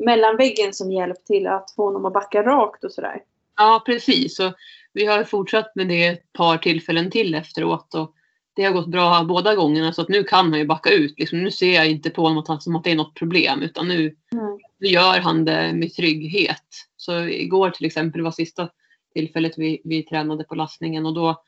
mellanväggen 0.05 0.75
som 0.75 0.93
hjälp 0.93 1.25
till 1.25 1.47
att 1.47 1.71
få 1.77 1.85
honom 1.85 2.05
att 2.05 2.13
backa 2.13 2.43
rakt 2.43 2.85
och 2.85 2.93
sådär. 2.93 3.23
Ja, 3.57 3.83
precis. 3.87 4.41
Och 4.41 4.53
vi 4.93 5.07
har 5.07 5.25
fortsatt 5.25 5.75
med 5.75 5.89
det 5.89 6.07
ett 6.07 6.33
par 6.33 6.59
tillfällen 6.59 7.11
till 7.11 7.35
efteråt. 7.35 7.95
Och 7.95 8.15
det 8.57 8.65
har 8.65 8.73
gått 8.73 8.87
bra 8.87 9.25
båda 9.25 9.55
gångerna 9.55 9.93
så 9.93 10.03
att 10.03 10.09
nu 10.09 10.25
kan 10.25 10.51
han 10.51 10.59
ju 10.59 10.67
backa 10.67 10.91
ut. 10.91 11.19
Liksom, 11.19 11.43
nu 11.43 11.51
ser 11.51 11.75
jag 11.75 11.91
inte 11.91 12.11
på 12.11 12.23
honom 12.23 12.39
att, 12.39 12.49
han, 12.49 12.61
som 12.61 12.77
att 12.77 12.85
det 12.85 12.91
är 12.91 12.97
något 12.97 13.15
problem 13.15 13.63
utan 13.63 13.89
nu, 13.89 14.17
Mm. 14.33 14.59
nu 14.81 14.89
gör 14.89 15.21
han 15.21 15.45
det 15.45 15.73
med 15.73 15.95
trygghet. 15.95 16.65
Så 16.97 17.21
igår 17.21 17.71
till 17.71 17.87
exempel 17.87 18.23
var 18.23 18.31
sista 18.31 18.69
tillfället 19.15 19.53
vi, 19.57 19.81
vi 19.85 20.03
tränade 20.03 20.45
på 20.45 20.55
lastningen 20.55 21.07
och 21.07 21.15
då, 21.15 21.43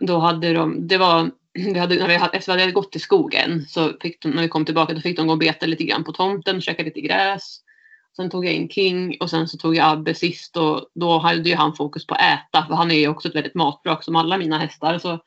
då 0.00 0.18
hade 0.18 0.52
de, 0.52 0.88
det 0.88 0.98
var, 0.98 1.30
vi 1.52 1.78
hade, 1.78 1.94
när 1.94 2.08
vi 2.08 2.16
hade, 2.16 2.36
efter 2.36 2.54
vi 2.54 2.60
hade 2.60 2.72
gått 2.72 2.92
till 2.92 3.00
skogen 3.00 3.66
så 3.68 3.92
fick 4.00 4.22
de, 4.22 4.28
när 4.28 4.42
vi 4.42 4.48
kom 4.48 4.64
tillbaka 4.64 4.94
då 4.94 5.00
fick 5.00 5.16
de 5.16 5.26
gå 5.26 5.32
och 5.32 5.38
beta 5.38 5.66
lite 5.66 5.84
grann 5.84 6.04
på 6.04 6.12
tomten, 6.12 6.60
käka 6.60 6.82
lite 6.82 7.00
gräs. 7.00 7.60
Sen 8.16 8.30
tog 8.30 8.46
jag 8.46 8.52
in 8.52 8.68
King 8.68 9.16
och 9.20 9.30
sen 9.30 9.48
så 9.48 9.58
tog 9.58 9.76
jag 9.76 9.88
Abbe 9.88 10.14
sist 10.14 10.56
och 10.56 10.90
då 10.94 11.18
hade 11.18 11.48
ju 11.48 11.54
han 11.54 11.76
fokus 11.76 12.06
på 12.06 12.14
att 12.14 12.20
äta 12.20 12.66
för 12.66 12.74
han 12.74 12.90
är 12.90 12.94
ju 12.98 13.08
också 13.08 13.28
ett 13.28 13.34
väldigt 13.34 13.54
matbrak 13.54 14.04
som 14.04 14.16
alla 14.16 14.38
mina 14.38 14.58
hästar. 14.58 14.98
Så 14.98 15.18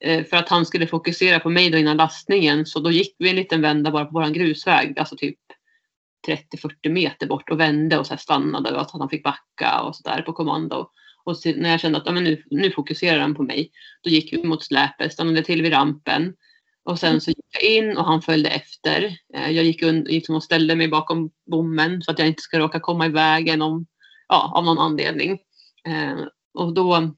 Eh, 0.00 0.24
för 0.24 0.36
att 0.36 0.48
han 0.48 0.66
skulle 0.66 0.86
fokusera 0.86 1.40
på 1.40 1.50
mig 1.50 1.70
då 1.70 1.78
innan 1.78 1.96
lastningen 1.96 2.66
så 2.66 2.80
då 2.80 2.90
gick 2.90 3.16
vi 3.18 3.30
en 3.30 3.36
liten 3.36 3.62
vända 3.62 3.90
bara 3.90 4.04
på 4.04 4.12
våran 4.12 4.32
grusväg, 4.32 4.98
alltså 4.98 5.16
typ 5.16 5.38
30-40 6.28 6.88
meter 6.88 7.26
bort 7.26 7.50
och 7.50 7.60
vände 7.60 7.98
och 7.98 8.06
så 8.06 8.16
stannade 8.16 8.70
och 8.74 8.80
att 8.80 8.90
han 8.90 9.08
fick 9.08 9.24
backa 9.24 9.80
och 9.80 9.96
så 9.96 10.02
där 10.02 10.22
på 10.22 10.32
kommando. 10.32 10.90
Och 11.24 11.36
när 11.56 11.70
jag 11.70 11.80
kände 11.80 11.98
att 11.98 12.06
ja, 12.06 12.12
men 12.12 12.24
nu, 12.24 12.42
nu 12.50 12.70
fokuserar 12.70 13.20
han 13.20 13.34
på 13.34 13.42
mig, 13.42 13.70
då 14.02 14.10
gick 14.10 14.32
vi 14.32 14.44
mot 14.44 14.64
släpet, 14.64 15.12
stannade 15.12 15.42
till 15.42 15.62
vid 15.62 15.72
rampen. 15.72 16.34
Och 16.84 16.98
sen 16.98 17.20
så 17.20 17.30
gick 17.30 17.46
jag 17.50 17.62
in 17.62 17.96
och 17.96 18.04
han 18.04 18.22
följde 18.22 18.50
efter. 18.50 19.18
Eh, 19.34 19.50
jag 19.50 19.64
gick 19.64 19.82
und, 19.82 20.08
liksom 20.08 20.34
och 20.34 20.42
ställde 20.42 20.76
mig 20.76 20.88
bakom 20.88 21.30
bommen 21.50 22.02
så 22.02 22.10
att 22.10 22.18
jag 22.18 22.28
inte 22.28 22.42
ska 22.42 22.58
råka 22.58 22.80
komma 22.80 23.06
i 23.06 23.08
vägen 23.08 23.62
om, 23.62 23.86
ja, 24.28 24.52
av 24.54 24.64
någon 24.64 24.78
anledning. 24.78 25.38
Eh, 25.86 26.16
och 26.54 26.74
då 26.74 27.14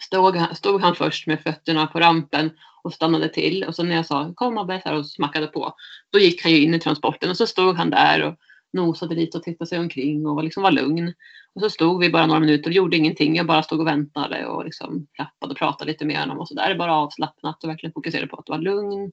stod, 0.00 0.56
stod 0.56 0.80
han 0.80 0.94
först 0.94 1.26
med 1.26 1.40
fötterna 1.40 1.86
på 1.86 2.00
rampen 2.00 2.50
och 2.82 2.94
stannade 2.94 3.28
till. 3.28 3.64
Och 3.64 3.74
så 3.74 3.82
när 3.82 3.96
jag 3.96 4.06
sa 4.06 4.32
kom 4.34 4.58
Abbe 4.58 4.82
och 4.84 5.06
smackade 5.06 5.46
på, 5.46 5.74
då 6.12 6.18
gick 6.18 6.42
han 6.42 6.52
ju 6.52 6.62
in 6.62 6.74
i 6.74 6.80
transporten 6.80 7.30
och 7.30 7.36
så 7.36 7.46
stod 7.46 7.76
han 7.76 7.90
där 7.90 8.22
och 8.22 8.34
nosade 8.72 9.14
lite 9.14 9.38
och 9.38 9.44
tittade 9.44 9.68
sig 9.68 9.78
omkring 9.78 10.26
och 10.26 10.44
liksom 10.44 10.62
var 10.62 10.70
lugn. 10.70 11.14
Och 11.54 11.60
så 11.60 11.70
stod 11.70 12.00
vi 12.00 12.10
bara 12.10 12.26
några 12.26 12.40
minuter 12.40 12.70
och 12.70 12.74
gjorde 12.74 12.96
ingenting. 12.96 13.36
Jag 13.36 13.46
bara 13.46 13.62
stod 13.62 13.80
och 13.80 13.86
väntade 13.86 14.46
och 14.46 14.64
liksom 14.64 15.06
klappade 15.14 15.52
och 15.52 15.58
pratade 15.58 15.90
lite 15.90 16.04
med 16.04 16.20
honom 16.20 16.38
och 16.38 16.48
så 16.48 16.54
där. 16.54 16.78
Bara 16.78 16.94
avslappnat 16.94 17.64
och 17.64 17.70
verkligen 17.70 17.92
fokuserade 17.92 18.26
på 18.26 18.36
att 18.36 18.48
vara 18.48 18.58
lugn. 18.58 19.12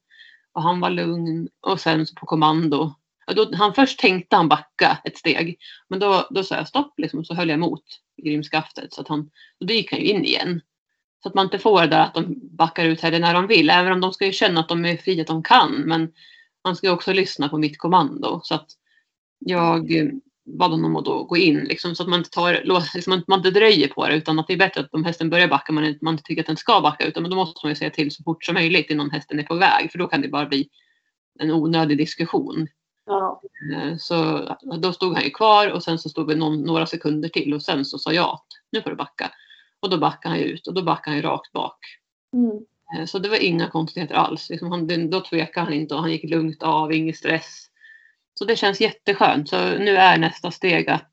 Och 0.53 0.63
han 0.63 0.79
var 0.79 0.89
lugn. 0.89 1.47
Och 1.61 1.79
sen 1.79 2.05
på 2.19 2.25
kommando. 2.25 2.93
Då, 3.35 3.55
han 3.55 3.73
först 3.73 3.99
tänkte 3.99 4.35
han 4.35 4.49
backa 4.49 4.97
ett 5.03 5.17
steg. 5.17 5.57
Men 5.87 5.99
då, 5.99 6.27
då 6.29 6.43
sa 6.43 6.55
jag 6.55 6.67
stopp 6.67 6.99
liksom, 6.99 7.19
och 7.19 7.27
så 7.27 7.33
höll 7.33 7.49
jag 7.49 7.55
emot 7.55 7.83
grimskaftet. 8.23 8.93
Så 8.93 9.01
att 9.01 9.07
han, 9.07 9.19
och 9.59 9.65
då 9.65 9.73
gick 9.73 9.91
han 9.91 10.01
ju 10.01 10.05
in 10.05 10.25
igen. 10.25 10.61
Så 11.25 11.29
att 11.29 11.35
man 11.35 11.45
inte 11.45 11.59
får 11.59 11.81
det 11.81 11.87
där 11.87 12.01
att 12.01 12.13
de 12.13 12.35
backar 12.51 12.85
ut 12.85 13.01
heller 13.01 13.19
när 13.19 13.33
de 13.33 13.47
vill. 13.47 13.69
Även 13.69 13.93
om 13.93 14.01
de 14.01 14.13
ska 14.13 14.25
ju 14.25 14.31
känna 14.31 14.59
att 14.59 14.69
de 14.69 14.85
är 14.85 14.97
fria 14.97 15.21
att 15.21 15.27
de 15.27 15.43
kan. 15.43 15.71
Men 15.71 16.11
man 16.63 16.75
ska 16.75 16.87
ju 16.87 16.93
också 16.93 17.13
lyssna 17.13 17.49
på 17.49 17.57
mitt 17.57 17.77
kommando. 17.77 18.39
Så 18.43 18.55
att 18.55 18.67
jag 19.39 19.91
bad 20.45 20.71
honom 20.71 20.95
att 20.95 21.05
då 21.05 21.23
gå 21.23 21.37
in 21.37 21.59
liksom, 21.59 21.95
så 21.95 22.03
att 22.03 22.09
man 22.09 22.19
inte, 22.19 22.29
tar, 22.29 22.61
liksom, 22.95 23.23
man 23.27 23.39
inte 23.39 23.51
dröjer 23.51 23.87
på 23.87 24.07
det 24.07 24.15
utan 24.15 24.39
att 24.39 24.47
det 24.47 24.53
är 24.53 24.57
bättre 24.57 24.81
att 24.81 24.93
om 24.93 25.05
hästen 25.05 25.29
börjar 25.29 25.47
backa 25.47 25.71
man 25.71 25.97
man 26.01 26.17
tycker 26.17 26.41
att 26.41 26.47
den 26.47 26.57
ska 26.57 26.81
backa 26.81 27.05
utan 27.05 27.23
då 27.23 27.35
måste 27.35 27.59
man 27.63 27.71
ju 27.71 27.75
säga 27.75 27.89
till 27.89 28.11
så 28.11 28.23
fort 28.23 28.43
som 28.43 28.53
möjligt 28.53 28.89
innan 28.89 29.11
hästen 29.11 29.39
är 29.39 29.43
på 29.43 29.55
väg 29.55 29.91
för 29.91 29.99
då 29.99 30.07
kan 30.07 30.21
det 30.21 30.27
bara 30.27 30.45
bli 30.45 30.69
en 31.39 31.51
onödig 31.51 31.97
diskussion. 31.97 32.67
Ja. 33.05 33.41
Eh, 33.75 33.97
så 33.97 34.49
då 34.77 34.93
stod 34.93 35.13
han 35.13 35.23
ju 35.23 35.29
kvar 35.29 35.71
och 35.71 35.83
sen 35.83 35.99
så 35.99 36.09
stod 36.09 36.27
vi 36.27 36.35
någon, 36.35 36.61
några 36.61 36.85
sekunder 36.85 37.29
till 37.29 37.53
och 37.53 37.61
sen 37.61 37.85
så 37.85 37.97
sa 37.97 38.13
jag 38.13 38.29
att 38.29 38.47
nu 38.71 38.81
får 38.81 38.89
du 38.89 38.95
backa. 38.95 39.31
Och 39.85 39.91
då 39.91 39.97
backade 39.97 40.35
han 40.35 40.43
ut 40.43 40.67
och 40.67 40.73
då 40.73 40.83
backade 40.83 41.15
han 41.15 41.23
rakt 41.23 41.51
bak. 41.51 41.77
Mm. 42.33 42.65
Eh, 42.95 43.05
så 43.05 43.19
det 43.19 43.29
var 43.29 43.43
inga 43.43 43.69
konstigheter 43.69 44.15
alls. 44.15 44.49
Liksom 44.49 44.71
han, 44.71 45.09
då 45.09 45.21
tvekade 45.21 45.65
han 45.65 45.73
inte 45.73 45.95
och 45.95 46.01
han 46.01 46.11
gick 46.11 46.23
lugnt 46.23 46.63
av, 46.63 46.93
ingen 46.93 47.13
stress. 47.13 47.67
Så 48.33 48.45
det 48.45 48.55
känns 48.55 48.81
jätteskönt. 48.81 49.49
Så 49.49 49.57
nu 49.57 49.97
är 49.97 50.17
nästa 50.17 50.51
steg 50.51 50.89
att 50.89 51.11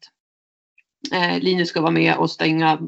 eh, 1.13 1.39
Linus 1.39 1.69
ska 1.69 1.81
vara 1.81 1.91
med 1.91 2.17
och 2.17 2.31
stänga, 2.31 2.81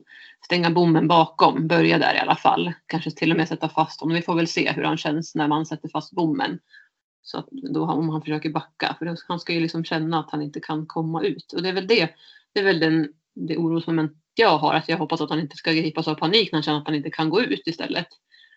stänga 0.45 0.71
bommen 0.71 1.09
bakom. 1.09 1.69
Börja 1.69 1.99
där 1.99 2.15
i 2.15 2.19
alla 2.19 2.37
fall. 2.37 2.73
Kanske 2.87 3.11
till 3.11 3.31
och 3.31 3.37
med 3.37 3.49
sätta 3.49 3.69
fast 3.69 4.01
honom. 4.01 4.17
Vi 4.17 4.23
får 4.23 4.35
väl 4.35 4.49
se 4.49 4.73
hur 4.73 4.85
han 4.85 4.97
känns 4.97 5.35
när 5.35 5.49
man 5.49 5.67
sätter 5.67 5.89
fast 5.89 6.13
bommen. 6.13 6.59
Så 7.23 7.39
att 7.39 7.49
då 7.51 7.85
om 7.91 8.09
han 8.09 8.23
försöker 8.23 8.51
backa. 8.51 8.97
För 8.99 9.17
han 9.29 9.41
ska 9.41 9.53
ju 9.53 9.61
liksom 9.61 9.85
känna 9.85 10.21
att 10.21 10.31
han 10.31 10.43
inte 10.43 10.61
kan 10.61 10.87
komma 10.87 11.23
ut. 11.23 11.53
Och 11.53 11.63
det 11.63 11.69
är 11.69 11.73
väl 11.73 11.87
det. 11.87 12.09
Det 12.53 12.61
är 12.61 12.65
väl 12.65 12.81
den, 12.81 13.09
det 13.35 13.57
orosmoment 13.57 14.24
jag 14.39 14.59
har. 14.59 14.75
Att 14.75 14.89
jag 14.89 14.99
hoppas 14.99 15.21
att 15.21 15.31
han 15.31 15.41
inte 15.41 15.57
ska 15.57 15.73
gripas 15.73 16.09
av 16.09 16.15
panik 16.15 16.53
när 16.53 16.57
han 16.57 16.63
känner 16.63 16.79
att 16.79 16.87
han 16.87 16.95
inte 16.95 17.11
kan 17.11 17.31
gå 17.31 17.43
ut 17.43 17.67
istället. 17.67 18.09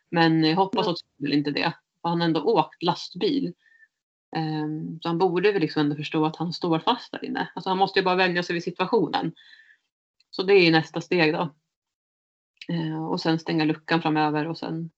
Men 0.09 0.43
jag 0.43 0.55
hoppas 0.55 0.87
att 0.87 0.97
väl 1.17 1.33
inte 1.33 1.51
det. 1.51 1.73
För 2.01 2.09
han 2.09 2.21
har 2.21 2.27
ändå 2.27 2.41
åkt 2.41 2.83
lastbil. 2.83 3.53
Um, 4.35 4.99
så 5.01 5.09
han 5.09 5.17
borde 5.17 5.51
väl 5.51 5.61
liksom 5.61 5.79
ändå 5.79 5.95
förstå 5.95 6.25
att 6.25 6.35
han 6.35 6.53
står 6.53 6.79
fast 6.79 7.11
där 7.11 7.25
inne. 7.25 7.51
Alltså 7.55 7.69
han 7.69 7.77
måste 7.77 7.99
ju 7.99 8.05
bara 8.05 8.15
vänja 8.15 8.43
sig 8.43 8.53
vid 8.53 8.63
situationen. 8.63 9.31
Så 10.31 10.43
det 10.43 10.53
är 10.53 10.71
nästa 10.71 11.01
steg 11.01 11.33
då. 11.33 11.55
Uh, 12.71 13.05
och 13.05 13.21
sen 13.21 13.39
stänga 13.39 13.65
luckan 13.65 14.01
framöver 14.01 14.47
och 14.47 14.57
sen 14.57 14.89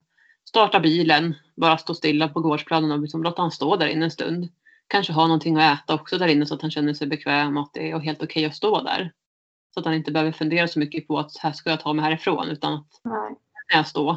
starta 0.50 0.80
bilen. 0.80 1.36
Bara 1.56 1.78
stå 1.78 1.94
stilla 1.94 2.28
på 2.28 2.42
gårdsplanen 2.42 2.92
och 2.92 3.00
liksom 3.00 3.24
låta 3.24 3.42
han 3.42 3.52
stå 3.52 3.76
där 3.76 3.88
inne 3.88 4.06
en 4.06 4.12
stund. 4.12 4.50
Kanske 4.88 5.14
ha 5.14 5.28
någonting 5.28 5.58
att 5.58 5.84
äta 5.84 5.94
också 5.94 6.18
där 6.18 6.28
inne 6.28 6.46
så 6.46 6.56
att 6.56 6.62
han 6.62 6.72
känner 6.72 6.94
sig 6.94 7.08
bekväm 7.08 7.58
och 7.58 7.64
att 7.64 7.74
det 7.74 7.92
är 7.92 8.00
helt 8.00 8.24
okej 8.24 8.42
okay 8.42 8.46
att 8.46 8.56
stå 8.56 8.82
där. 8.82 9.14
Så 9.74 9.80
att 9.80 9.86
han 9.86 9.96
inte 9.96 10.12
behöver 10.12 10.32
fundera 10.32 10.68
så 10.68 10.80
mycket 10.80 11.08
på 11.08 11.20
att 11.20 11.38
här 11.38 11.52
ska 11.52 11.70
jag 11.70 11.80
ta 11.80 11.94
mig 11.94 12.06
härifrån 12.06 12.50
utan 12.50 12.74
att 12.74 13.02
Nej. 13.04 13.36
jag 13.74 13.88
stå. 13.88 14.12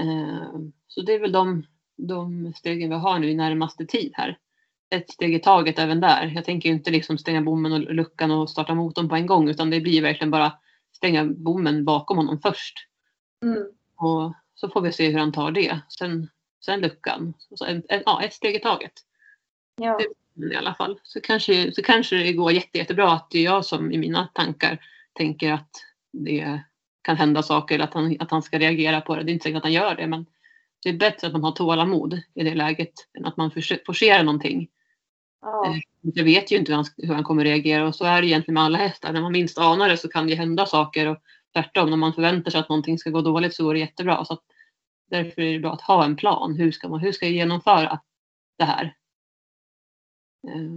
Uh, 0.00 0.68
så 0.86 1.02
det 1.02 1.14
är 1.14 1.20
väl 1.20 1.32
de 1.32 1.64
de 1.96 2.52
stegen 2.56 2.90
vi 2.90 2.96
har 2.96 3.18
nu 3.18 3.30
i 3.30 3.34
närmaste 3.34 3.86
tid 3.86 4.12
här. 4.14 4.38
Ett 4.90 5.10
steg 5.10 5.34
i 5.34 5.38
taget 5.38 5.78
även 5.78 6.00
där. 6.00 6.32
Jag 6.34 6.44
tänker 6.44 6.68
inte 6.68 6.90
liksom 6.90 7.18
stänga 7.18 7.42
bommen 7.42 7.72
och 7.72 7.94
luckan 7.94 8.30
och 8.30 8.50
starta 8.50 8.74
motorn 8.74 9.08
på 9.08 9.16
en 9.16 9.26
gång 9.26 9.48
utan 9.48 9.70
det 9.70 9.80
blir 9.80 10.02
verkligen 10.02 10.30
bara 10.30 10.52
stänga 10.92 11.24
bommen 11.24 11.84
bakom 11.84 12.16
honom 12.16 12.38
först. 12.38 12.74
Mm. 13.42 13.64
Och 13.96 14.34
så 14.54 14.68
får 14.68 14.80
vi 14.80 14.92
se 14.92 15.10
hur 15.10 15.18
han 15.18 15.32
tar 15.32 15.50
det. 15.50 15.80
Sen, 15.88 16.28
sen 16.64 16.80
luckan. 16.80 17.34
Så 17.38 17.64
en, 17.64 17.82
en, 17.88 18.02
ja, 18.06 18.22
ett 18.22 18.34
steg 18.34 18.56
i 18.56 18.60
taget. 18.60 18.92
Ja. 19.76 20.00
I 20.34 20.56
alla 20.56 20.74
fall. 20.74 20.98
Så 21.02 21.20
kanske, 21.20 21.72
så 21.72 21.82
kanske 21.82 22.16
det 22.16 22.32
går 22.32 22.52
jätte, 22.52 22.78
jättebra 22.78 23.12
att 23.12 23.30
det 23.30 23.38
är 23.38 23.44
jag 23.44 23.64
som 23.64 23.92
i 23.92 23.98
mina 23.98 24.28
tankar 24.34 24.78
tänker 25.12 25.52
att 25.52 25.70
det 26.12 26.62
kan 27.02 27.16
hända 27.16 27.42
saker 27.42 27.74
eller 27.74 27.84
att 27.84 27.94
han, 27.94 28.16
att 28.20 28.30
han 28.30 28.42
ska 28.42 28.58
reagera 28.58 29.00
på 29.00 29.16
det. 29.16 29.22
Det 29.22 29.30
är 29.30 29.32
inte 29.32 29.42
säkert 29.42 29.56
att 29.56 29.62
han 29.62 29.72
gör 29.72 29.94
det 29.94 30.06
men 30.06 30.26
det 30.82 30.88
är 30.88 30.96
bättre 30.96 31.26
att 31.26 31.32
man 31.32 31.44
har 31.44 31.52
tålamod 31.52 32.20
i 32.34 32.44
det 32.44 32.54
läget 32.54 32.92
än 33.18 33.26
att 33.26 33.36
man 33.36 33.50
forcerar 33.86 34.22
någonting. 34.22 34.68
Ja. 35.42 35.66
Eh, 35.66 35.80
jag 36.00 36.24
vet 36.24 36.52
ju 36.52 36.56
inte 36.56 36.72
hur 36.72 36.76
han, 36.76 36.84
hur 36.96 37.14
han 37.14 37.24
kommer 37.24 37.44
reagera 37.44 37.86
och 37.86 37.94
så 37.94 38.04
är 38.04 38.22
det 38.22 38.28
egentligen 38.28 38.54
med 38.54 38.62
alla 38.62 38.78
hästar. 38.78 39.12
När 39.12 39.20
man 39.20 39.32
minst 39.32 39.58
anar 39.58 39.88
det 39.88 39.96
så 39.96 40.08
kan 40.08 40.26
det 40.26 40.34
hända 40.34 40.66
saker 40.66 41.06
och 41.06 41.18
tvärtom 41.52 41.90
när 41.90 41.96
man 41.96 42.12
förväntar 42.12 42.50
sig 42.50 42.60
att 42.60 42.68
någonting 42.68 42.98
ska 42.98 43.10
gå 43.10 43.20
dåligt 43.20 43.54
så 43.54 43.64
går 43.64 43.74
det 43.74 43.80
jättebra. 43.80 44.24
Så 44.24 44.38
därför 45.10 45.42
är 45.42 45.52
det 45.52 45.58
bra 45.58 45.72
att 45.72 45.80
ha 45.80 46.04
en 46.04 46.16
plan. 46.16 46.54
Hur 46.54 46.72
ska 46.72 46.88
man 46.88 47.00
hur 47.00 47.12
ska 47.12 47.26
jag 47.26 47.34
genomföra 47.34 48.00
det 48.58 48.64
här? 48.64 48.94
Eh, 50.48 50.72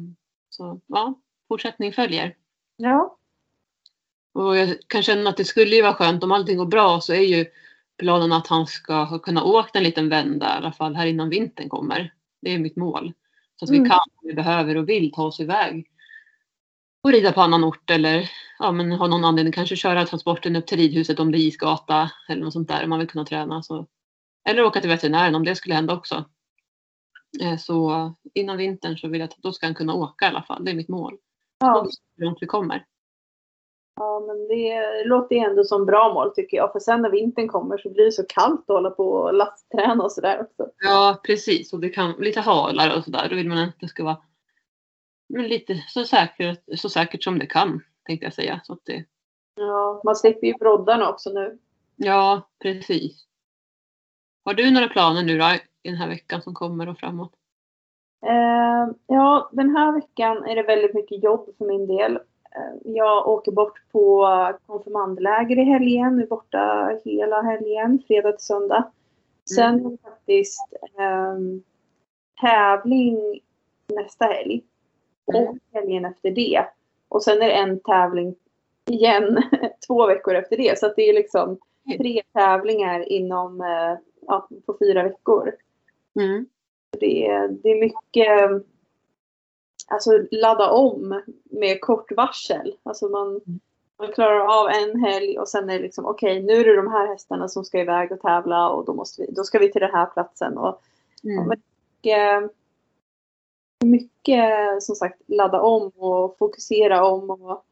så 0.50 0.80
ja, 0.88 1.14
fortsättning 1.48 1.94
följer. 1.94 2.36
Ja. 2.78 3.18
Och 4.34 4.58
jag 4.58 4.76
kan 4.88 5.04
känna 5.04 5.30
att 5.30 5.38
det 5.38 5.46
skulle 5.46 5.76
ju 5.76 5.82
vara 5.82 5.94
skönt 5.94 6.24
om 6.24 6.32
allting 6.32 6.58
går 6.58 6.66
bra 6.66 7.02
så 7.02 7.14
är 7.14 7.20
ju 7.22 7.46
planen 7.98 8.32
att 8.32 8.48
han 8.48 8.68
ska 8.68 9.20
kunna 9.20 9.44
åka 9.44 9.78
en 9.78 9.84
liten 9.84 10.10
vända 10.10 10.46
i 10.46 10.58
alla 10.58 10.72
fall 10.72 10.96
här 10.96 11.06
innan 11.06 11.30
vintern 11.30 11.70
kommer. 11.70 12.14
Det 12.42 12.54
är 12.54 12.60
mitt 12.60 12.76
mål. 12.76 13.14
Så 13.60 13.66
att 13.66 13.72
vi 13.72 13.78
Mm. 13.78 13.90
kan, 13.90 14.00
vi 14.22 14.34
behöver 14.34 14.78
och 14.78 14.90
vill 14.90 15.12
ta 15.12 15.24
oss 15.24 15.40
iväg 15.40 15.88
och 17.04 17.12
rida 17.12 17.32
på 17.32 17.42
annan 17.42 17.64
ort 17.64 17.90
eller 17.90 18.30
ja, 18.60 18.72
men 18.72 18.92
ha 18.92 19.08
någon 19.08 19.26
anledning 19.26 19.54
kanske 19.54 19.76
köra 19.76 20.06
transporten 20.06 20.56
upp 20.56 20.68
till 20.68 20.78
ridhuset 20.78 21.20
om 21.20 21.32
det 21.32 21.38
är 21.38 21.48
isgata 21.48 22.12
eller 22.30 22.44
något 22.44 22.54
sånt 22.54 22.68
där 22.68 22.84
om 22.84 22.90
man 22.90 23.00
vill 23.00 23.08
kunna 23.08 23.26
träna. 23.26 23.64
Så. 23.64 23.88
Eller 24.50 24.64
åka 24.64 24.80
till 24.82 24.90
veterinären 24.90 25.36
om 25.36 25.46
det 25.46 25.56
skulle 25.56 25.76
hända 25.76 25.94
också. 25.94 26.26
Eh, 27.42 27.58
Så 27.58 28.14
innan 28.34 28.58
vintern 28.58 28.98
så 28.98 29.08
vill 29.08 29.20
jag 29.22 29.30
att 29.30 29.38
då 29.38 29.52
ska 29.52 29.66
han 29.66 29.76
kunna 29.76 29.94
åka 29.94 30.26
i 30.26 30.28
alla 30.28 30.44
fall. 30.44 30.66
Det 30.66 30.72
är 30.72 30.76
mitt 30.76 30.90
mål. 30.90 31.18
Ja. 31.60 31.88
Hur 32.18 32.26
långt 32.26 32.38
vi 32.42 32.48
kommer. 32.48 32.86
ja, 33.96 34.20
men 34.28 34.48
det 34.48 35.04
låter 35.06 35.36
ju 35.36 35.42
ändå 35.42 35.64
som 35.64 35.86
bra 35.86 36.14
mål 36.14 36.32
tycker 36.36 36.58
jag. 36.58 36.72
För 36.72 36.80
sen 36.80 37.02
när 37.02 37.10
vintern 37.10 37.48
kommer 37.48 37.78
så 37.78 37.90
blir 37.90 38.06
det 38.06 38.12
så 38.12 38.24
kallt 38.30 38.60
att 38.62 38.68
hålla 38.76 38.90
på 38.90 39.10
och 39.12 39.34
lastträna 39.34 40.04
och 40.04 40.12
sådär 40.12 40.42
också. 40.42 40.72
Ja, 40.78 41.20
precis. 41.24 41.74
Och 41.74 41.80
det 41.80 41.90
kan 41.90 42.12
lite 42.12 42.42
halare 42.42 42.98
och 42.98 43.04
sådär. 43.04 43.28
Då 43.30 43.36
vill 43.36 43.50
man 43.50 43.58
att 43.58 43.80
det 43.80 43.88
ska 43.88 44.04
vara 44.04 44.18
men 45.30 45.48
lite 45.48 45.84
så 45.88 46.04
säkert, 46.06 46.64
så 46.80 46.90
säkert 46.90 47.24
som 47.24 47.40
det 47.40 47.46
kan, 47.46 47.82
tänkte 48.06 48.26
jag 48.26 48.34
säga. 48.34 48.62
Så 48.64 48.74
att 48.74 48.86
det, 48.86 49.06
Ja, 49.56 50.02
man 50.06 50.16
slipper 50.16 50.48
ju 50.48 50.54
broddarna 50.54 51.10
också 51.10 51.30
nu. 51.30 51.60
ja, 51.96 52.50
precis. 52.62 53.26
Har 54.46 54.54
du 54.54 54.72
några 54.72 54.88
planer 54.88 55.24
nu 55.24 55.38
då, 55.38 55.46
i 55.86 55.90
den 55.90 55.98
här 55.98 56.08
veckan 56.08 56.42
som 56.42 56.54
kommer 56.54 56.90
och 56.90 56.98
framåt? 56.98 57.32
Eh, 58.26 58.96
ja, 59.08 59.50
den 59.52 59.76
här 59.76 59.92
veckan 59.92 60.46
är 60.46 60.56
det 60.56 60.64
väldigt 60.64 60.94
mycket 60.94 61.24
jobb 61.24 61.50
för 61.58 61.66
min 61.66 61.88
del. 61.88 62.16
Eh, 62.56 62.76
jag 62.84 63.28
åker 63.28 63.52
bort 63.52 63.92
på 63.92 64.28
konfirmandläger 64.66 65.60
i 65.60 65.64
helgen. 65.64 66.20
är 66.20 66.28
borta 66.28 66.92
hela 67.06 67.42
helgen, 67.42 68.04
fredag 68.08 68.32
till 68.32 68.46
söndag. 68.46 68.92
Sen 69.56 69.86
är 69.86 69.90
det 69.90 69.98
faktiskt 70.04 70.74
eh, 70.98 71.38
tävling 72.42 73.40
nästa 73.88 74.26
helg. 74.26 74.64
Och 75.26 75.58
helgen 75.74 76.06
efter 76.06 76.32
det. 76.32 76.66
Och 77.10 77.24
sen 77.24 77.42
är 77.42 77.48
det 77.48 77.54
en 77.54 77.80
tävling 77.80 78.36
igen 78.90 79.44
två 79.88 80.08
veckor 80.08 80.36
efter 80.36 80.58
det. 80.58 80.80
Så 80.80 80.94
det 80.96 81.10
är 81.10 81.14
liksom 81.14 81.58
tre 81.98 82.22
tävlingar 82.34 83.12
inom, 83.12 83.62
eh, 83.62 83.98
ja, 84.28 84.48
på 84.66 84.78
fyra 84.80 85.04
veckor. 85.04 85.56
Mm. 86.16 86.46
Det 87.00 87.28
är, 87.28 87.48
det 87.48 87.70
är 87.70 87.80
mycket, 87.80 88.66
alltså 89.88 90.12
ladda 90.32 90.70
om 90.70 91.22
med 91.44 91.82
kort 91.82 92.12
varsel. 92.12 92.76
Alltså 92.84 93.10
man, 93.10 93.42
man 93.98 94.12
klarar 94.12 94.62
av 94.62 94.70
en 94.70 95.00
helg 95.00 95.40
och 95.40 95.48
sen 95.48 95.70
är 95.70 95.74
det 95.74 95.84
liksom 95.84 96.06
okej, 96.06 96.32
okay, 96.32 96.46
nu 96.46 96.54
är 96.54 96.66
det 96.66 96.76
de 96.76 96.92
här 96.92 97.08
hästarna 97.08 97.48
som 97.48 97.66
ska 97.66 97.80
iväg 97.80 98.12
och 98.12 98.22
tävla 98.22 98.70
och 98.70 98.86
då, 98.86 98.94
måste 98.94 99.22
vi, 99.22 99.32
då 99.32 99.44
ska 99.44 99.60
vi 99.60 99.72
till 99.72 99.82
den 99.82 99.92
här 99.92 100.06
platsen. 100.06 100.58
Och, 100.58 100.82
Mm. 101.26 101.40
och 101.40 101.48
mycket, 101.48 102.52
mycket 103.84 104.84
som 104.84 104.96
sagt 104.96 105.22
ladda 105.28 105.62
om 105.62 105.88
och 105.88 106.38
fokusera 106.38 107.06
om 107.06 107.30
och 107.30 107.66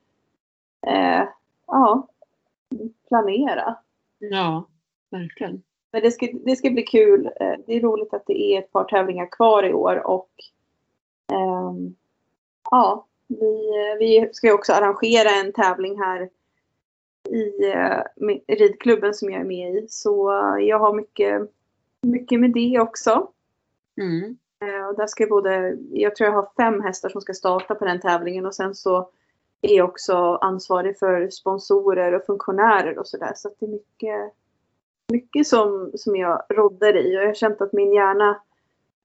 eh, 0.88 1.28
ja, 1.68 2.08
planera. 3.08 3.76
Ja, 4.18 4.68
verkligen. 5.10 5.64
Men 5.94 6.02
det 6.02 6.12
ska, 6.12 6.28
det 6.46 6.56
ska 6.56 6.70
bli 6.70 6.84
kul. 6.84 7.26
Eh, 7.40 7.54
Det 7.66 7.76
är 7.76 7.82
roligt 7.82 8.14
att 8.14 8.24
det 8.28 8.42
är 8.42 8.60
ett 8.60 8.72
par 8.72 8.84
tävlingar 8.84 9.26
kvar 9.32 9.64
i 9.64 9.74
år 9.74 10.08
och 10.08 10.30
ehm, 11.34 11.96
ja, 12.72 13.06
vi, 13.28 13.72
vi 14.00 14.30
ska 14.34 14.48
ju 14.48 14.54
också 14.54 14.74
arrangera 14.74 15.30
en 15.30 15.54
tävling 15.54 16.00
här 16.00 16.30
i 17.30 17.70
eh, 17.72 18.02
med- 18.16 18.42
ridklubben 18.48 19.14
som 19.14 19.30
jag 19.32 19.42
är 19.42 19.46
med 19.46 19.76
i. 19.76 19.86
Så 19.90 20.30
jag 20.62 20.80
har 20.80 20.94
mycket, 20.94 21.42
mycket 22.02 22.40
med 22.40 22.54
det 22.54 22.80
också. 22.80 23.28
Mm. 24.02 24.38
Eh, 24.62 24.88
Och 24.88 24.96
där 24.96 25.08
ska 25.08 25.28
både, 25.28 25.78
jag 25.92 26.16
tror 26.16 26.30
jag 26.30 26.36
har 26.36 26.50
fem 26.58 26.82
hästar 26.82 27.10
som 27.10 27.22
ska 27.22 27.34
starta 27.34 27.76
på 27.76 27.86
den 27.86 28.00
tävlingen 28.00 28.46
och 28.46 28.56
sen 28.56 28.76
så 28.76 29.10
är 29.62 29.76
jag 29.78 29.90
också 29.90 30.16
ansvarig 30.42 31.00
för 31.00 31.30
sponsorer 31.30 32.14
och 32.14 32.26
funktionärer 32.26 33.00
och 33.00 33.08
sådär. 33.08 33.32
Så 33.36 33.48
att 33.48 33.54
det 33.60 33.66
är 33.66 33.70
mycket, 33.70 34.34
mycket 35.12 35.48
som, 35.48 35.92
som 35.96 36.16
jag 36.16 36.42
rådder 36.50 36.98
i 36.98 37.18
och 37.18 37.22
jag 37.22 37.28
har 37.28 37.34
känt 37.34 37.62
att 37.62 37.74
min 37.74 37.94
hjärna 37.94 38.42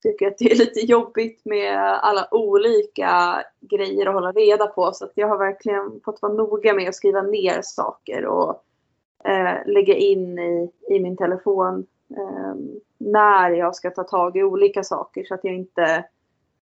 tycker 0.03 0.27
att 0.27 0.39
det 0.39 0.51
är 0.53 0.57
lite 0.57 0.81
jobbigt 0.81 1.45
med 1.45 1.79
alla 1.79 2.29
olika 2.31 3.43
grejer 3.61 4.07
att 4.07 4.15
hålla 4.15 4.33
reda 4.33 4.67
på. 4.67 4.93
Så 4.93 5.05
att 5.05 5.13
jag 5.15 5.29
har 5.29 5.39
verkligen 5.39 6.01
fått 6.05 6.23
vara 6.23 6.33
noga 6.33 6.75
med 6.75 6.89
att 6.89 6.95
skriva 6.95 7.23
ner 7.23 7.61
saker 7.63 8.27
och 8.27 8.65
eh, 9.25 9.67
lägga 9.67 9.95
in 9.95 10.39
i, 10.39 10.71
i 10.91 11.01
min 11.01 11.17
telefon 11.17 11.87
eh, 12.17 12.55
när 12.99 13.51
jag 13.51 13.77
ska 13.77 13.91
ta 13.91 14.05
tag 14.05 14.37
i 14.37 14.43
olika 14.43 14.85
saker 14.85 15.25
så 15.25 15.35
att 15.35 15.45
jag 15.45 15.55
inte 15.55 16.05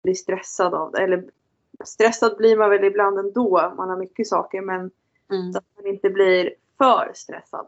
blir 0.02 0.14
stressad 0.14 0.74
av 0.74 0.92
det. 0.92 1.02
Eller 1.02 1.24
stressad 1.84 2.36
blir 2.36 2.56
man 2.56 2.70
väl 2.70 2.84
ibland 2.84 3.18
ändå, 3.18 3.72
man 3.76 3.88
har 3.90 3.96
mycket 3.96 4.26
saker, 4.26 4.60
men 4.60 4.90
Mm. 5.30 5.52
så 5.52 5.58
att 5.58 5.64
man 5.76 5.86
inte 5.86 6.10
blir 6.10 6.54
för 6.78 7.10
stressad. 7.14 7.66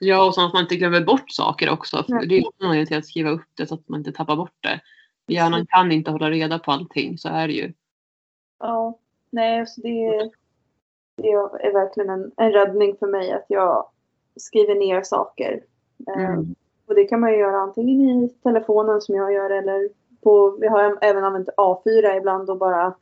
Ja, 0.00 0.26
och 0.26 0.34
så 0.34 0.46
att 0.46 0.52
man 0.52 0.62
inte 0.62 0.76
glömmer 0.76 1.00
bort 1.00 1.30
saker 1.30 1.70
också. 1.70 2.02
För 2.02 2.12
Nej. 2.12 2.26
det 2.26 2.38
är 2.38 2.38
en 2.38 2.66
anledning 2.66 2.86
till 2.86 2.98
att 2.98 3.06
skriva 3.06 3.30
upp 3.30 3.48
det 3.54 3.66
så 3.66 3.74
att 3.74 3.88
man 3.88 4.00
inte 4.00 4.12
tappar 4.12 4.36
bort 4.36 4.56
det. 4.60 4.80
Hjärnan 5.28 5.66
kan 5.68 5.92
inte 5.92 6.10
hålla 6.10 6.30
reda 6.30 6.58
på 6.58 6.72
allting, 6.72 7.18
så 7.18 7.28
är 7.28 7.48
det 7.48 7.54
ju. 7.54 7.72
Ja, 8.58 8.98
nej, 9.30 9.66
så 9.66 9.80
det, 9.80 10.30
det 11.16 11.30
är 11.30 11.72
verkligen 11.72 12.10
en, 12.10 12.32
en 12.36 12.52
räddning 12.52 12.96
för 12.96 13.06
mig 13.06 13.32
att 13.32 13.46
jag 13.48 13.88
skriver 14.36 14.74
ner 14.74 15.02
saker. 15.02 15.60
Eh, 16.08 16.30
Mm. 16.30 16.54
Och 16.88 16.94
det 16.94 17.04
kan 17.04 17.20
man 17.20 17.32
ju 17.32 17.38
göra 17.38 17.56
antingen 17.56 18.00
i 18.24 18.28
telefonen 18.42 19.00
som 19.00 19.14
jag 19.14 19.32
gör 19.32 19.50
eller 19.50 19.88
på, 20.22 20.56
vi 20.60 20.68
har 20.68 20.98
även 21.00 21.24
använt 21.24 21.48
A4 21.56 22.16
ibland 22.16 22.50
och 22.50 22.58
bara 22.58 22.94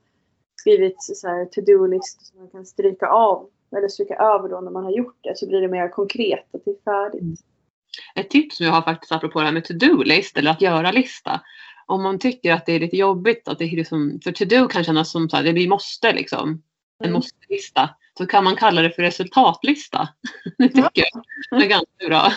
skrivit 0.57 1.03
så 1.03 1.28
här 1.28 1.45
to-do-list 1.45 2.26
som 2.26 2.39
man 2.39 2.49
kan 2.49 2.66
stryka 2.66 3.09
av 3.09 3.49
eller 3.76 3.88
stryka 3.88 4.14
över 4.14 4.48
då 4.48 4.60
när 4.60 4.70
man 4.70 4.84
har 4.84 4.90
gjort 4.90 5.18
det 5.20 5.38
så 5.38 5.48
blir 5.48 5.60
det 5.60 5.68
mer 5.68 5.88
konkret 5.88 6.54
att 6.54 6.64
det 6.64 6.70
är 6.70 6.84
färdigt. 6.84 7.40
Ett 8.14 8.30
tips 8.30 8.56
som 8.56 8.66
jag 8.66 8.72
har 8.72 8.82
faktiskt 8.82 9.12
apropå 9.12 9.38
det 9.38 9.44
här 9.44 9.52
med 9.52 9.64
to-do-list 9.64 10.36
eller 10.38 10.50
att 10.50 10.60
göra-lista. 10.62 11.40
Om 11.86 12.02
man 12.02 12.18
tycker 12.18 12.52
att 12.52 12.66
det 12.66 12.72
är 12.72 12.80
lite 12.80 12.96
jobbigt, 12.96 13.48
att 13.48 13.58
det 13.58 13.64
är 13.64 13.76
liksom, 13.76 14.20
för 14.24 14.32
to-do 14.32 14.68
kan 14.68 14.84
kännas 14.84 15.10
som 15.10 15.28
så 15.30 15.36
här, 15.36 15.44
det 15.44 15.52
blir 15.52 15.68
måste 15.68 16.12
liksom. 16.12 16.62
En 16.98 17.06
Mm. 17.06 17.12
måste-lista. 17.12 17.90
Så 18.18 18.26
kan 18.26 18.44
man 18.44 18.56
kalla 18.56 18.82
det 18.82 18.90
för 18.90 19.02
resultatlista. 19.02 20.08
det 20.58 20.68
tycker 20.68 21.04
jag. 21.12 21.24
Det 21.50 21.66
är 21.66 21.68
ganska 21.68 22.06
bra. 22.08 22.32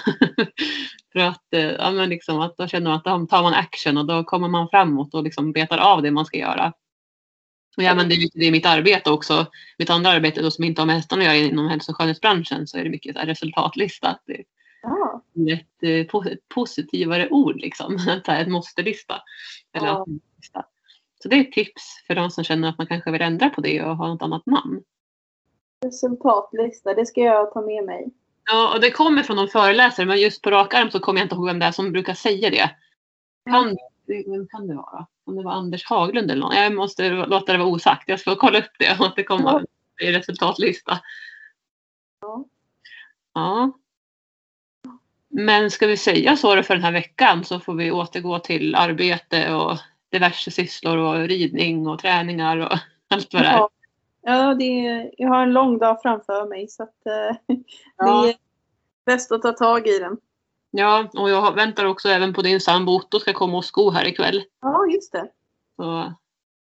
för 1.13 1.19
att, 1.19 1.53
eh, 1.53 1.61
ja, 1.61 1.91
men 1.91 2.09
liksom, 2.09 2.39
att 2.39 2.57
då 2.57 2.67
känner 2.67 2.89
man 2.89 2.97
att 2.97 3.03
då 3.03 3.25
tar 3.25 3.43
man 3.43 3.53
action 3.53 3.97
och 3.97 4.05
då 4.05 4.23
kommer 4.23 4.47
man 4.47 4.69
framåt 4.69 5.13
och 5.13 5.23
liksom 5.23 5.51
betar 5.51 5.77
av 5.77 6.01
det 6.01 6.11
man 6.11 6.25
ska 6.25 6.37
göra. 6.37 6.73
Och 7.77 7.83
jag 7.83 7.91
använder 7.91 8.17
mycket 8.17 8.39
det 8.39 8.45
i 8.45 8.51
mitt 8.51 8.65
arbete 8.65 9.11
också. 9.11 9.45
Mitt 9.77 9.89
andra 9.89 10.09
arbete 10.09 10.41
då, 10.41 10.51
som 10.51 10.63
inte 10.63 10.81
har 10.81 10.85
med 10.85 10.95
hästarna 10.95 11.21
att 11.21 11.25
göra 11.27 11.35
inom 11.37 11.67
hälso 11.69 11.91
och 11.91 11.95
skönhetsbranschen 11.97 12.67
så 12.67 12.77
är 12.77 12.83
det 12.83 12.89
mycket 12.89 13.15
så 13.15 13.21
resultatlista. 13.21 14.19
Det 14.25 15.51
är 15.51 15.53
ett, 15.53 15.83
eh, 15.83 16.11
po- 16.11 16.31
ett 16.31 16.49
positivare 16.49 17.29
ord 17.29 17.55
liksom. 17.55 17.95
Att 18.09 18.29
ett 18.29 18.47
måste-lista. 18.47 19.21
Eller 19.73 19.87
Ja. 19.87 20.05
lista. 20.37 20.65
Så 21.23 21.29
det 21.29 21.35
är 21.35 21.41
ett 21.41 21.51
tips 21.51 22.03
för 22.07 22.15
de 22.15 22.31
som 22.31 22.43
känner 22.43 22.69
att 22.69 22.77
man 22.77 22.87
kanske 22.87 23.11
vill 23.11 23.21
ändra 23.21 23.49
på 23.49 23.61
det 23.61 23.83
och 23.83 23.97
ha 23.97 24.07
något 24.07 24.21
annat 24.21 24.45
namn. 24.45 24.81
resultatlista, 25.85 26.93
det 26.93 27.05
ska 27.05 27.21
jag 27.21 27.53
ta 27.53 27.61
med 27.61 27.83
mig. 27.85 28.07
Ja, 28.51 28.73
och 28.73 28.81
det 28.81 28.91
kommer 28.91 29.23
från 29.23 29.35
någon 29.35 29.47
föreläsare 29.47 30.05
men 30.05 30.21
just 30.21 30.41
på 30.41 30.51
rak 30.51 30.73
arm 30.73 30.91
så 30.91 30.99
kommer 30.99 31.19
jag 31.19 31.25
inte 31.25 31.35
ihåg 31.35 31.45
vem 31.45 31.59
det 31.59 31.65
är 31.65 31.71
som 31.71 31.91
brukar 31.91 32.13
säga 32.13 32.49
det. 32.49 32.69
Kan, 33.49 33.77
vem 34.07 34.47
kan 34.47 34.67
det 34.67 34.75
vara? 34.75 35.07
Om 35.25 35.35
det 35.35 35.43
var 35.43 35.51
Anders 35.51 35.85
Haglund 35.85 36.31
eller 36.31 36.41
någon. 36.41 36.55
Jag 36.55 36.75
måste 36.75 37.09
låta 37.09 37.51
det 37.51 37.57
vara 37.57 37.67
osagt. 37.67 38.09
Jag 38.09 38.19
ska 38.19 38.35
kolla 38.35 38.59
upp 38.59 38.71
det 38.79 38.99
och 38.99 39.25
kommer 39.25 39.65
i 40.01 40.11
resultatlista. 40.11 40.99
Ja. 42.21 42.45
Ja. 43.33 43.71
Men 45.29 45.71
ska 45.71 45.87
vi 45.87 45.97
säga 45.97 46.37
så 46.37 46.63
för 46.63 46.73
den 46.73 46.83
här 46.83 46.91
veckan 46.91 47.43
så 47.43 47.59
får 47.59 47.73
vi 47.73 47.91
återgå 47.91 48.39
till 48.39 48.75
arbete 48.75 49.53
och 49.53 49.77
diverse 50.09 50.51
sysslor 50.51 50.97
och 50.97 51.27
ridning 51.27 51.87
och 51.87 51.99
träningar 51.99 52.57
och 52.57 52.77
allt 53.07 53.33
vad 53.33 53.41
det 53.41 53.47
är. 53.47 53.57
Ja, 53.57 53.69
ja 54.21 54.53
det 54.53 54.87
är, 54.87 55.11
jag 55.17 55.29
har 55.29 55.43
en 55.43 55.53
lång 55.53 55.77
dag 55.77 56.01
framför 56.01 56.49
mig 56.49 56.67
så 56.67 56.83
att 56.83 57.05
eh, 57.05 57.55
Ja. 57.97 58.21
det 58.21 58.29
är 58.29 58.35
bäst 59.05 59.31
att 59.31 59.41
ta 59.41 59.51
tag 59.51 59.87
i 59.87 59.99
den. 59.99 60.17
Ja, 60.71 61.09
och 61.17 61.29
jag 61.29 61.55
väntar 61.55 61.85
också 61.85 62.09
även 62.09 62.33
på 62.33 62.41
din 62.41 62.61
sambo 62.61 62.91
Otto 62.95 63.19
ska 63.19 63.33
komma 63.33 63.57
och 63.57 63.65
sko 63.65 63.89
här 63.91 64.07
ikväll. 64.07 64.43
Ja, 64.61 64.85
just 64.93 65.11
det. 65.11 65.31
Så 65.75 66.13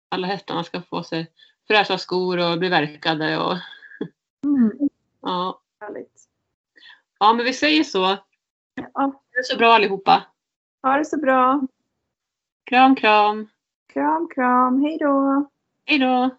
alla 0.08 0.26
hästarna 0.26 0.64
ska 0.64 0.82
få 0.82 1.02
sig 1.02 1.30
fräscha 1.68 1.98
skor 1.98 2.50
och 2.52 2.58
bli 2.58 2.68
verkade 2.68 3.38
och 3.38 3.56
Mm, 4.44 4.72
ja. 5.22 5.60
härligt. 5.80 6.22
Ja, 7.18 7.32
men 7.32 7.44
vi 7.44 7.52
säger 7.52 7.84
så. 7.84 8.16
Ja, 8.94 9.22
Det 9.32 9.38
är 9.38 9.42
så 9.42 9.56
bra 9.58 9.74
allihopa. 9.74 10.22
ha 10.82 10.96
det 10.96 11.04
så 11.04 11.16
bra. 11.20 11.60
Kram, 12.64 12.96
kram. 12.96 13.48
Kram, 13.92 14.28
kram. 14.34 14.82
Hej 14.82 14.98
då. 14.98 15.46
Hej 15.86 15.98
då. 15.98 16.30